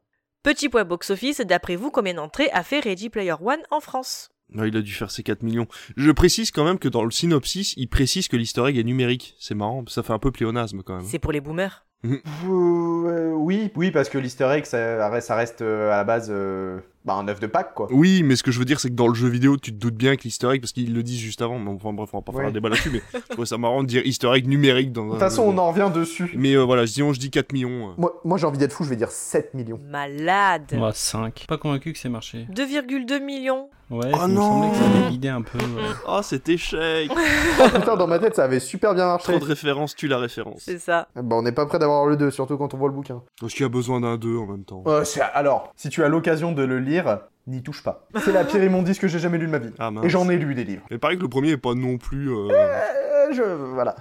[0.47, 4.30] Petit point box-office, d'après vous, combien d'entrées a fait Ready Player One en France?
[4.55, 5.66] Ouais, il a dû faire ses 4 millions.
[5.97, 9.34] Je précise quand même que dans le synopsis, il précise que l'easter egg est numérique.
[9.40, 11.05] C'est marrant, ça fait un peu pléonasme quand même.
[11.05, 11.86] C'est pour les boomers.
[12.05, 16.28] Euh, oui, oui, parce que l'easter egg, ça reste, ça reste euh, à la base
[16.30, 17.88] euh, bah, un œuf de Pâques, quoi.
[17.90, 19.76] Oui, mais ce que je veux dire, c'est que dans le jeu vidéo, tu te
[19.76, 22.18] doutes bien que l'easter egg, parce qu'ils le disent juste avant, mais enfin bref, on
[22.18, 22.47] va pas faire Ouais.
[22.49, 25.11] un débat là-dessus, mais je trouve ça marrant de dire easter egg numérique dans De
[25.12, 26.32] toute façon, on en revient dessus.
[26.36, 27.90] Mais euh, voilà, disons, je dis 4 millions.
[27.90, 27.92] euh.
[27.99, 29.80] Moi, moi j'ai envie d'être fou, je vais dire 7 millions.
[29.88, 31.47] Malade Moi, 5.
[31.49, 32.47] Pas convaincu que c'est marché.
[32.55, 35.59] 2,2 millions Ouais, Oh il me non semblait que ça avait guidé un peu.
[35.59, 35.82] ouais.
[36.09, 37.11] Oh, cet échec
[37.61, 39.30] Oh, putain, dans ma tête, ça avait super bien marché.
[39.32, 40.62] Trop de références, tu la référence.
[40.64, 41.07] C'est ça.
[41.14, 43.22] Bah, on n'est pas prêt d'avoir le 2, surtout quand on voit le bouquin.
[43.41, 44.82] Parce qu'il y a besoin d'un 2 en même temps?
[44.89, 48.07] Euh, c'est- alors, si tu as l'occasion de le lire, n'y touche pas.
[48.24, 49.70] C'est la pire immondice que j'ai jamais lu de ma vie.
[49.78, 50.05] Ah mince.
[50.05, 50.82] Et j'en ai lu des livres.
[50.91, 52.28] Mais pareil que le premier est pas non plus.
[52.32, 53.43] euh, Euh, je...
[53.43, 53.95] Voilà.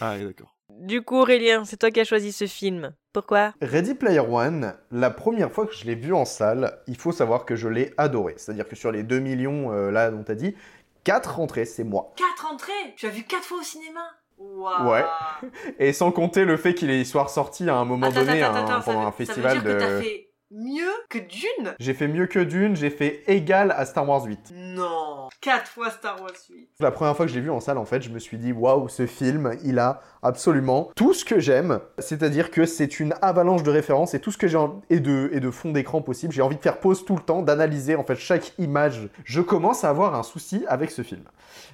[0.00, 0.51] Ah, ouais, d'accord.
[0.82, 2.92] Du coup, Aurélien, c'est toi qui as choisi ce film.
[3.12, 3.52] Pourquoi?
[3.62, 7.44] Ready Player One, la première fois que je l'ai vu en salle, il faut savoir
[7.44, 8.34] que je l'ai adoré.
[8.36, 10.56] C'est-à-dire que sur les 2 millions, euh, là, dont t'as dit,
[11.04, 12.12] 4 entrées, c'est moi.
[12.16, 12.72] 4 entrées?
[12.96, 14.00] Tu as vu 4 fois au cinéma?
[14.38, 15.04] Waouh Ouais.
[15.78, 18.64] Et sans compter le fait qu'il soit ressorti à un moment Attends, donné attends, un-
[18.64, 19.72] attends, ça pendant veut- un ça veut festival dire de...
[19.74, 21.74] que t'as fait mieux que Dune?
[21.80, 24.52] J'ai fait mieux que Dune, j'ai fait égal à Star Wars 8.
[24.54, 26.68] Non 4 fois Star Wars 8.
[26.80, 28.52] La première fois que je l'ai vu en salle, en fait, je me suis dit,
[28.52, 31.80] waouh, ce film, il a absolument tout ce que j'aime.
[31.98, 35.30] C'est-à-dire que c'est une avalanche de références et tout ce que j'ai en- et de,
[35.32, 36.32] et de fond d'écran possible.
[36.32, 39.08] J'ai envie de faire pause tout le temps, d'analyser en fait chaque image.
[39.24, 41.22] Je commence à avoir un souci avec ce film.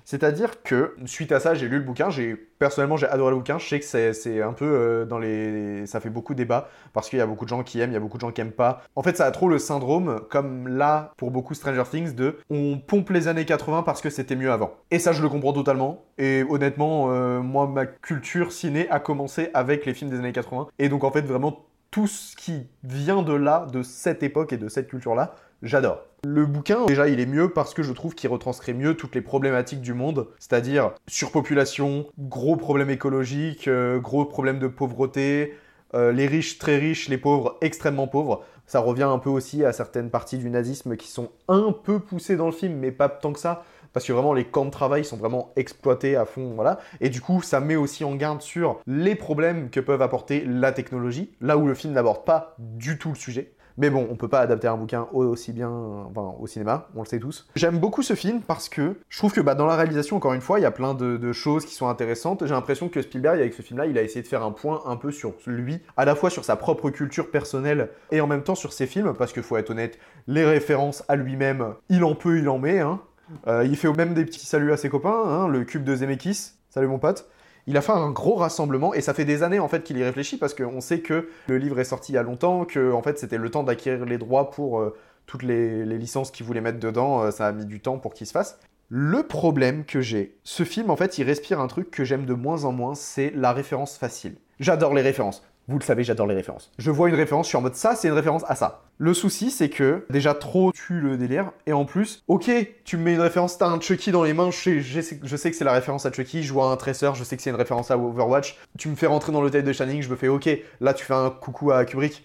[0.04, 2.10] C'est-à-dire que, suite à ça, j'ai lu le bouquin.
[2.10, 3.58] J'ai personnellement, j'ai adoré le bouquin.
[3.58, 7.08] Je sais que c'est, un peu euh, dans les, ça fait beaucoup de débat parce
[7.08, 8.40] qu'il y a beaucoup de gens qui aiment, il y a beaucoup de gens qui
[8.40, 8.67] aiment pas.
[8.94, 12.78] En fait, ça a trop le syndrome, comme là pour beaucoup Stranger Things, de on
[12.78, 14.74] pompe les années 80 parce que c'était mieux avant.
[14.90, 16.04] Et ça, je le comprends totalement.
[16.18, 20.68] Et honnêtement, euh, moi, ma culture ciné a commencé avec les films des années 80.
[20.78, 24.58] Et donc, en fait, vraiment, tout ce qui vient de là, de cette époque et
[24.58, 26.04] de cette culture-là, j'adore.
[26.24, 29.20] Le bouquin, déjà, il est mieux parce que je trouve qu'il retranscrit mieux toutes les
[29.20, 35.54] problématiques du monde, c'est-à-dire surpopulation, gros problèmes écologiques, euh, gros problèmes de pauvreté,
[35.94, 38.44] euh, les riches très riches, les pauvres extrêmement pauvres.
[38.68, 42.36] Ça revient un peu aussi à certaines parties du nazisme qui sont un peu poussées
[42.36, 43.64] dans le film, mais pas tant que ça,
[43.94, 46.78] parce que vraiment les camps de travail sont vraiment exploités à fond, voilà.
[47.00, 50.72] Et du coup, ça met aussi en garde sur les problèmes que peuvent apporter la
[50.72, 53.54] technologie, là où le film n'aborde pas du tout le sujet.
[53.78, 57.06] Mais bon, on peut pas adapter un bouquin aussi bien enfin, au cinéma, on le
[57.06, 57.46] sait tous.
[57.54, 60.40] J'aime beaucoup ce film parce que je trouve que bah, dans la réalisation, encore une
[60.40, 62.44] fois, il y a plein de, choses qui sont intéressantes.
[62.44, 64.96] J'ai l'impression que Spielberg, avec ce film-là, il a essayé de faire un point un
[64.96, 68.56] peu sur lui, à la fois sur sa propre culture personnelle et en même temps
[68.56, 72.38] sur ses films, parce qu'il faut être honnête, les références à lui-même, il en peut,
[72.38, 72.80] il en met.
[72.80, 73.00] Hein.
[73.46, 76.54] Euh, il fait même des petits saluts à ses copains, hein, le cube de Zemeckis.
[76.70, 77.28] Salut mon pote
[77.68, 80.02] il a fait un gros rassemblement et ça fait des années en fait qu'il y
[80.02, 83.02] réfléchit parce qu'on sait que le livre est sorti il y a longtemps, que en
[83.02, 84.96] fait c'était le temps d'acquérir les droits pour euh,
[85.26, 88.26] toutes les, licences qu'il voulait mettre dedans, euh, ça a mis du temps pour qu'il
[88.26, 88.58] se fasse.
[88.88, 92.32] Le problème que j'ai, ce film en fait il respire un truc que j'aime de
[92.32, 94.36] moins en moins, c'est la référence facile.
[94.60, 95.42] J'adore les références.
[95.68, 96.72] Vous le savez, j'adore les références.
[96.78, 98.84] Je vois une référence, je suis en mode ça, c'est une référence à ça.
[98.96, 102.50] Le souci, c'est que déjà trop tue le délire, et en plus, ok,
[102.84, 105.50] tu me mets une référence, t'as un Chucky dans les mains, je sais, je sais,
[105.50, 107.56] que c'est la référence à Chucky, je vois un tresseur, je sais que c'est une
[107.56, 110.48] référence à Overwatch, tu me fais rentrer dans l'hôtel de Shining, je me fais ok,
[110.80, 112.24] là tu fais un coucou à Kubrick.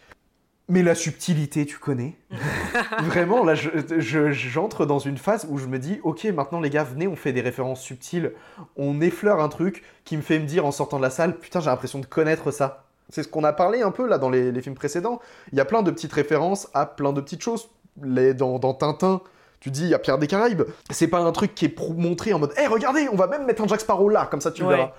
[0.69, 2.15] Mais la subtilité, tu connais?
[3.03, 7.09] Vraiment, là, j'entre dans une phase où je me dis, ok, maintenant les gars, venez,
[7.09, 8.31] on fait des références subtiles,
[8.77, 11.59] on effleure un truc qui me fait me dire en sortant de la salle, putain,
[11.59, 12.85] j'ai l'impression de connaître ça.
[13.09, 15.19] C'est ce qu'on a parlé un peu là dans les, films précédents.
[15.51, 17.69] Il y a plein de petites références à plein de petites choses.
[18.01, 19.21] Les, dans, Tintin,
[19.59, 20.63] tu dis, il y a Pierre des Caraïbes.
[20.89, 23.61] C'est pas un truc qui est montré en mode, hé, regardez, on va même mettre
[23.61, 24.91] un Jack Sparrow là, comme ça tu verras.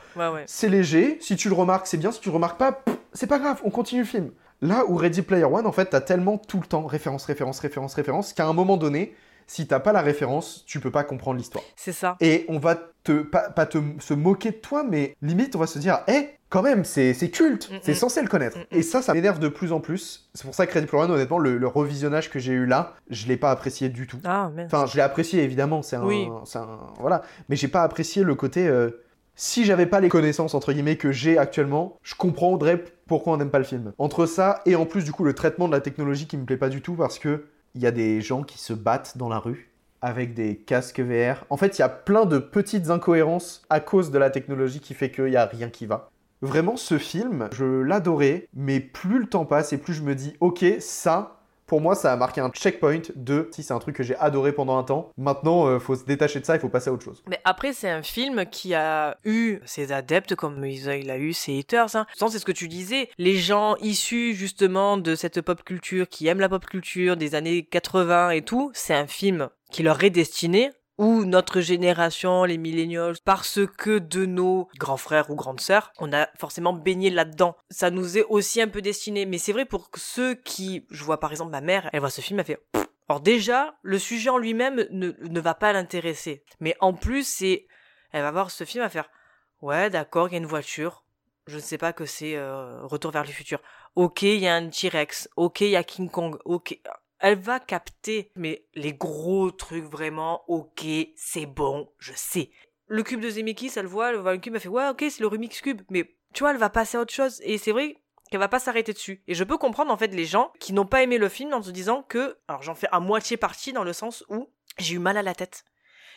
[0.47, 2.83] C'est léger, si tu le remarques, c'est bien, si tu le remarques pas,
[3.13, 4.31] c'est pas grave, on continue le film.
[4.61, 7.95] Là où Ready Player One, en fait, t'as tellement tout le temps référence, référence, référence,
[7.95, 9.15] référence, qu'à un moment donné,
[9.47, 11.65] si t'as pas la référence, tu peux pas comprendre l'histoire.
[11.77, 12.17] C'est ça.
[12.21, 15.79] Et on va te, pas, te, se moquer de toi, mais limite, on va se
[15.79, 17.97] dire, hé, quand même, c'est culte, mm, c'est mm.
[17.97, 18.59] censé le connaître.
[18.59, 20.31] Mm, et ça, ça m'énerve de plus en plus.
[20.35, 23.27] C'est pour ça que Ready Player One, honnêtement, le, revisionnage que j'ai eu là, je
[23.27, 24.19] l'ai pas apprécié du tout.
[24.25, 26.07] Ah, enfin, je l'ai apprécié, évidemment, c'est un,
[27.01, 27.23] Voilà.
[27.49, 28.69] Mais j'ai pas apprécié le côté...
[28.69, 29.03] Euh,
[29.37, 33.51] si j'avais pas les connaissances entre guillemets que j'ai actuellement, je comprendrais pourquoi on n'aime
[33.51, 33.93] pas le film.
[33.99, 36.57] Entre ça et en plus du coup le traitement de la technologie qui me plaît
[36.57, 39.41] pas du tout parce que il y a des gens qui se battent dans la
[39.41, 39.73] rue
[40.03, 41.47] avec des casques VR.
[41.51, 44.95] En fait, il y a plein de petites incohérences à cause de la technologie qui
[44.95, 46.11] fait qu'il n'y a rien qui va.
[46.45, 50.35] Vraiment, ce film, je l'adorais, mais plus le temps passe et plus je me dis,
[50.41, 54.03] ok, ça, pour moi, ça a marqué un checkpoint de si c'est un truc que
[54.03, 55.11] j'ai adoré pendant un temps.
[55.17, 57.23] Maintenant, euh, faut se détacher de ça, il faut passer à autre chose.
[57.31, 61.59] Mais après, c'est un film qui a eu ses adeptes comme il a eu ses
[61.59, 61.97] haters.
[61.97, 62.07] Hein.
[62.15, 63.09] c'est ce que tu disais.
[63.17, 67.65] Les gens issus justement de cette pop culture, qui aiment la pop culture des années
[67.65, 73.17] 80 et tout, c'est un film qui leur est destiné ou notre génération, les millennials,
[73.25, 77.57] parce que de nos grands frères ou grandes sœurs, on a forcément baigné là-dedans.
[77.71, 79.27] Ça nous est aussi un peu destiné.
[79.27, 82.21] Mais c'est vrai pour ceux qui, je vois par exemple ma mère, elle voit ce
[82.21, 82.61] film, elle fait,
[83.09, 86.43] alors déjà, le sujet en lui-même ne, ne va pas l'intéresser.
[86.61, 87.67] Mais en plus, c'est,
[88.13, 89.11] elle va voir ce film, va faire,
[89.61, 91.05] ouais, d'accord, il y a une voiture.
[91.47, 93.61] Je ne sais pas que c'est euh, Retour vers le futur.
[93.97, 95.29] Ok, il y a un T-Rex.
[95.37, 96.39] Ok, il y a King Kong.
[96.47, 96.81] Ok,
[97.25, 100.85] elle va capter, mais les gros trucs vraiment, ok,
[101.17, 102.51] c'est bon, je sais.
[102.87, 105.21] Le cube de Zemeckis, elle voit, elle voit le cube, elle fait ouais, ok, c'est
[105.21, 107.41] le Rumix Cube, mais tu vois, elle va passer à autre chose.
[107.43, 107.97] Et c'est vrai
[108.31, 109.23] qu'elle va pas s'arrêter dessus.
[109.27, 111.63] Et je peux comprendre en fait les gens qui n'ont pas aimé le film en
[111.63, 114.99] se disant que, alors j'en fais à moitié partie dans le sens où j'ai eu
[114.99, 115.65] mal à la tête.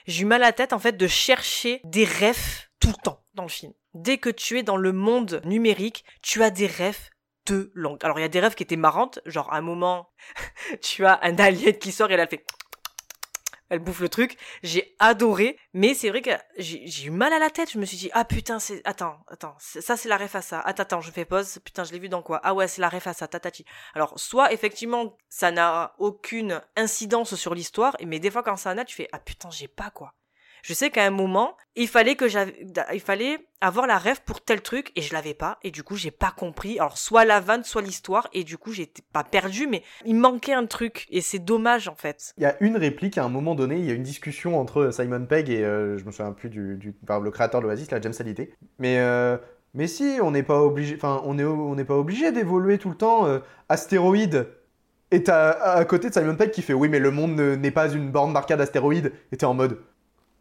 [0.08, 3.24] J'ai eu mal à la tête en fait de chercher des rêves tout le temps
[3.34, 3.72] dans le film.
[3.94, 6.68] Dès que tu es dans le monde numérique, tu as des
[7.52, 10.10] rêves alors il y a des rêves qui étaient marrantes, genre à un moment,
[10.82, 12.46] tu as un alien qui sort et elle, fait
[13.70, 14.38] elle bouffe le truc.
[14.64, 17.72] J'ai adoré, mais c'est vrai que j'ai eu mal à la tête.
[17.72, 18.82] Je me suis dit, ah putain, c'est.
[18.86, 20.60] Attends, attends, ça c'est la ref à ça.
[20.62, 21.60] Attends, attends, je fais pause.
[21.64, 22.40] Putain, je l'ai vu dans quoi?
[22.44, 23.66] Ah ouais, c'est la ref à ça, tatati.
[23.94, 28.78] Alors, soit effectivement, ça n'a aucune incidence sur l'histoire, mais des fois quand ça en
[28.78, 30.14] a, tu fais, ah putain, j'ai pas quoi.
[30.64, 32.26] Je sais qu'à un moment, il fallait que
[32.94, 35.96] il fallait avoir la rêve pour tel truc et je l'avais pas et du coup
[35.96, 36.80] j'ai pas compris.
[36.80, 40.54] Alors soit la vanne, soit l'histoire et du coup j'étais pas perdu mais il manquait
[40.54, 42.34] un truc et c'est dommage en fait.
[42.38, 44.92] Il y a une réplique à un moment donné, il y a une discussion entre
[44.92, 48.02] Simon Pegg et euh, je me souviens plus du, du le créateur de l'Oasis, la
[48.02, 48.52] James Hallyday.
[48.80, 49.38] Mais euh,
[49.74, 52.90] mais si, on n'est pas obligé, enfin on est on n'est pas obligé d'évoluer tout
[52.90, 53.28] le temps.
[53.28, 53.40] Euh,
[53.70, 54.48] astéroïde.
[55.12, 57.90] Et t'as à côté de Simon Pegg qui fait oui mais le monde n'est pas
[57.90, 59.14] une borne d'arcade astéroïde.
[59.32, 59.80] Et t'es en mode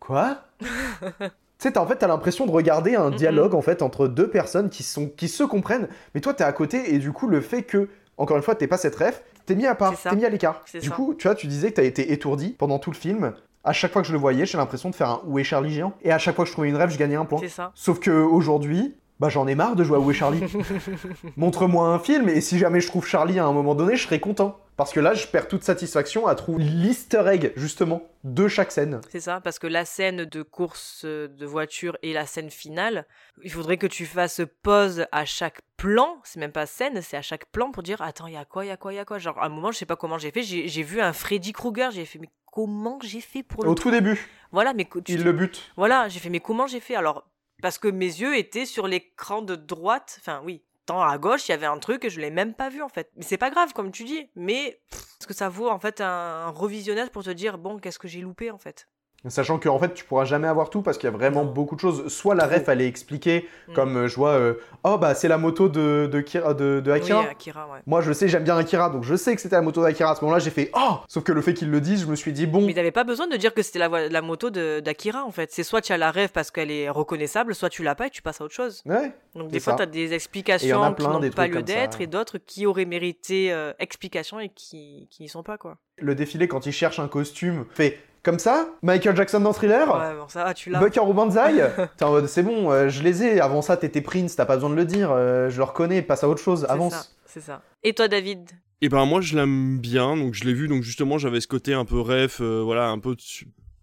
[0.06, 1.26] Quoi Tu
[1.58, 4.82] sais, en fait, t'as l'impression de regarder un dialogue en fait entre deux personnes qui,
[4.82, 7.88] sont, qui se comprennent, mais toi, t'es à côté et du coup, le fait que,
[8.16, 10.62] encore une fois, t'es pas cette ref, t'es mis à part, t'es mis à l'écart.
[10.72, 10.94] Du ça.
[10.94, 13.32] coup, tu vois, tu disais que t'as été étourdi pendant tout le film.
[13.64, 15.72] À chaque fois que je le voyais, j'ai l'impression de faire un Où est Charlie
[15.72, 15.92] géant?
[16.02, 17.40] Et à chaque fois que je trouvais une rêve, je gagnais un point.
[17.40, 17.72] C'est ça.
[17.74, 20.42] Sauf que aujourd'hui, bah j'en ai marre de jouer à Où est Charlie.
[21.36, 24.20] Montre-moi un film et si jamais je trouve Charlie à un moment donné, je serai
[24.20, 24.60] content.
[24.76, 29.00] Parce que là, je perds toute satisfaction à trouver l'easter egg, justement, de chaque scène.
[29.08, 33.06] C'est ça, parce que la scène de course de voiture et la scène finale,
[33.42, 37.22] il faudrait que tu fasses pause à chaque plan, c'est même pas scène, c'est à
[37.22, 38.98] chaque plan pour dire attends, il y a quoi, il y a quoi, il y
[38.98, 39.16] a quoi?
[39.18, 41.52] Genre, à un moment, je sais pas comment j'ai fait, j'ai j'ai vu un Freddy
[41.52, 45.12] Krueger, j'ai fait mais comment j'ai fait pour le Au tout début, Voilà, mais tu
[45.12, 45.72] il le bute.
[45.78, 46.96] Voilà, j'ai fait mais comment j'ai fait?
[46.96, 47.24] Alors
[47.62, 51.52] parce que mes yeux étaient sur l'écran de droite, enfin oui, tant à gauche, il
[51.52, 53.10] y avait un truc et je l'ai même pas vu en fait.
[53.16, 56.48] Mais c'est pas grave comme tu dis, mais est-ce que ça vaut en fait un
[56.48, 58.88] revisionnage pour te dire bon, qu'est-ce que j'ai loupé en fait
[59.28, 61.74] Sachant que en fait, tu pourras jamais avoir tout parce qu'il y a vraiment beaucoup
[61.74, 62.08] de choses.
[62.08, 63.72] Soit la ref, elle est expliquée, Mm.
[63.72, 64.54] comme euh, je vois, euh,
[64.84, 67.20] oh bah c'est la moto de, de, Kira- de, de Akira.
[67.22, 67.78] Oui, Akira, ouais.
[67.86, 70.10] Moi, je sais, j'aime bien Akira, donc je sais que c'était la moto d'Akira.
[70.12, 72.16] À ce moment-là, j'ai fait oh Sauf que le fait qu'ils le disent, je me
[72.16, 72.64] suis dit bon.
[72.66, 75.50] Mais t'avais pas besoin de dire que c'était la, la moto d'Akira en fait.
[75.52, 78.10] C'est soit tu as la rêve parce qu'elle est reconnaissable, soit tu l'as pas et
[78.10, 78.82] tu passes à autre chose.
[78.86, 79.12] Ouais.
[79.34, 79.78] Donc des fois ça.
[79.78, 83.72] t'as des a explications qui n'ont pas lieu d'être et d'autres qui auraient mérité euh,
[83.78, 85.76] explication et qui, qui n'y sont pas quoi.
[85.98, 90.14] Le défilé, quand il cherche un costume, fait comme ça Michael Jackson dans Thriller Ouais,
[90.18, 90.78] bon, ça va, tu l'as.
[90.80, 91.64] Buckaroo Banzai
[91.96, 93.40] T'es en mode c'est bon, euh, je les ai.
[93.40, 95.10] Avant ça, t'étais Prince, t'as pas besoin de le dire.
[95.12, 97.16] euh, je le reconnais, passe à autre chose, C'est ça, avance.
[97.24, 97.62] C'est ça.
[97.82, 98.50] Et toi David?
[98.82, 101.72] Et ben moi je l'aime bien, donc je l'ai vu, donc justement j'avais ce côté
[101.72, 103.22] un peu ref, euh, voilà, un peu de-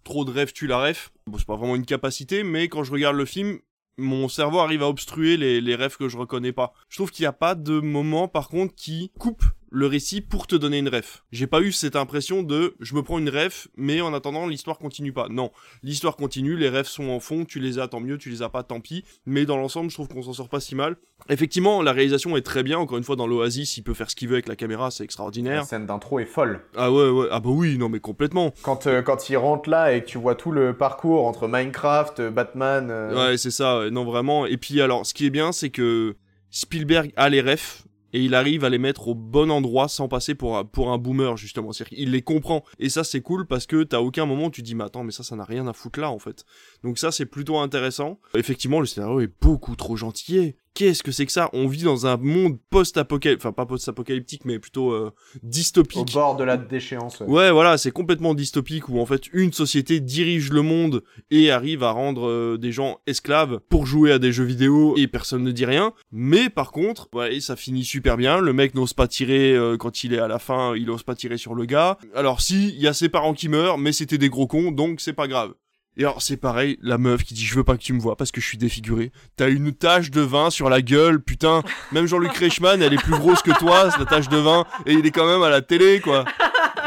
[0.03, 1.11] trop de ref tue la ref.
[1.25, 3.57] Bon c'est pas vraiment une capacité, mais quand je regarde le film,
[3.97, 6.73] mon cerveau arrive à obstruer les, les refs que je reconnais pas.
[6.89, 9.43] Je trouve qu'il n'y a pas de moment par contre qui coupe
[9.75, 11.23] le récit pour te donner une ref.
[11.31, 14.77] J'ai pas eu cette impression de je me prends une ref, mais en attendant l'histoire
[14.77, 15.27] continue pas.
[15.29, 15.51] Non,
[15.81, 18.49] l'histoire continue, les refs sont en fond, tu les as tant mieux, tu les as
[18.49, 20.95] pas tant pis, mais dans l'ensemble je trouve qu'on s'en sort pas si mal.
[21.29, 24.15] Effectivement, la réalisation est très bien, encore une fois dans l'Oasis, il peut faire ce
[24.15, 25.63] qu'il veut avec la caméra, c'est La extraordinaire.
[25.65, 26.61] scène d'intro est folle.
[26.75, 28.53] Ah ouais ouais, ah bah oui, non mais complètement.
[28.61, 32.19] Quand, euh, quand il rentre là et que tu vois tout le parcours entre Minecraft,
[32.19, 32.89] euh, Batman.
[32.91, 34.45] euh, Ouais, c'est ça, non vraiment.
[34.45, 36.15] Et puis alors, ce qui est bien, c'est que
[36.51, 37.83] Spielberg a les refs
[38.13, 40.97] et il arrive à les mettre au bon endroit sans passer pour un, pour un
[40.97, 41.71] boomer justement.
[41.71, 42.63] C'est-à-dire qu'il les comprend.
[42.79, 45.11] Et ça, c'est cool parce que t'as aucun moment où tu dis, mais attends, mais
[45.11, 46.45] ça, ça n'a rien à foutre là en fait.
[46.83, 48.19] Donc ça, c'est plutôt intéressant.
[48.35, 50.55] Effectivement, le scénario est beaucoup trop gentil.
[50.73, 51.49] Qu'est-ce que c'est que ça?
[51.53, 55.11] On vit dans un monde post-apocalyptique, enfin pas post-apocalyptique, mais plutôt euh,
[55.43, 55.99] dystopique.
[55.99, 57.19] Au bord de la déchéance.
[57.19, 57.27] ouais.
[57.27, 61.83] Ouais, voilà, c'est complètement dystopique où en fait une société dirige le monde et arrive
[61.83, 65.51] à rendre euh, des gens esclaves pour jouer à des jeux vidéo et personne ne
[65.51, 65.93] dit rien.
[66.11, 68.39] Mais par contre, ouais, ça finit super bien.
[68.39, 71.15] Le mec n'ose pas tirer euh, quand il est à la fin, il ose pas
[71.15, 71.97] tirer sur le gars.
[72.15, 75.01] Alors si, il y a ses parents qui meurent, mais c'était des gros cons, donc
[75.01, 75.53] c'est pas grave.
[75.95, 78.15] Et alors c'est pareil, la meuf qui dit je veux pas que tu me vois
[78.15, 79.11] parce que je suis défiguré.
[79.35, 81.61] T'as une tache de vin sur la gueule, putain.
[81.91, 84.93] Même Jean-Luc Reichmann, elle est plus grosse que toi, c'est la tache de vin, et
[84.93, 86.25] il est quand même à la télé, quoi.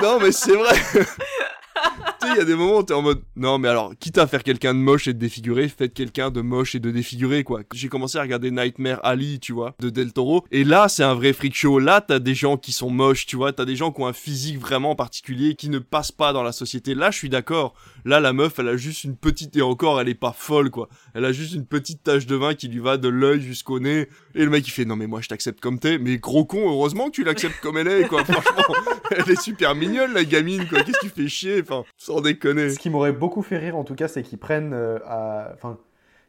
[0.03, 0.77] Non mais c'est vrai.
[2.21, 4.19] Tu sais, il y a des moments où t'es en mode non mais alors quitte
[4.19, 7.45] à faire quelqu'un de moche et de défiguré, faites quelqu'un de moche et de défiguré
[7.45, 7.61] quoi.
[7.75, 11.15] J'ai commencé à regarder Nightmare Alley, tu vois, de Del Toro, et là c'est un
[11.15, 11.79] vrai freak show.
[11.79, 14.13] Là t'as des gens qui sont moches, tu vois, t'as des gens qui ont un
[14.13, 16.95] physique vraiment particulier qui ne passent pas dans la société.
[16.95, 17.75] Là je suis d'accord.
[18.05, 20.89] Là la meuf elle a juste une petite et encore elle est pas folle quoi.
[21.15, 24.09] Elle a juste une petite tache de vin qui lui va de l'œil jusqu'au nez.
[24.35, 26.69] Et le mec il fait non mais moi je t'accepte comme t'es, mais gros con
[26.71, 28.25] heureusement que tu l'acceptes comme elle est quoi.
[28.25, 28.75] Franchement
[29.11, 30.83] elle est super mignonne la gamine quoi.
[30.83, 32.71] Qu'est-ce que tu fais chier enfin sans déconner.
[32.71, 35.51] Ce qui m'aurait beaucoup fait rire en tout cas, c'est qu'ils prennent euh, à.
[35.55, 35.79] Enfin,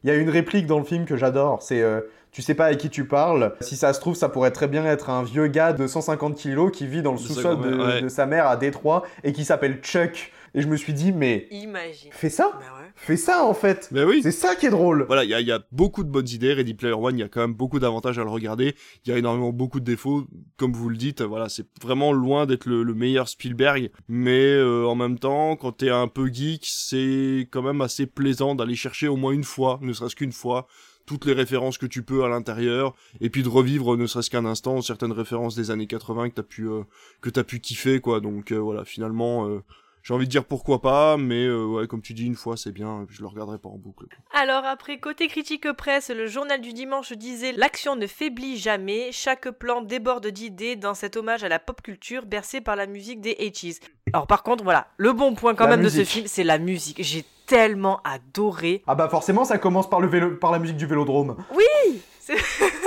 [0.03, 1.61] il y a une réplique dans le film que j'adore.
[1.61, 2.01] C'est euh,
[2.31, 3.55] tu sais pas avec qui tu parles.
[3.61, 6.71] Si ça se trouve, ça pourrait très bien être un vieux gars de 150 kilos
[6.71, 8.01] qui vit dans le sous-sol de, grand-mère, ouais.
[8.01, 10.31] de sa mère à Détroit et qui s'appelle Chuck.
[10.53, 12.11] Et je me suis dit, mais Imagine.
[12.11, 12.76] fais ça, Bah ouais.
[12.97, 13.87] Fais ça en fait.
[13.91, 14.19] Mais oui.
[14.21, 15.05] C'est ça qui est drôle.
[15.07, 16.53] Voilà, il y a, y a beaucoup de bonnes idées.
[16.53, 18.75] Ready Player One, il y a quand même beaucoup d'avantages à le regarder.
[19.05, 20.25] Il y a énormément beaucoup de défauts.
[20.57, 23.91] Comme vous le dites, voilà, c'est vraiment loin d'être le, le meilleur Spielberg.
[24.07, 28.55] Mais euh, en même temps, quand t'es un peu geek, c'est quand même assez plaisant
[28.55, 30.67] d'aller chercher au moins une fois, ne serait-ce qu'une fois,
[31.05, 34.43] toutes les références que tu peux à l'intérieur, et puis de revivre ne serait-ce qu'un
[34.45, 36.81] instant certaines références des années 80 que t'as pu euh,
[37.21, 38.19] que t'as pu kiffer, quoi.
[38.19, 39.47] Donc euh, voilà, finalement.
[39.47, 39.59] euh,
[40.07, 42.71] j'ai envie de dire pourquoi pas, mais euh, ouais, comme tu dis, une fois c'est
[42.71, 44.05] bien, je le regarderai pas en boucle.
[44.33, 49.49] Alors après, côté critique presse, le journal du dimanche disait L'action ne faiblit jamais, chaque
[49.49, 53.33] plan déborde d'idées dans cet hommage à la pop culture bercée par la musique des
[53.33, 53.81] 80s.
[54.13, 56.57] Alors par contre, voilà, le bon point quand La même de ce film, c'est la
[56.57, 57.03] musique.
[57.03, 58.83] J'ai tellement adoré.
[58.87, 60.37] Ah bah forcément, ça commence par, le vélo...
[60.37, 61.35] par la musique du vélodrome.
[61.53, 62.37] Oui c'est-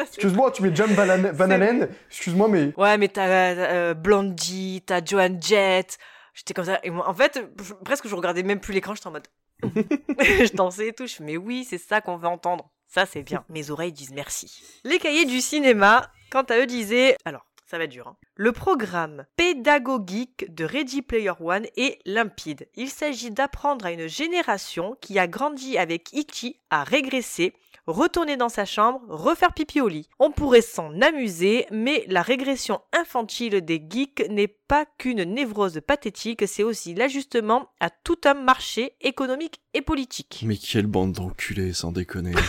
[0.00, 1.88] Excuse-moi, tu mets John Van, Allen.
[2.08, 5.98] Excuse-moi, mais Ouais, mais t'as euh, Blondie, t'as Joan Jett,
[6.34, 6.80] J'étais comme ça.
[6.82, 9.28] Et moi, en fait, je- presque je regardais même plus l'écran, j'étais en mode.
[9.62, 11.06] je dansais et tout.
[11.06, 12.70] Je mais oui, c'est ça qu'on veut entendre.
[12.88, 13.44] Ça, c'est bien.
[13.48, 14.62] Mes oreilles disent merci.
[14.84, 17.16] Les cahiers du cinéma, quant à eux, disaient.
[17.24, 18.06] Alors, ça va être dur.
[18.06, 18.16] hein.
[18.36, 22.68] Le programme pédagogique de Ready Player One est limpide.
[22.74, 27.54] Il s'agit d'apprendre à une génération qui a grandi avec Ichi à régresser,
[27.86, 30.06] retourner dans sa chambre, refaire pipi au lit.
[30.18, 36.46] On pourrait s'en amuser, mais la régression infantile des geeks n'est pas qu'une névrose pathétique,
[36.46, 40.42] c'est aussi l'ajustement à tout un marché économique et politique.
[40.46, 42.34] Mais quelle bande d'enculés, sans déconner.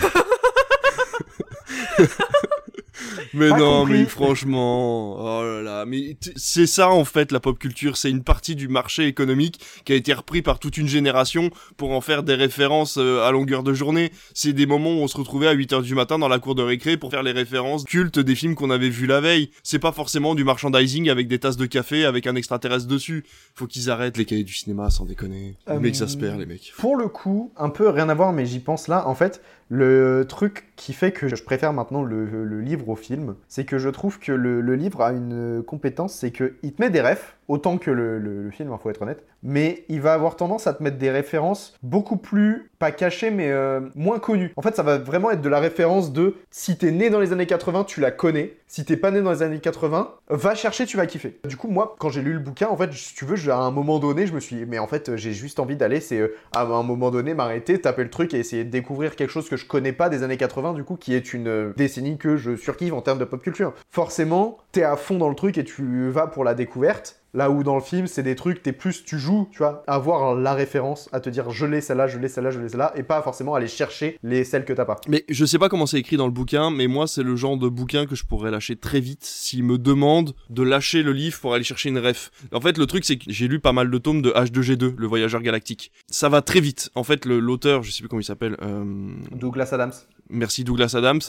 [3.34, 3.94] mais Pas non, compris.
[3.94, 8.24] mais franchement, oh là là, mais c'est ça en fait la pop culture, c'est une
[8.24, 12.24] partie du marché économique qui a été repris par toute une génération pour en faire
[12.24, 14.12] des références euh, à longueur de journée.
[14.34, 16.64] C'est des moments où on se retrouvait à 8h du matin dans la cour de
[16.64, 19.50] récré pour faire les références cultes des films qu'on avait vus la veille.
[19.64, 23.24] C'est pas forcément du merchandising avec des tasses de café avec un extraterrestre dessus.
[23.56, 25.56] Faut qu'ils arrêtent les cahiers du cinéma sans déconner.
[25.80, 26.74] Mecs ça se perd les mecs.
[26.78, 29.08] Pour le coup, un peu rien à voir, mais j'y pense là.
[29.08, 29.42] En fait,
[29.74, 33.90] le truc qui fait que je préfère maintenant le, livre au film, c'est que je
[33.90, 37.90] trouve que le, livre a une compétence, c'est qu'il te met des refs, autant que
[37.90, 41.10] le, film, il faut être honnête, mais il va avoir tendance à te mettre des
[41.10, 44.52] références beaucoup plus, pas cachées, mais euh, moins connues.
[44.58, 47.32] En fait, ça va vraiment être de la référence de si t'es né dans les
[47.32, 48.58] années 80, tu la connais.
[48.68, 51.40] Si t'es pas né dans les années 80, va chercher, tu vas kiffer.
[51.48, 53.72] Du coup, moi, quand j'ai lu le bouquin, en fait, si tu veux, à un
[53.72, 56.36] moment donné, je me suis dit, mais en fait, j'ai juste envie d'aller, c'est euh,
[56.54, 59.56] à un moment donné, m'arrêter, taper le truc et essayer de découvrir quelque chose que
[59.56, 62.58] je connais pas des années 80, du coup, qui est une euh, décennie que je
[62.58, 63.74] surkiffe en termes de pop culture.
[63.92, 67.23] Forcément, t'es à fond dans le truc et tu vas pour la découverte.
[67.34, 69.96] Là où dans le film, c'est des trucs, t'es plus, tu joues, tu vois, à
[69.96, 72.94] avoir la référence, à te dire je l'ai celle-là, je l'ai celle-là, je l'ai celle-là,
[72.96, 75.02] et pas forcément aller chercher les celles que t'as pas.
[75.08, 77.58] Mais je sais pas comment c'est écrit dans le bouquin, mais moi c'est le genre
[77.58, 81.40] de bouquin que je pourrais lâcher très vite s'il me demande de lâcher le livre
[81.40, 82.30] pour aller chercher une ref.
[82.52, 85.08] En fait, le truc c'est que j'ai lu pas mal de tomes de H2G2, le
[85.08, 85.92] voyageur galactique.
[86.12, 86.92] Ça va très vite.
[86.94, 88.58] En fait, l'auteur, je sais plus comment il s'appelle.
[88.62, 88.84] euh,
[89.32, 89.94] Douglas Adams.
[90.30, 91.22] Merci Douglas Adams.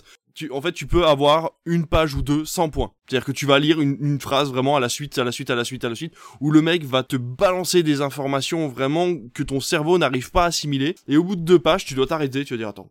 [0.50, 2.92] En fait, tu peux avoir une page ou deux sans point.
[3.06, 5.50] C'est-à-dire que tu vas lire une, une phrase vraiment à la suite, à la suite,
[5.50, 9.14] à la suite, à la suite, où le mec va te balancer des informations vraiment
[9.32, 10.94] que ton cerveau n'arrive pas à assimiler.
[11.08, 12.90] Et au bout de deux pages, tu dois t'arrêter, tu vas dire attends.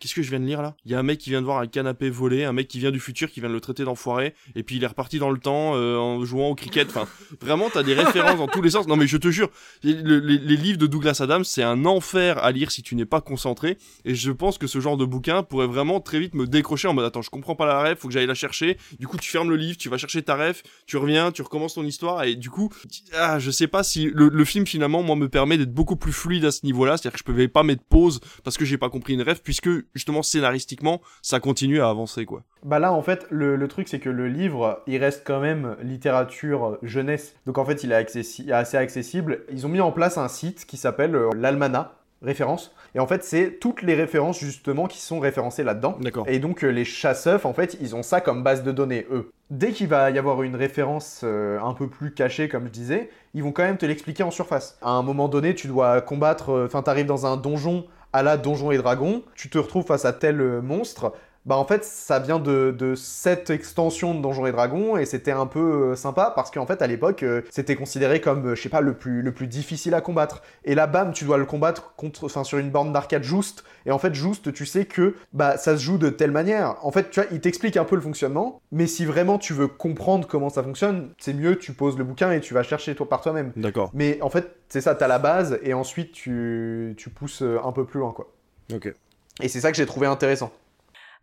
[0.00, 0.76] Qu'est-ce que je viens de lire là?
[0.84, 2.78] Il y a un mec qui vient de voir un canapé volé, un mec qui
[2.78, 5.30] vient du futur qui vient de le traiter d'enfoiré, et puis il est reparti dans
[5.30, 6.88] le temps euh, en jouant au cricket.
[6.88, 7.08] Enfin,
[7.40, 8.86] vraiment, t'as des références dans tous les sens.
[8.86, 9.50] Non mais je te jure,
[9.82, 13.06] le- les, les livres de Douglas Adams, c'est un enfer à lire si tu n'es
[13.06, 13.76] pas concentré.
[14.04, 16.94] Et je pense que ce genre de bouquin pourrait vraiment très vite me décrocher en
[16.94, 18.78] mode attends, je comprends pas la ref, faut que j'aille la chercher.
[19.00, 21.74] Du coup, tu fermes le livre, tu vas chercher ta ref, tu reviens, tu recommences
[21.74, 22.70] ton histoire, et du coup,
[23.14, 26.12] ah, je sais pas si le, le film finalement, moi, me permet d'être beaucoup plus
[26.12, 26.96] fluide à ce niveau-là.
[26.96, 29.68] C'est-à-dire que je pouvais pas mettre pause parce que j'ai pas compris une ref, puisque
[29.94, 32.42] justement scénaristiquement, ça continue à avancer quoi.
[32.64, 35.76] Bah là, en fait, le, le truc, c'est que le livre, il reste quand même
[35.82, 37.36] littérature jeunesse.
[37.46, 39.42] Donc en fait, il est accessi- assez accessible.
[39.52, 43.22] Ils ont mis en place un site qui s'appelle euh, l'Almana référence et en fait
[43.22, 46.24] c'est toutes les références justement qui sont référencées là-dedans D'accord.
[46.28, 49.30] et donc euh, les chasseurs en fait ils ont ça comme base de données eux
[49.50, 53.10] dès qu'il va y avoir une référence euh, un peu plus cachée comme je disais
[53.34, 56.50] ils vont quand même te l'expliquer en surface à un moment donné tu dois combattre
[56.50, 60.04] euh, enfin t'arrives dans un donjon à la donjon et dragon tu te retrouves face
[60.04, 61.12] à tel euh, monstre
[61.48, 65.32] bah en fait ça vient de, de cette extension de Donjons et Dragons et c'était
[65.32, 68.60] un peu euh, sympa parce qu'en fait à l'époque euh, c'était considéré comme euh, je
[68.60, 70.42] sais pas le plus le plus difficile à combattre.
[70.66, 73.64] Et là bam tu dois le combattre contre enfin sur une borne d'arcade juste.
[73.86, 76.76] Et en fait juste tu sais que bah ça se joue de telle manière.
[76.82, 79.68] En fait tu vois il t'explique un peu le fonctionnement mais si vraiment tu veux
[79.68, 83.08] comprendre comment ça fonctionne c'est mieux tu poses le bouquin et tu vas chercher toi
[83.08, 83.52] par toi-même.
[83.56, 83.90] D'accord.
[83.94, 87.86] mais en fait c'est ça t'as la base et ensuite tu tu pousses un peu
[87.86, 88.30] plus loin quoi.
[88.74, 88.92] Ok.
[89.40, 90.52] et c'est ça que j'ai trouvé intéressant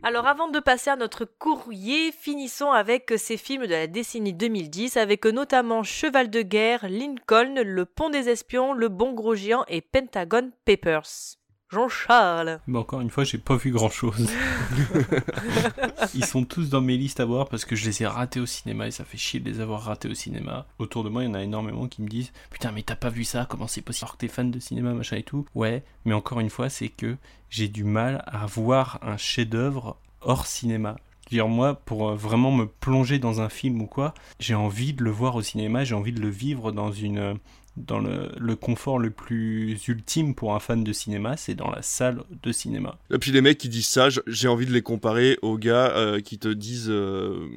[0.04, 4.98] Alors avant de passer à notre courrier, finissons avec ces films de la décennie 2010,
[4.98, 9.82] avec notamment Cheval de guerre, Lincoln, Le Pont des Espions, Le Bon Gros Géant et
[9.82, 11.38] Pentagon Papers.
[11.72, 12.60] Jean-Charles.
[12.68, 14.30] Bah encore une fois, j'ai pas vu grand chose.
[16.14, 18.46] Ils sont tous dans mes listes à voir parce que je les ai ratés au
[18.46, 20.68] cinéma et ça fait chier de les avoir ratés au cinéma.
[20.78, 23.10] Autour de moi, il y en a énormément qui me disent Putain, mais t'as pas
[23.10, 23.48] vu ça?
[23.50, 26.40] Comment c'est possible Alors que t'es fan de cinéma, machin et tout Ouais, mais encore
[26.40, 27.18] une fois, c'est que
[27.50, 30.98] j'ai du mal à voir un chef-d'œuvre hors cinéma.
[31.26, 34.54] Je veux dire, moi, pour euh, vraiment me plonger dans un film ou quoi, j'ai
[34.54, 37.34] envie de le voir au cinéma, j'ai envie de le vivre dans une euh,
[37.78, 41.82] dans le, le confort le plus ultime pour un fan de cinéma, c'est dans la
[41.82, 42.98] salle de cinéma.
[43.14, 46.22] Et puis les mecs qui disent ça, j'ai envie de les comparer aux gars euh,
[46.22, 46.90] qui te disent...
[46.90, 47.48] euh,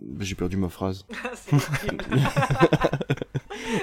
[0.00, 1.04] bah, J'ai perdu ma phrase.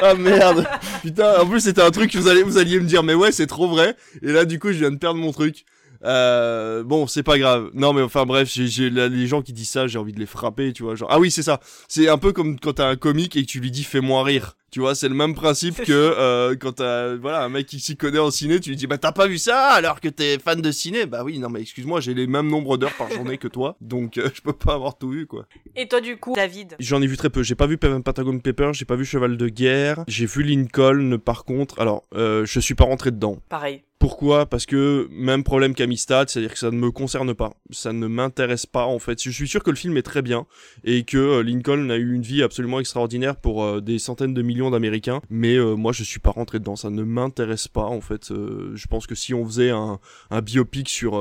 [0.02, 0.68] ah merde
[1.02, 3.32] Putain, en plus c'était un truc que vous, allez, vous alliez me dire, mais ouais,
[3.32, 3.96] c'est trop vrai.
[4.22, 5.66] Et là, du coup, je viens de perdre mon truc.
[6.04, 7.70] Euh, bon, c'est pas grave.
[7.74, 10.74] Non, mais enfin bref, j'ai les gens qui disent ça, j'ai envie de les frapper,
[10.74, 10.96] tu vois.
[10.96, 11.60] Genre, ah oui, c'est ça.
[11.88, 14.56] C'est un peu comme quand t'as un comique et que tu lui dis fais-moi rire.
[14.72, 17.98] Tu vois, c'est le même principe que euh, quand t'as voilà un mec qui s'y
[17.98, 20.62] connaît en ciné, tu lui dis bah t'as pas vu ça alors que t'es fan
[20.62, 21.06] de ciné.
[21.06, 24.18] Bah oui, non mais excuse-moi, j'ai les mêmes nombres d'heures par journée que toi, donc
[24.18, 25.48] euh, je peux pas avoir tout vu quoi.
[25.76, 26.76] Et toi du coup, David?
[26.80, 27.42] J'en ai vu très peu.
[27.42, 31.18] J'ai pas vu Patagon Paper, j'ai pas vu Cheval de guerre, j'ai vu Lincoln.
[31.18, 33.40] Par contre, alors euh, je suis pas rentré dedans.
[33.50, 33.82] Pareil.
[34.00, 34.46] Pourquoi?
[34.46, 38.66] Parce que même problème qu'Amistad, c'est-à-dire que ça ne me concerne pas, ça ne m'intéresse
[38.66, 39.22] pas en fait.
[39.22, 40.48] Je suis sûr que le film est très bien
[40.86, 44.42] et que euh, Lincoln a eu une vie absolument extraordinaire pour euh, des centaines de
[44.42, 48.00] millions d'Américains, mais euh, moi je suis pas rentré dedans, ça ne m'intéresse pas en
[48.00, 48.30] fait.
[48.30, 50.00] je pense que si on faisait un,
[50.30, 51.20] un biopic sur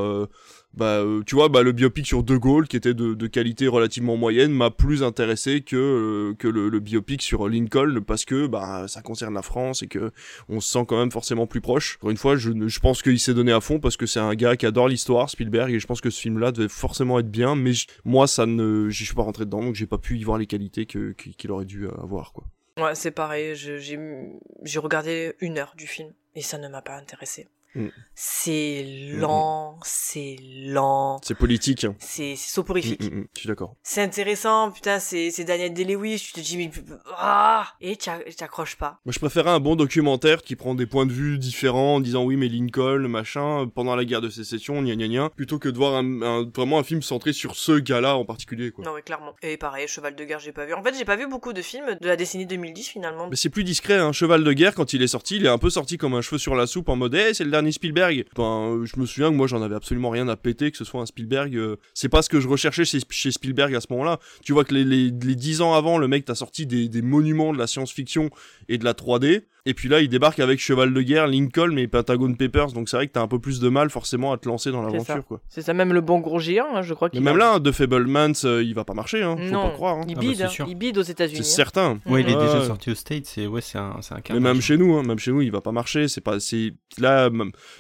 [0.79, 4.17] bah euh, tu vois bah le biopic sur De Gaulle qui était de, qualité relativement
[4.17, 9.03] moyenne m'a plus intéressé que euh, que le, biopic sur Lincoln parce que bah ça
[9.03, 10.13] concerne la France et que
[10.49, 11.97] on se sent quand même forcément plus proche.
[11.97, 14.35] Encore une fois, je, je pense qu'il s'est donné à fond parce que c'est un
[14.35, 17.57] gars qui adore l'histoire, Spielberg, et je pense que ce film-là devait forcément être bien,
[17.57, 17.73] mais
[18.05, 20.47] moi ça ne j'y suis pas rentré dedans donc j'ai pas pu y voir les
[20.47, 22.45] qualités qu'il aurait dû avoir quoi.
[22.79, 27.49] Ouais, c'est pareil, j'ai regardé une heure du film et ça ne m'a pas intéressé.
[27.75, 27.89] Mm.
[28.15, 29.81] C'est mm, lent, mm.
[29.85, 30.37] c'est
[30.67, 31.21] lent.
[31.23, 31.87] C'est politique.
[31.99, 33.03] C'est soporifique.
[33.03, 33.77] je suis d'accord.
[33.83, 36.71] C'est intéressant, putain, c'est Daniel Day-Lewis, tu te dis, mais...
[37.17, 39.01] Ah Et tu accroches pas.
[39.05, 42.25] Moi, je préférais un bon documentaire qui prend des points de vue différents en disant,
[42.25, 45.77] oui, mais Lincoln, machin, pendant la guerre de sécession, gna gna gna, plutôt que de
[45.77, 48.85] voir un, vraiment un film centré sur ce gars-là en particulier, quoi.
[48.85, 49.35] Non, mais clairement.
[49.43, 50.75] Et pareil, Cheval de guerre, j'ai pas vu.
[50.75, 53.29] En fait, j'ai pas vu beaucoup de films de la décennie 2010, finalement.
[53.29, 54.13] Mais c'est plus discret, hein.
[54.13, 56.39] Cheval de guerre, quand il est sorti, il est un peu sorti comme un cheveu
[56.39, 58.25] sur la soupe en mode, hey, c'est le dernier Spielberg.
[58.37, 61.01] Enfin, je me souviens que moi j'en avais absolument rien à péter que ce soit
[61.01, 61.55] un Spielberg.
[61.57, 64.19] Euh, c'est pas ce que je recherchais chez, Spielberg à ce moment-là.
[64.43, 67.03] Tu vois que les, les, les 10 ans avant, le mec t'a sorti des, des
[67.03, 68.31] monuments de la science-fiction
[68.69, 69.43] et de la 3D.
[69.69, 72.73] Et puis là, il débarque avec Cheval de guerre, Lincoln, mais Patagon Papers.
[72.73, 74.81] Donc c'est vrai que t'as un peu plus de mal forcément à te lancer dans
[74.81, 75.43] l'aventure, quoi.
[75.51, 77.11] C'est ça, même le bon gros géant, hein, je crois.
[77.13, 79.37] Mais même là, The Fablemans, euh, il va pas marcher, hein.
[79.37, 79.97] Faut pas croire.
[79.97, 80.07] Hein.
[80.09, 80.65] Il ah bah, bide, hein.
[80.67, 81.45] il bide aux États-Unis.
[81.45, 81.99] C'est certain.
[82.07, 83.27] Ouais, il est déjà sorti aux States.
[83.27, 85.53] C'est ouais, c'est un, c'est un Mais même chez nous, hein, même chez nous, il
[85.53, 86.09] va pas marcher.
[86.09, 87.29] C'est pas, c'est là,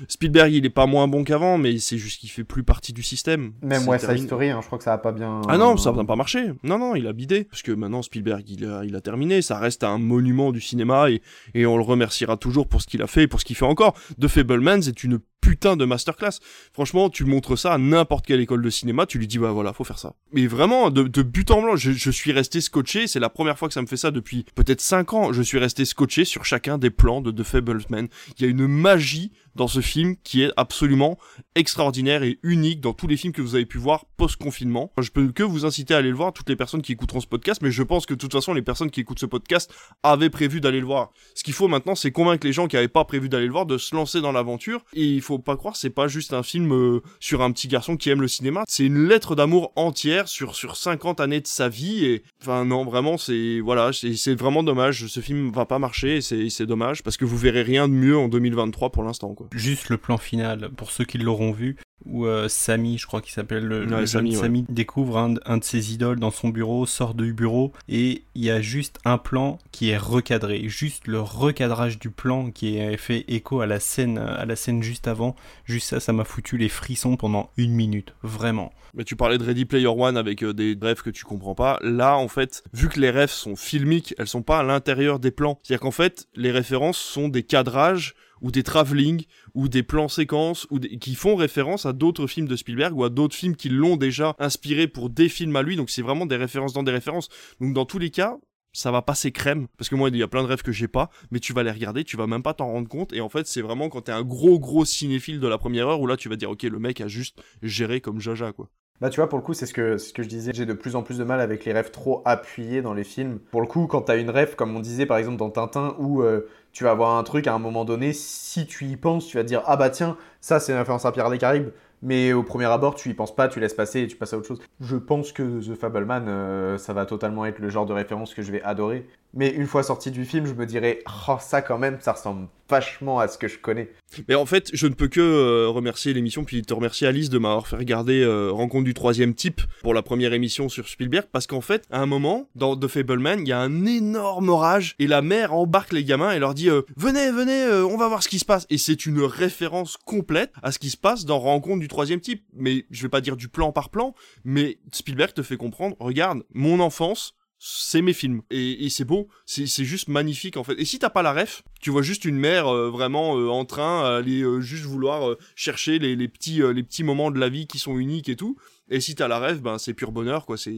[0.08, 3.02] Spielberg, il est pas moins bon qu'avant, mais c'est juste qu'il fait plus partie du
[3.02, 3.52] système.
[3.62, 5.40] Même West Side Story, je crois que ça a pas bien.
[5.48, 6.52] Ah non, ça va pas marcher.
[6.64, 9.40] Non, non, il a bidé parce que maintenant Spielberg, il a, il a terminé.
[9.40, 11.22] Ça reste un monument du cinéma et
[11.54, 13.64] et on le remerciera toujours pour ce qu'il a fait et pour ce qu'il fait
[13.64, 13.94] encore.
[14.20, 16.40] The Fablemans est une putain de masterclass.
[16.72, 19.72] Franchement, tu montres ça à n'importe quelle école de cinéma, tu lui dis bah voilà,
[19.72, 20.14] faut faire ça.
[20.32, 23.06] Mais vraiment, de, but en blanc, je, suis resté scotché.
[23.06, 25.32] C'est la première fois que ça me fait ça depuis peut-être 5 ans.
[25.32, 28.08] Je suis resté scotché sur chacun des plans de The Fableman.
[28.38, 31.18] Il y a une magie dans ce film qui est absolument
[31.54, 34.92] extraordinaire et unique dans tous les films que vous avez pu voir post-confinement.
[34.98, 37.26] Je peux que vous inciter à aller le voir, toutes les personnes qui écouteront ce
[37.26, 39.70] podcast, mais je pense que de toute façon, les personnes qui écoutent ce podcast
[40.02, 41.10] avaient prévu d'aller le voir.
[41.34, 43.66] Ce qu'il faut maintenant, c'est convaincre les gens qui n'avaient pas prévu d'aller le voir
[43.66, 44.84] de se lancer dans l'aventure.
[44.94, 47.96] Et il faut pas croire, c'est pas juste un film euh, sur un petit garçon
[47.96, 48.62] qui aime le cinéma.
[48.68, 52.04] C'est une lettre d'amour entière sur sur 50 années de sa vie.
[52.04, 55.06] Et enfin non, vraiment, c'est voilà, c'est vraiment dommage.
[55.08, 56.20] Ce film va pas marcher.
[56.20, 59.47] C'est dommage parce que vous verrez rien de mieux en 2023 pour l'instant quoi.
[59.52, 63.32] Juste le plan final pour ceux qui l'auront vu où euh, Samy, je crois qu'il
[63.32, 68.24] s'appelle le, Samy, découvre un, de ses idoles dans son bureau, sort du bureau et
[68.34, 72.78] il y a juste un plan qui est recadré, juste le recadrage du plan qui
[72.78, 75.36] est fait écho à la scène, à la scène juste avant.
[75.64, 78.72] Juste ça, ça m'a foutu les frissons pendant une minute, vraiment.
[78.94, 81.78] Mais tu parlais de Ready Player One avec euh, des rêves que tu comprends pas.
[81.82, 85.30] Là, en fait, vu que les rêves sont filmiques, elles sont pas à l'intérieur des
[85.30, 85.58] plans.
[85.62, 89.24] C'est-à-dire qu'en fait, les références sont des cadrages ou des travelling
[89.54, 93.10] ou des plans séquences ou qui font référence à d'autres films de Spielberg ou à
[93.10, 95.76] d'autres films qui l'ont déjà inspiré pour des films à lui.
[95.76, 97.28] Donc c'est vraiment des références dans des références.
[97.60, 98.38] Donc dans tous les cas,
[98.72, 100.88] ça va passer crème parce que moi il y a plein de rêves que j'ai
[100.88, 103.28] pas mais tu vas les regarder tu vas même pas t'en rendre compte et en
[103.28, 106.16] fait c'est vraiment quand t'es un gros gros cinéphile de la première heure où là
[106.16, 108.68] tu vas dire ok le mec a juste géré comme Jaja quoi
[109.00, 110.52] bah tu vois, pour le coup, c'est ce que, je disais.
[110.52, 113.38] J'ai de plus en plus de mal avec les rêves trop appuyés dans les films.
[113.50, 116.22] Pour le coup, quand t'as une rêve, comme on disait par exemple dans Tintin, où
[116.22, 119.36] euh, tu vas avoir un truc à un moment donné, si tu y penses, tu
[119.36, 121.70] vas te dire Ah bah tiens, ça c'est une référence à Pierre des Caraïbes.
[122.00, 124.38] Mais au premier abord, tu y penses pas, tu laisses passer et tu passes à
[124.38, 124.60] autre chose.
[124.80, 128.42] Je pense que The Fableman, euh, ça va totalement être le genre de référence que
[128.42, 129.08] je vais adorer.
[129.34, 132.48] Mais une fois sorti du film, je me dirais, oh, ça quand même, ça ressemble
[132.68, 133.90] vachement à ce que je connais.
[134.28, 137.38] Mais en fait, je ne peux que euh, remercier l'émission, puis te remercier Alice de
[137.38, 141.46] m'avoir fait regarder euh, Rencontre du troisième type pour la première émission sur Spielberg, parce
[141.46, 145.06] qu'en fait, à un moment, dans The Fableman, il y a un énorme orage, et
[145.06, 148.28] la mère embarque les gamins et leur dit euh, Venez, venez, on va voir ce
[148.28, 148.66] qui se passe».
[148.70, 152.44] Et c'est une référence complète à ce qui se passe dans Rencontre du troisième type.
[152.54, 154.14] Mais je vais pas dire du plan par plan,
[154.44, 159.28] mais Spielberg te fait comprendre, regarde, mon enfance, c'est mes films et, et c'est beau
[159.44, 162.38] c'est juste magnifique en fait et si t'as pas la ref tu vois juste une
[162.38, 166.28] mère euh, vraiment euh, en train à aller euh, juste vouloir euh, chercher les, les
[166.28, 168.56] petits les petits moments de la vie qui sont uniques et tout
[168.90, 170.56] et si t'as la rêve, ben c'est pur bonheur, quoi.
[170.56, 170.74] C'est,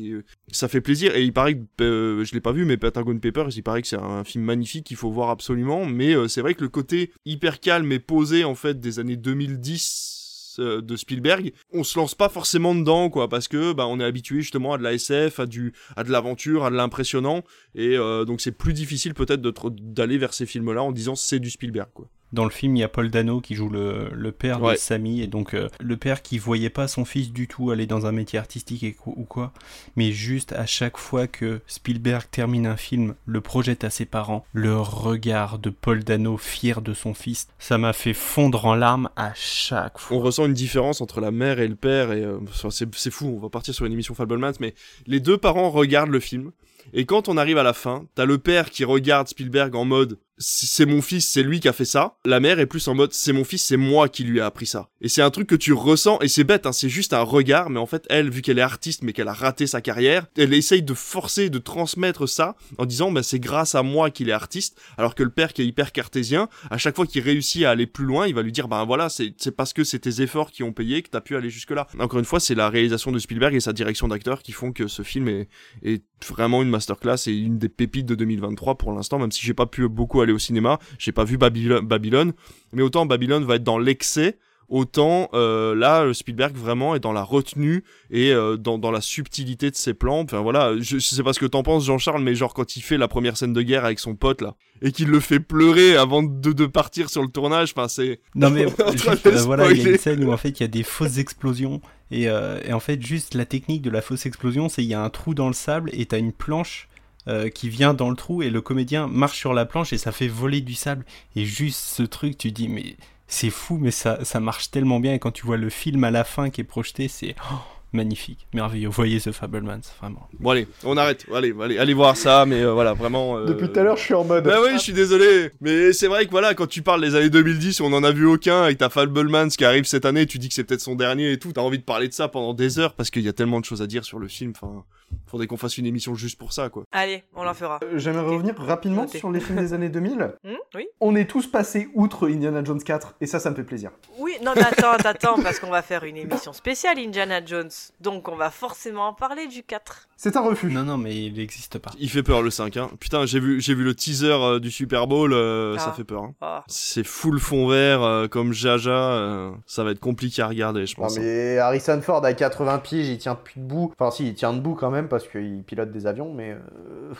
[0.50, 1.14] ça fait plaisir.
[1.14, 3.88] Et il paraît que euh, je l'ai pas vu, mais Patagon Paper, il paraît que
[3.88, 5.86] c'est un film magnifique qu'il faut voir absolument.
[5.86, 9.16] Mais euh, c'est vrai que le côté hyper calme et posé en fait des années
[9.16, 10.19] 2010
[10.58, 14.04] euh, de Spielberg, on se lance pas forcément dedans, quoi, parce que bah on est
[14.04, 17.42] habitué justement à de la SF, à du, à de l'aventure, à de l'impressionnant,
[17.74, 21.50] et euh, donc c'est plus difficile peut-être d'aller vers ces films-là en disant c'est du
[21.50, 22.08] Spielberg, quoi.
[22.32, 24.74] Dans le film, il y a Paul Dano qui joue le, le père Ouais.
[24.74, 27.86] de Sammy, et donc euh, le père qui voyait pas son fils du tout aller
[27.86, 29.52] dans un métier artistique et ou quoi,
[29.96, 34.44] mais juste à chaque fois que Spielberg termine un film, le projette à ses parents,
[34.52, 39.10] le regard de Paul Dano fier de son fils, ça m'a fait fondre en larmes
[39.16, 40.16] à chaque fois.
[40.16, 42.38] On ressent une différence entre la mère et le père, et euh,
[42.70, 44.74] c'est c'est fou, on va partir sur une émission Fablemans, mais
[45.06, 46.52] les deux parents regardent le film,
[46.92, 50.18] et quand on arrive à la fin, t'as le père qui regarde Spielberg en mode
[50.40, 52.16] c'est mon fils, c'est lui qui a fait ça.
[52.24, 54.66] La mère est plus en mode c'est mon fils, c'est moi qui lui a appris
[54.66, 54.88] ça.
[55.02, 57.68] Et c'est un truc que tu ressens et c'est bête, hein, c'est juste un regard,
[57.68, 60.54] mais en fait elle, vu qu'elle est artiste mais qu'elle a raté sa carrière, elle
[60.54, 64.32] essaye de forcer, de transmettre ça en disant bah c'est grâce à moi qu'il est
[64.32, 67.70] artiste, alors que le père qui est hyper cartésien, à chaque fois qu'il réussit à
[67.70, 70.52] aller plus loin, il va lui dire bah voilà c'est parce que c'est tes efforts
[70.52, 71.86] qui ont payé que t'as pu aller jusque là.
[71.98, 74.88] Encore une fois c'est la réalisation de Spielberg et sa direction d'acteur qui font que
[74.88, 75.48] ce film est,
[75.82, 79.54] est vraiment une masterclass et une des pépites de 2023 pour l'instant, même si j'ai
[79.54, 82.32] pas pu beaucoup aller au cinéma, j'ai pas vu Babylone, Babylone,
[82.72, 84.38] mais autant Babylone va être dans l'excès,
[84.70, 89.70] autant euh, là Spielberg vraiment est dans la retenue et euh, dans, dans la subtilité
[89.70, 90.20] de ses plans.
[90.20, 92.80] Enfin voilà, je, je sais pas ce que t'en penses Jean-Charles, mais genre quand il
[92.80, 95.96] fait la première scène de guerre avec son pote là et qu'il le fait pleurer
[95.96, 99.82] avant de, de partir sur le tournage, enfin c'est Non mais juste, euh, voilà, il
[99.82, 101.80] y a une scène où en fait il y a des fausses explosions
[102.10, 104.94] et, euh, et en fait juste la technique de la fausse explosion, c'est il y
[104.94, 106.88] a un trou dans le sable et t'as une planche
[107.30, 110.12] euh, qui vient dans le trou et le comédien marche sur la planche et ça
[110.12, 111.04] fait voler du sable
[111.36, 112.96] et juste ce truc tu dis mais
[113.28, 116.10] c'est fou mais ça ça marche tellement bien et quand tu vois le film à
[116.10, 117.54] la fin qui est projeté c'est oh,
[117.92, 121.26] magnifique merveilleux voyez The Fablemans vraiment Bon allez, on arrête.
[121.34, 123.36] Allez, allez, allez voir ça, mais euh, voilà, vraiment.
[123.36, 124.44] euh, Depuis tout à l'heure, je suis en mode.
[124.44, 127.28] Bah oui, je suis désolé, mais c'est vrai que voilà, quand tu parles des années
[127.28, 130.48] 2010, on en a vu aucun, avec ta Fablemans qui arrive cette année, tu dis
[130.48, 132.78] que c'est peut-être son dernier et tout, t'as envie de parler de ça pendant des
[132.78, 134.52] heures parce qu'il y a tellement de choses à dire sur le film.
[134.56, 134.84] Enfin,
[135.26, 136.84] faudrait qu'on fasse une émission juste pour ça, quoi.
[136.92, 137.78] Allez, on l'en fera.
[137.84, 139.18] Euh, J'aimerais revenir rapidement Noté.
[139.18, 140.34] sur les films des années 2000.
[140.44, 140.86] Hmm, oui.
[141.00, 143.90] On est tous passés outre Indiana Jones 4, et ça, ça me fait plaisir.
[144.18, 147.70] Oui, non, mais attends, attends, parce qu'on va faire une émission spéciale Indiana Jones.
[148.00, 150.08] Donc on va forcément en parler du 4.
[150.16, 150.70] C'est un refus.
[150.70, 152.90] non non mais il n'existe pas Il fait peur le 5, hein.
[153.00, 155.92] Putain, j'ai vu, j'ai vu le teaser euh, du Super Bowl, euh, ça Ah.
[155.96, 156.22] fait peur.
[156.24, 156.34] hein.
[156.42, 156.64] Ah.
[156.66, 160.94] C'est full fond vert, euh, comme Jaja, euh, ça va être compliqué à regarder, je
[160.98, 161.16] Non, pense.
[161.16, 161.20] hein.
[161.22, 163.92] mais Harrison Ford à 80 piges, il tient plus debout.
[163.98, 166.52] Enfin, si, il tient debout quand même parce qu'il pilote des avions, mais.
[166.52, 167.14] euh,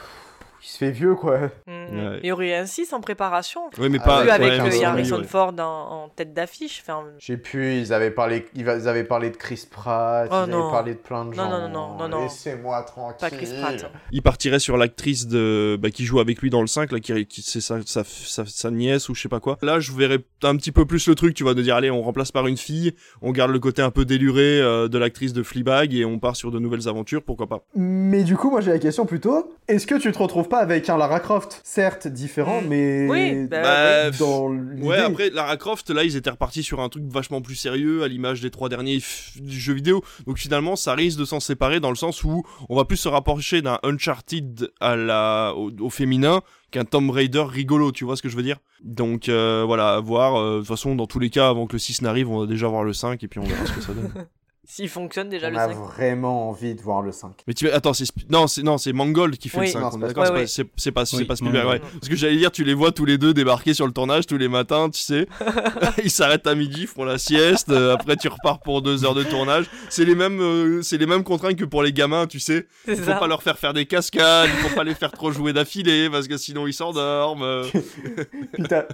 [0.62, 1.38] Il se fait vieux, quoi.
[1.66, 2.20] Ouais.
[2.22, 3.62] Il y aurait un 6 en préparation.
[3.78, 4.20] Oui, mais Ah, pas.
[4.22, 5.24] Plus avec ouais, euh, Harrison ouais.
[5.24, 6.82] Ford en, en tête d'affiche.
[6.82, 10.50] Enfin, Je sais plus, ils avaient parlé, ils avaient parlé de Chris Pratt, Oh, ils
[10.50, 10.64] non.
[10.64, 11.50] avaient parlé de plein de Non, gens.
[11.50, 12.22] non, non, non, non, non.
[12.24, 13.16] Laissez-moi tranquille.
[13.20, 13.90] pas Chris Pratt.
[14.12, 17.26] Il partirait sur l'actrice de bah, qui joue avec lui dans le 5 là qui,
[17.26, 19.56] qui c'est sa, sa, sa, sa nièce ou je sais pas quoi.
[19.62, 22.02] Là, je verrais un petit peu plus le truc, tu vas de dire allez, on
[22.02, 25.42] remplace par une fille, on garde le côté un peu déluré euh, de l'actrice de
[25.42, 27.60] Fleabag et on part sur de nouvelles aventures, pourquoi pas.
[27.74, 30.90] Mais du coup, moi j'ai la question plutôt est-ce que tu te retrouves pas avec
[30.90, 33.06] un Lara Croft Certes différent, mais.
[33.08, 34.86] Oui, bah, Bah, dans l'idée.
[34.86, 38.08] Ouais, après Lara Croft là, ils étaient repartis sur un truc vachement plus sérieux à
[38.08, 40.02] l'image des trois derniers f- du jeu vidéo.
[40.26, 43.08] Donc finalement, ça risque de s'en séparer dans le sens où on va plus se
[43.08, 48.22] rapprocher d'un Uncharted à la au, au féminin qu'un Tomb Raider rigolo, tu vois ce
[48.22, 48.58] que je veux dire?
[48.84, 51.72] Donc euh, voilà, à voir euh, de toute façon dans tous les cas avant que
[51.74, 53.80] le 6 n'arrive, on va déjà voir le 5 et puis on verra ce que
[53.80, 54.12] ça donne.
[54.72, 55.74] S'il fonctionne déjà On le a 5.
[55.76, 57.32] vraiment envie de voir le 5.
[57.48, 59.66] Mais tu attends, c'est non, c'est non, c'est Mangold qui fait Oui.
[59.66, 59.80] le 5.
[59.80, 60.30] Non, on c'est est pas d'accord, c'est
[60.62, 60.92] Ouais, pas- ouais.
[60.92, 61.78] pas Oui, pas Spielberg, ouais.
[61.80, 64.36] Parce que j'allais dire tu les vois tous les deux débarquer sur le tournage tous
[64.38, 65.26] les matins, tu sais.
[66.04, 69.24] Ils s'arrêtent à midi, font la sieste, euh, après tu repars pour deux heures de
[69.24, 69.64] tournage.
[69.88, 72.68] C'est les mêmes euh, c'est les mêmes contraintes que pour les gamins, tu sais.
[72.84, 73.16] C'est Il faut ça.
[73.16, 76.28] pas leur faire faire des cascades, il faut pas les faire trop jouer d'affilée parce
[76.28, 77.42] que sinon ils s'endorment.
[77.42, 77.64] euh.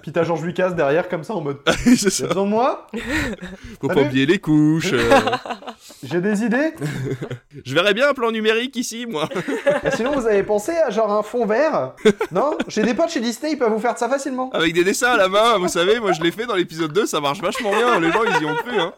[0.01, 2.33] Puis t'as Georges Lucas derrière, comme ça, en mode c'est ça.
[2.33, 2.87] moi
[3.79, 4.91] Faut pas oublier les couches.
[6.03, 6.73] J'ai des idées
[7.65, 9.27] Je verrais bien un plan numérique ici, moi.
[9.83, 11.93] Et Sinon, vous avez pensé à genre un fond vert
[12.31, 12.57] Non?
[12.67, 14.49] J'ai des potes chez Disney, ils peuvent vous faire ça facilement.
[14.51, 17.05] Avec des dessins à la main, vous savez, moi je l'ai fait dans l'épisode 2,
[17.05, 18.93] ça marche vachement bien, les gens ils y ont cru, hein.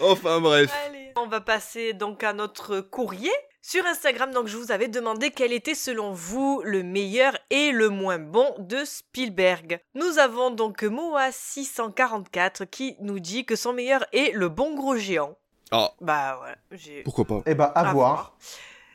[0.00, 0.70] Enfin bref.
[0.86, 3.30] Allez, on va passer donc à notre courrier.
[3.66, 7.88] Sur Instagram, donc je vous avais demandé quel était selon vous le meilleur et le
[7.88, 9.80] moins bon de Spielberg.
[9.94, 15.38] Nous avons donc Moa644 qui nous dit que son meilleur est le bon gros géant.
[15.70, 15.92] Ah.
[16.02, 17.04] Bah ouais, j'ai.
[17.04, 18.36] Pourquoi pas Eh bah, à, voir.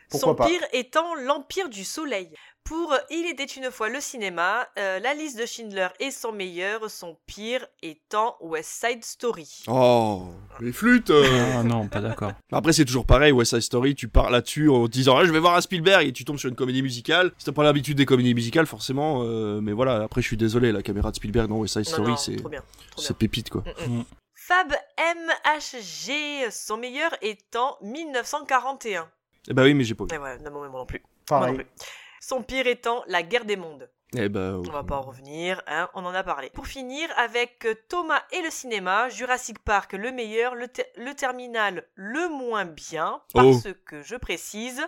[0.07, 2.29] Pourquoi Son pas pire étant l'Empire du Soleil.
[2.63, 6.89] Pour Il était une fois le cinéma, euh, la liste de Schindler est son meilleur,
[6.89, 9.63] son pire étant West Side Story.
[9.67, 10.27] Oh,
[10.59, 11.53] les flûtes euh.
[11.55, 12.31] Ah non, pas d'accord.
[12.51, 15.31] Après, c'est toujours pareil, West Side Story, tu pars là-dessus en te disant, ah, je
[15.31, 17.31] vais voir un Spielberg, et tu tombes sur une comédie musicale.
[17.39, 20.71] Si t'as pas l'habitude des comédies musicales, forcément, euh, mais voilà, après, je suis désolé,
[20.71, 23.63] la caméra de Spielberg dans West Side Story, c'est pépite, quoi.
[23.87, 24.05] Mm, mm.
[24.35, 29.07] Fab MHG, son meilleur étant 1941.
[29.47, 30.15] Eh bah oui, mais j'ai pas vu.
[30.15, 31.03] Et ouais, non, moi non plus.
[31.27, 31.53] Pareil.
[31.53, 31.85] Moi non plus.
[32.29, 33.89] Son pire étant La guerre des mondes.
[34.15, 36.51] Eh bah, On va pas en revenir, hein, on en a parlé.
[36.51, 41.15] Pour finir, avec euh, Thomas et le cinéma, Jurassic Park le meilleur, le, ter- le
[41.15, 43.69] terminal le moins bien, parce Oh.
[43.83, 44.83] que je précise,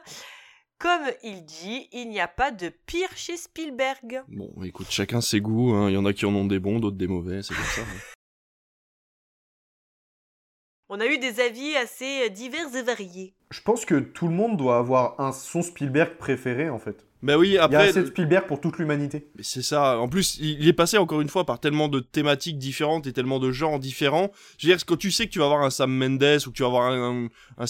[0.78, 4.22] comme il dit, il n'y a pas de pire chez Spielberg.
[4.28, 5.90] Bon, écoute, chacun ses goûts, hein.
[5.90, 7.82] il y en a qui en ont des bons, d'autres des mauvais, c'est comme ça.
[7.82, 8.14] hein.
[10.90, 13.34] On a eu des avis assez euh, divers et variés.
[13.50, 17.08] Je pense que tout le monde doit avoir un son Spielberg préféré en fait.
[17.24, 19.28] Bah oui, Il y a après, assez de Spielberg pour toute l'humanité.
[19.36, 20.00] Mais c'est ça.
[20.00, 23.40] En plus, il est passé encore une fois par tellement de thématiques différentes et tellement
[23.40, 24.32] de genres différents.
[24.58, 26.56] Je veux dire, quand tu sais que tu vas avoir un Sam Mendes ou que
[26.56, 27.28] tu vas avoir un, un,
[27.60, 27.66] un,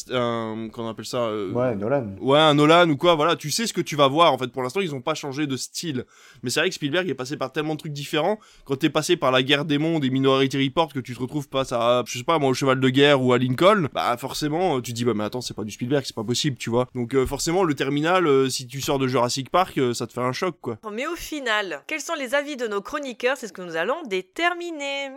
[0.65, 2.15] un- qu'on appelle ça, euh, Ouais, Nolan.
[2.21, 4.31] ouais, un Nolan ou quoi, voilà, tu sais ce que tu vas voir.
[4.33, 6.05] En fait, pour l'instant, ils ont pas changé de style.
[6.43, 8.39] Mais c'est vrai que Spielberg est passé par tellement de trucs différents.
[8.65, 11.47] Quand t'es passé par la guerre des mondes et Minority Report, que tu te retrouves
[11.51, 14.79] face à, je sais pas, moi, au cheval de guerre ou à Lincoln, bah forcément,
[14.81, 16.87] tu te dis, bah mais attends, c'est pas du Spielberg, c'est pas possible, tu vois.
[16.95, 20.13] Donc euh, forcément, le terminal, euh, si tu sors de Jurassic Park, euh, ça te
[20.13, 20.77] fait un choc, quoi.
[20.91, 23.37] Mais au final, quels sont les avis de nos chroniqueurs?
[23.37, 25.09] C'est ce que nous allons déterminer.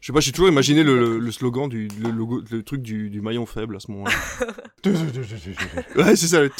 [0.00, 2.82] Je sais pas, j'ai toujours imaginé le, le- le slogan du le, logo- le truc
[2.82, 4.12] du, du maillon faible à ce moment-là.
[5.96, 6.42] ouais, c'est ça.
[6.42, 6.50] le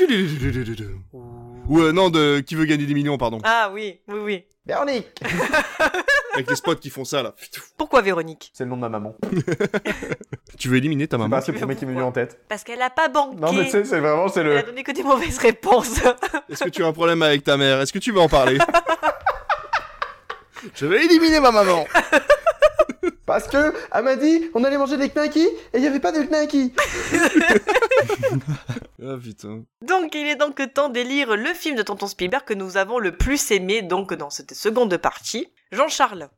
[1.69, 3.39] Ou euh, non, de qui veut gagner des millions, pardon.
[3.45, 4.45] Ah oui, oui, oui.
[4.67, 5.07] Véronique
[6.35, 7.35] Avec les spots qui font ça là.
[7.77, 8.51] Pourquoi Véronique?
[8.53, 9.15] C'est le nom de ma maman.
[10.59, 11.29] Tu veux éliminer ta maman?
[11.29, 12.41] Bah, c'est le premier qui m'est venu en tête.
[12.49, 13.37] Parce qu'elle a pas banqué.
[13.41, 14.63] Non, mais tu sais, c'est vraiment, c'est Elle a le.
[14.63, 16.01] donné que des mauvaises réponses.
[16.49, 17.81] Est-ce que tu as un problème avec ta mère?
[17.81, 18.59] Est-ce que tu veux en parler?
[20.75, 21.87] Je vais éliminer ma maman.
[23.27, 26.13] Parce que, elle m'a dit, on allait manger des knackis et il n'y avait pas
[26.13, 26.73] de knackis.
[29.03, 29.63] Ah putain.
[29.87, 33.13] Donc il est donc temps d'élire le film de Tonton Spielberg que nous avons le
[33.17, 35.49] plus aimé donc dans cette seconde partie.
[35.71, 36.29] Jean-Charles,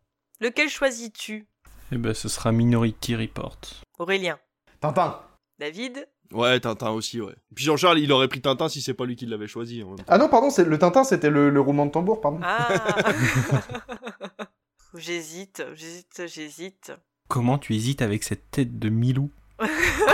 [0.40, 1.46] lequel choisis-tu?
[1.92, 3.58] Eh ben, ce sera Minority Report.
[3.98, 4.38] Aurélien
[4.80, 5.20] Tintin.
[5.58, 7.34] David Ouais, Tintin aussi, ouais.
[7.54, 9.82] Puis Jean-Charles, il aurait pris Tintin si c'est pas lui qui l'avait choisi.
[9.82, 10.04] en même temps.
[10.08, 12.40] Ah non, pardon, c'est le Tintin, c'était le, le roulement de tambour, pardon.
[12.42, 12.68] Ah
[14.94, 16.92] J'hésite, j'hésite, j'hésite.
[17.28, 19.30] Comment tu hésites avec cette tête de Milou?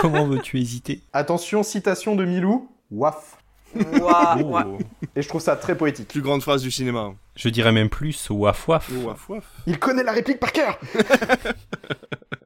[0.01, 1.01] Comment veux-tu hésiter?
[1.13, 3.37] Attention, citation de Milou, waf.
[3.75, 4.43] Ouah, Oh.
[4.45, 4.65] ouah.
[5.15, 6.07] Et je trouve ça très poétique.
[6.09, 7.13] Plus grande phrase du cinéma.
[7.35, 8.89] Je dirais même plus waf waf.
[9.03, 9.43] Waf, waf.
[9.67, 10.79] Il connaît la réplique par cœur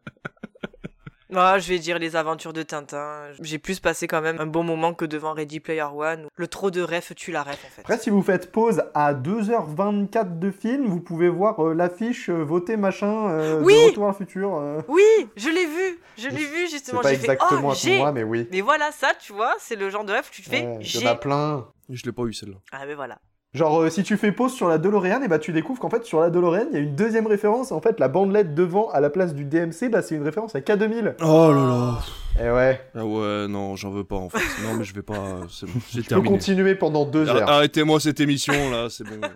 [1.35, 3.23] Ah, je vais dire les aventures de Tintin.
[3.41, 6.25] J'ai plus passé quand même un bon moment que devant Ready Player One.
[6.35, 7.81] Le trop de ref tue la ref en fait.
[7.81, 12.43] Après, si vous faites pause à 2h24 de film, vous pouvez voir euh, l'affiche euh,
[12.43, 14.55] voter machin euh, Oui de Retour à le futur.
[14.55, 14.81] euh.
[14.87, 15.03] Oui,
[15.35, 17.01] je l'ai vu, je l'ai vu justement.
[17.01, 17.97] pas J'ai fait, exactement oh, à tout j'ai.
[17.97, 18.47] moi, mais oui.
[18.51, 20.61] Mais voilà, ça, tu vois, c'est le genre de ref que tu te fais.
[20.63, 20.99] Ouais, Il j'ai.
[21.01, 21.67] y en a plein.
[21.89, 22.57] Je l'ai pas eu celle-là.
[22.71, 23.17] Ah, mais voilà.
[23.55, 26.05] Genre, euh, si tu fais pause sur la DeLorean, et bah tu découvres qu'en fait,
[26.05, 27.71] sur la DeLorean, il y a une deuxième référence.
[27.71, 30.59] En fait, la bandelette devant à la place du DMC, bah c'est une référence à
[30.59, 31.15] K2000.
[31.23, 31.99] Oh là là.
[32.37, 32.81] Et ouais.
[32.95, 34.39] Ah ouais, non, j'en veux pas en fait.
[34.63, 35.41] Non, mais je vais pas.
[35.49, 36.29] C'est bon, j'ai Je peux terminé.
[36.29, 37.49] continuer pendant deux heures.
[37.49, 39.19] Arrêtez-moi cette émission là, c'est bon.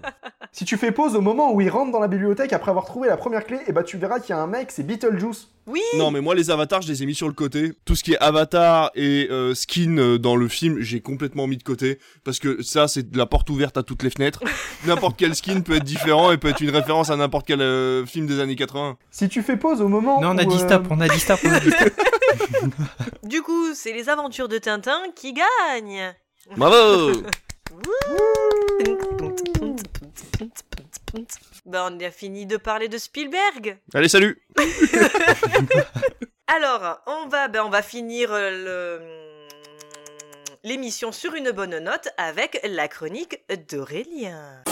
[0.56, 3.08] Si tu fais pause au moment où il rentre dans la bibliothèque après avoir trouvé
[3.08, 5.48] la première clé, et bah tu verras qu'il y a un mec, c'est Beetlejuice.
[5.66, 7.72] Oui Non, mais moi, les avatars, je les ai mis sur le côté.
[7.86, 11.58] Tout ce qui est avatar et euh, skin euh, dans le film, j'ai complètement mis
[11.58, 11.98] de côté.
[12.24, 14.42] Parce que ça, c'est de la porte ouverte à toutes les fenêtres.
[14.86, 18.06] n'importe quel skin peut être différent et peut être une référence à n'importe quel euh,
[18.06, 18.98] film des années 80.
[19.10, 21.08] Si tu fais pause au moment Non, on a où, dit euh, stop, on a
[21.08, 21.94] dit stop, on a dit stop.
[23.24, 26.14] Du coup, c'est les aventures de Tintin qui gagnent.
[26.58, 27.12] Bravo
[31.66, 33.78] Ben, on a fini de parler de Spielberg.
[33.94, 34.42] Allez, salut
[36.48, 38.50] Alors, on va, ben, on va finir euh,
[39.00, 39.48] le-
[40.64, 43.40] l'émission sur une bonne note avec la chronique
[43.70, 44.64] d'Aurélien.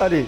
[0.00, 0.26] Allez.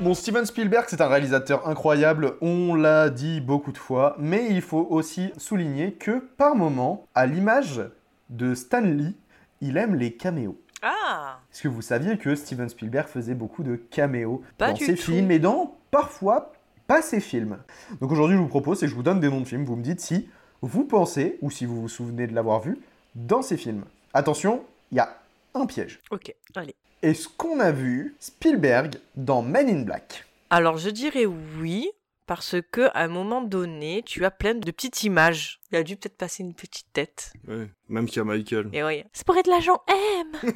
[0.00, 4.62] Bon, Steven Spielberg, c'est un réalisateur incroyable, on l'a dit beaucoup de fois, mais il
[4.62, 7.82] faut aussi souligner que, par moment, à l'image
[8.30, 9.14] de Stan Lee,
[9.60, 10.58] il aime les caméos.
[10.80, 14.94] Ah Est-ce que vous saviez que Steven Spielberg faisait beaucoup de caméos Pas dans ses
[14.94, 15.12] tout.
[15.12, 16.52] films et dans parfois
[16.86, 17.58] pas ses films?
[18.00, 19.66] Donc aujourd'hui, je vous propose, c'est que je vous donne des noms de films.
[19.66, 20.30] Vous me dites si
[20.62, 22.78] vous pensez ou si vous vous souvenez de l'avoir vu
[23.14, 23.84] dans ces films.
[24.14, 25.14] Attention, il y a
[25.54, 26.00] un piège.
[26.10, 26.74] Ok, allez.
[27.02, 31.88] Est-ce qu'on a vu Spielberg dans Men in Black Alors je dirais oui,
[32.26, 35.60] parce que à un moment donné, tu as plein de petites images.
[35.72, 37.32] Il a dû peut-être passer une petite tête.
[37.48, 38.68] Ouais, même qu'il y a Michael.
[38.74, 39.04] Et oui.
[39.14, 40.52] C'est pour être l'agent M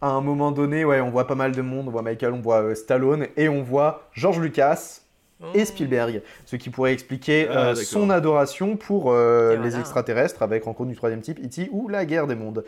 [0.00, 1.88] À un moment donné, ouais, on voit pas mal de monde.
[1.88, 5.00] On voit Michael, on voit euh, Stallone et on voit George Lucas
[5.54, 6.22] et Spielberg.
[6.44, 9.78] Ce qui pourrait expliquer Ah, euh, son adoration pour euh, les voilà.
[9.80, 11.68] extraterrestres avec Rencontre du troisième type, E.T.
[11.72, 12.64] ou La guerre des mondes.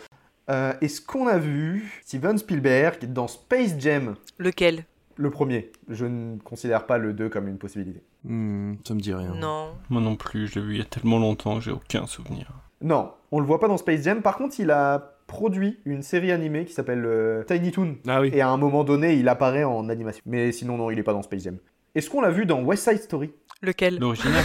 [0.51, 4.17] Euh, Est-ce qu'on a vu Steven Spielberg dans Space Jam?
[4.39, 4.85] Lequel?
[5.17, 5.73] Le premier.
[5.89, 8.03] Je ne considère pas le 2 comme une possibilité.
[8.25, 9.35] Hmm, ça me dit rien.
[9.35, 9.73] Non.
[9.91, 12.51] Moi non plus, je l'ai vu il y a tellement longtemps que j'ai aucun souvenir.
[12.81, 14.23] Non, on le voit pas dans Space Jam.
[14.23, 17.97] Par contre, il a produit une série animée qui s'appelle euh, Tiny Toon.
[18.07, 18.31] Ah oui.
[18.33, 20.23] Et à un moment donné, il apparaît en animation.
[20.27, 21.59] Mais sinon, non, il est pas dans Space Jam.
[21.95, 23.33] Est-ce qu'on l'a vu dans West Side Story?
[23.61, 23.99] Lequel?
[23.99, 24.45] L'original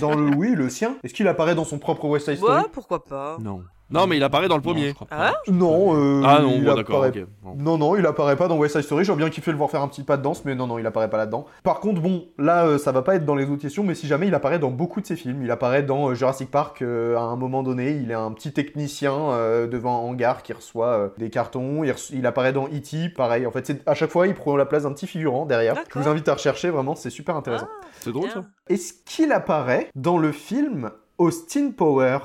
[0.00, 2.62] Dans le oui, le sien Est-ce qu'il apparaît dans son propre West Side Story?
[2.62, 3.62] Ouais, pourquoi pas Non.
[3.90, 4.88] Non, mais il apparaît dans le Non, premier.
[4.88, 5.16] je crois pas.
[5.18, 7.26] Ah Non, euh, Ah non, il bon, d'accord, apparaît- ok.
[7.42, 7.54] Bon.
[7.56, 9.04] Non, non, il apparaît pas dans West Side Story.
[9.04, 10.86] J'aurais bien kiffé le voir faire un petit pas de danse, mais non, non, il
[10.86, 11.46] apparaît pas là-dedans.
[11.62, 14.06] Par contre, bon, là, euh, ça va pas être dans les autres questions, mais si
[14.06, 17.16] jamais il apparaît dans beaucoup de ses films, il apparaît dans euh, Jurassic Park euh,
[17.16, 17.92] à un moment donné.
[17.92, 21.82] Il est un petit technicien euh, devant un hangar qui reçoit euh, des cartons.
[21.82, 23.08] Il, reço- il apparaît dans E.T.
[23.16, 25.76] Pareil, en fait, c'est- à chaque fois, il prend la place d'un petit figurant derrière.
[25.94, 27.68] Je vous invite à rechercher, vraiment, c'est super intéressant.
[28.00, 28.44] C'est drôle ça.
[28.68, 32.18] Est-ce qu'il apparaît dans le film Austin Power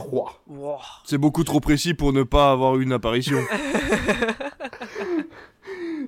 [0.00, 0.76] 3 Wow.
[1.04, 3.38] C'est beaucoup trop précis pour ne pas avoir une apparition.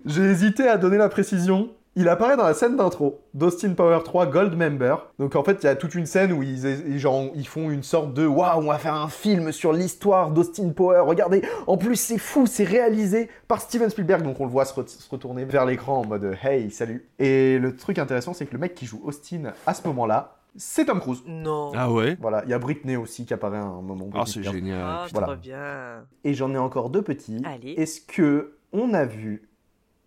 [0.06, 1.70] J'ai hésité à donner la précision.
[1.94, 5.10] Il apparaît dans la scène d'intro d'Austin Power 3 Gold Member.
[5.18, 7.82] Donc en fait, il y a toute une scène où ils, genre, ils font une
[7.82, 11.00] sorte de waouh, on va faire un film sur l'histoire d'Austin Power.
[11.06, 14.22] Regardez, en plus c'est fou, c'est réalisé par Steven Spielberg.
[14.22, 17.06] Donc on le voit se, re- se retourner vers l'écran en mode hey, salut.
[17.18, 20.84] Et le truc intéressant, c'est que le mec qui joue Austin à ce moment-là, c'est
[20.86, 21.22] Tom Cruise.
[21.26, 21.72] Non.
[21.74, 24.08] ah ouais Voilà, il y a Britney aussi qui apparaît à un moment.
[24.14, 24.52] Ah, c'est Spears.
[24.54, 24.82] génial.
[24.84, 25.26] Ah, Voilà.
[25.28, 26.04] trop bien.
[26.24, 27.40] Et j'en ai encore deux petits.
[27.44, 27.72] Allez.
[27.72, 29.48] Est-ce que on a vu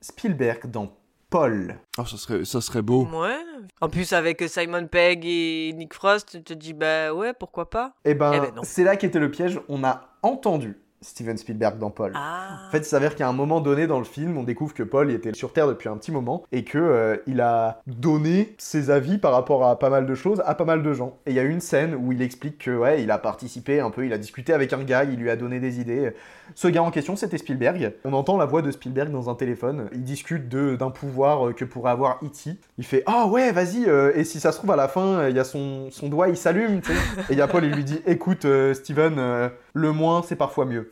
[0.01, 0.91] Spielberg dans
[1.29, 1.75] Paul?
[1.97, 3.05] Ah, ça serait, ça serait beau.
[3.07, 3.35] Ouais.
[3.81, 7.93] En plus, avec Simon Pegg et Nick Frost, tu te dis, bah ouais, pourquoi pas?
[8.05, 8.61] Eh ben, Eh ben non.
[8.63, 9.59] c'est là qu'était le piège.
[9.69, 12.11] On a entendu Steven Spielberg dans Paul.
[12.15, 12.59] Ah.
[12.67, 15.11] En fait, il s'avère qu'à un moment donné dans le film, on découvre que Paul
[15.11, 19.17] était sur Terre depuis un petit moment et que euh, il a donné ses avis
[19.17, 21.17] par rapport à pas mal de choses à pas mal de gens.
[21.25, 23.91] Et il y a une scène où il explique que ouais, il a participé un
[23.91, 26.11] peu, il a discuté avec un gars, il lui a donné des idées.
[26.53, 27.93] Ce gars en question, c'était Spielberg.
[28.03, 29.89] On entend la voix de Spielberg dans un téléphone.
[29.93, 32.57] Il discute de- d'un pouvoir euh, que pourrait avoir E.T.
[32.77, 33.85] Il fait ah ouais, vas-y.
[33.87, 36.29] euh, et si ça se trouve à la fin, il y a son, son doigt,
[36.29, 36.81] il s'allume.
[37.29, 39.15] Et il y a Paul, il lui dit écoute, euh, Steven,
[39.77, 40.87] le moins, c'est parfois mieux.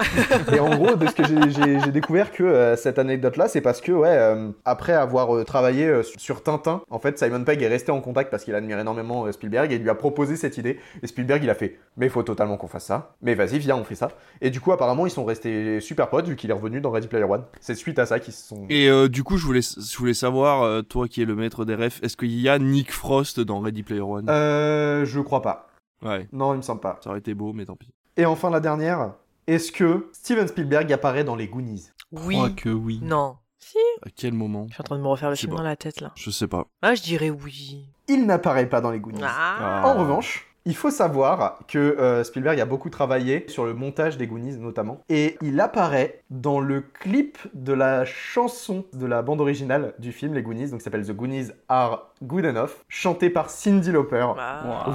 [0.54, 3.92] Et en gros, de ce que j'ai- découvert que euh, cette anecdote-là, c'est parce que,
[3.94, 8.02] ouais, euh, après avoir euh, travaillé sur Tintin, en fait, Simon Pegg est resté en
[8.02, 10.80] contact parce qu'il admire énormément Spielberg et il lui a proposé cette idée.
[11.02, 13.16] Et Spielberg, il a fait, mais il faut totalement qu'on fasse ça.
[13.22, 14.10] Mais vas-y, viens, on fait ça.
[14.42, 17.08] Et du coup, apparemment, ils sont restés super potes vu qu'il est revenu dans Ready
[17.08, 17.44] Player One.
[17.62, 18.66] C'est suite à ça qu'ils se sont.
[18.70, 22.02] Et du coup, je voulais, je voulais savoir, toi qui es le maître des refs,
[22.04, 24.30] est-ce qu'il y a Nick Frost dans Ready Player One?
[24.30, 25.68] Euh, je crois pas.
[26.04, 27.00] Ouais, Non, il me semble pas.
[27.02, 27.90] ça aurait été beau, mais tant pis.
[28.18, 29.14] Et enfin, la dernière.
[29.48, 31.90] Est-ce que Steven Spielberg apparaît dans les Goonies?
[32.14, 32.36] Je Oui.
[32.36, 33.00] crois que oui.
[33.04, 33.38] Non.
[33.60, 33.78] Si.
[34.06, 34.66] À quel moment?
[34.70, 35.58] Je suis en train de me refaire le Je film pas.
[35.58, 36.12] dans la tête là.
[36.16, 36.68] Je sais pas.
[36.82, 37.86] Ah, je dirais oui.
[38.08, 39.22] Il n'apparaît pas dans les Goonies.
[39.24, 39.82] Ah.
[39.86, 44.28] En revanche, il faut savoir que euh, Spielberg a beaucoup travaillé sur le montage des
[44.28, 49.94] Goonies notamment, et il apparaît dans le clip de la chanson de la bande originale
[50.00, 54.26] du film Les Goonies, donc s'appelle The Goonies Are Good Enough, chanté par Cindy Lauper.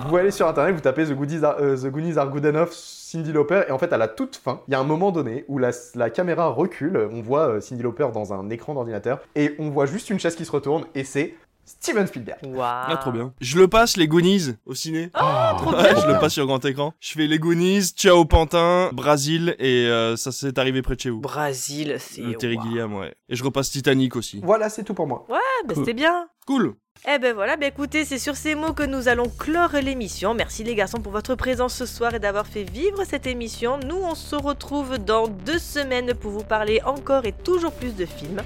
[0.06, 2.70] Vous aller sur internet, vous tapez The Goonies Are, euh, The Goonies Are Good Enough
[2.70, 5.44] Cindy Lauper, et en fait à la toute fin, il y a un moment donné
[5.48, 9.54] où la, la caméra recule, on voit euh, Cindy Lauper dans un écran d'ordinateur, et
[9.58, 11.34] on voit juste une chaise qui se retourne, et c'est
[11.68, 12.38] Steven Spielberg.
[12.44, 12.58] Waouh.
[12.62, 13.32] Ah, trop bien.
[13.40, 15.10] Je le passe, les Goonies, au ciné.
[15.14, 16.02] Ah, trop Ouais, bien.
[16.02, 16.94] je le passe sur grand écran.
[17.00, 21.10] Je fais les Goonies, Ciao Pantin, Brasil, et euh, ça s'est arrivé près de chez
[21.10, 21.20] vous.
[21.20, 22.22] Brésil, c'est.
[22.22, 22.66] Le Terry waouh.
[22.68, 23.14] Gilliam, ouais.
[23.28, 24.40] Et je repasse Titanic aussi.
[24.42, 25.26] Voilà, c'est tout pour moi.
[25.28, 25.36] Ouais,
[25.66, 26.28] bah c'était bien.
[26.46, 26.74] Cool.
[27.08, 30.34] Eh ben voilà, bah écoutez, c'est sur ces mots que nous allons clore l'émission.
[30.34, 33.78] Merci les garçons pour votre présence ce soir et d'avoir fait vivre cette émission.
[33.86, 38.04] Nous, on se retrouve dans deux semaines pour vous parler encore et toujours plus de
[38.06, 38.42] films.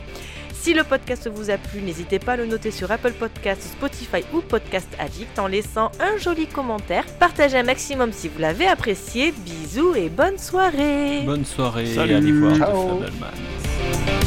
[0.62, 4.22] Si le podcast vous a plu, n'hésitez pas à le noter sur Apple Podcasts, Spotify
[4.32, 7.04] ou Podcast Addict en laissant un joli commentaire.
[7.18, 9.34] Partagez un maximum si vous l'avez apprécié.
[9.44, 11.22] Bisous et bonne soirée.
[11.26, 12.14] Bonne soirée Salut.
[12.14, 12.52] et.
[12.54, 14.21] The Fableman.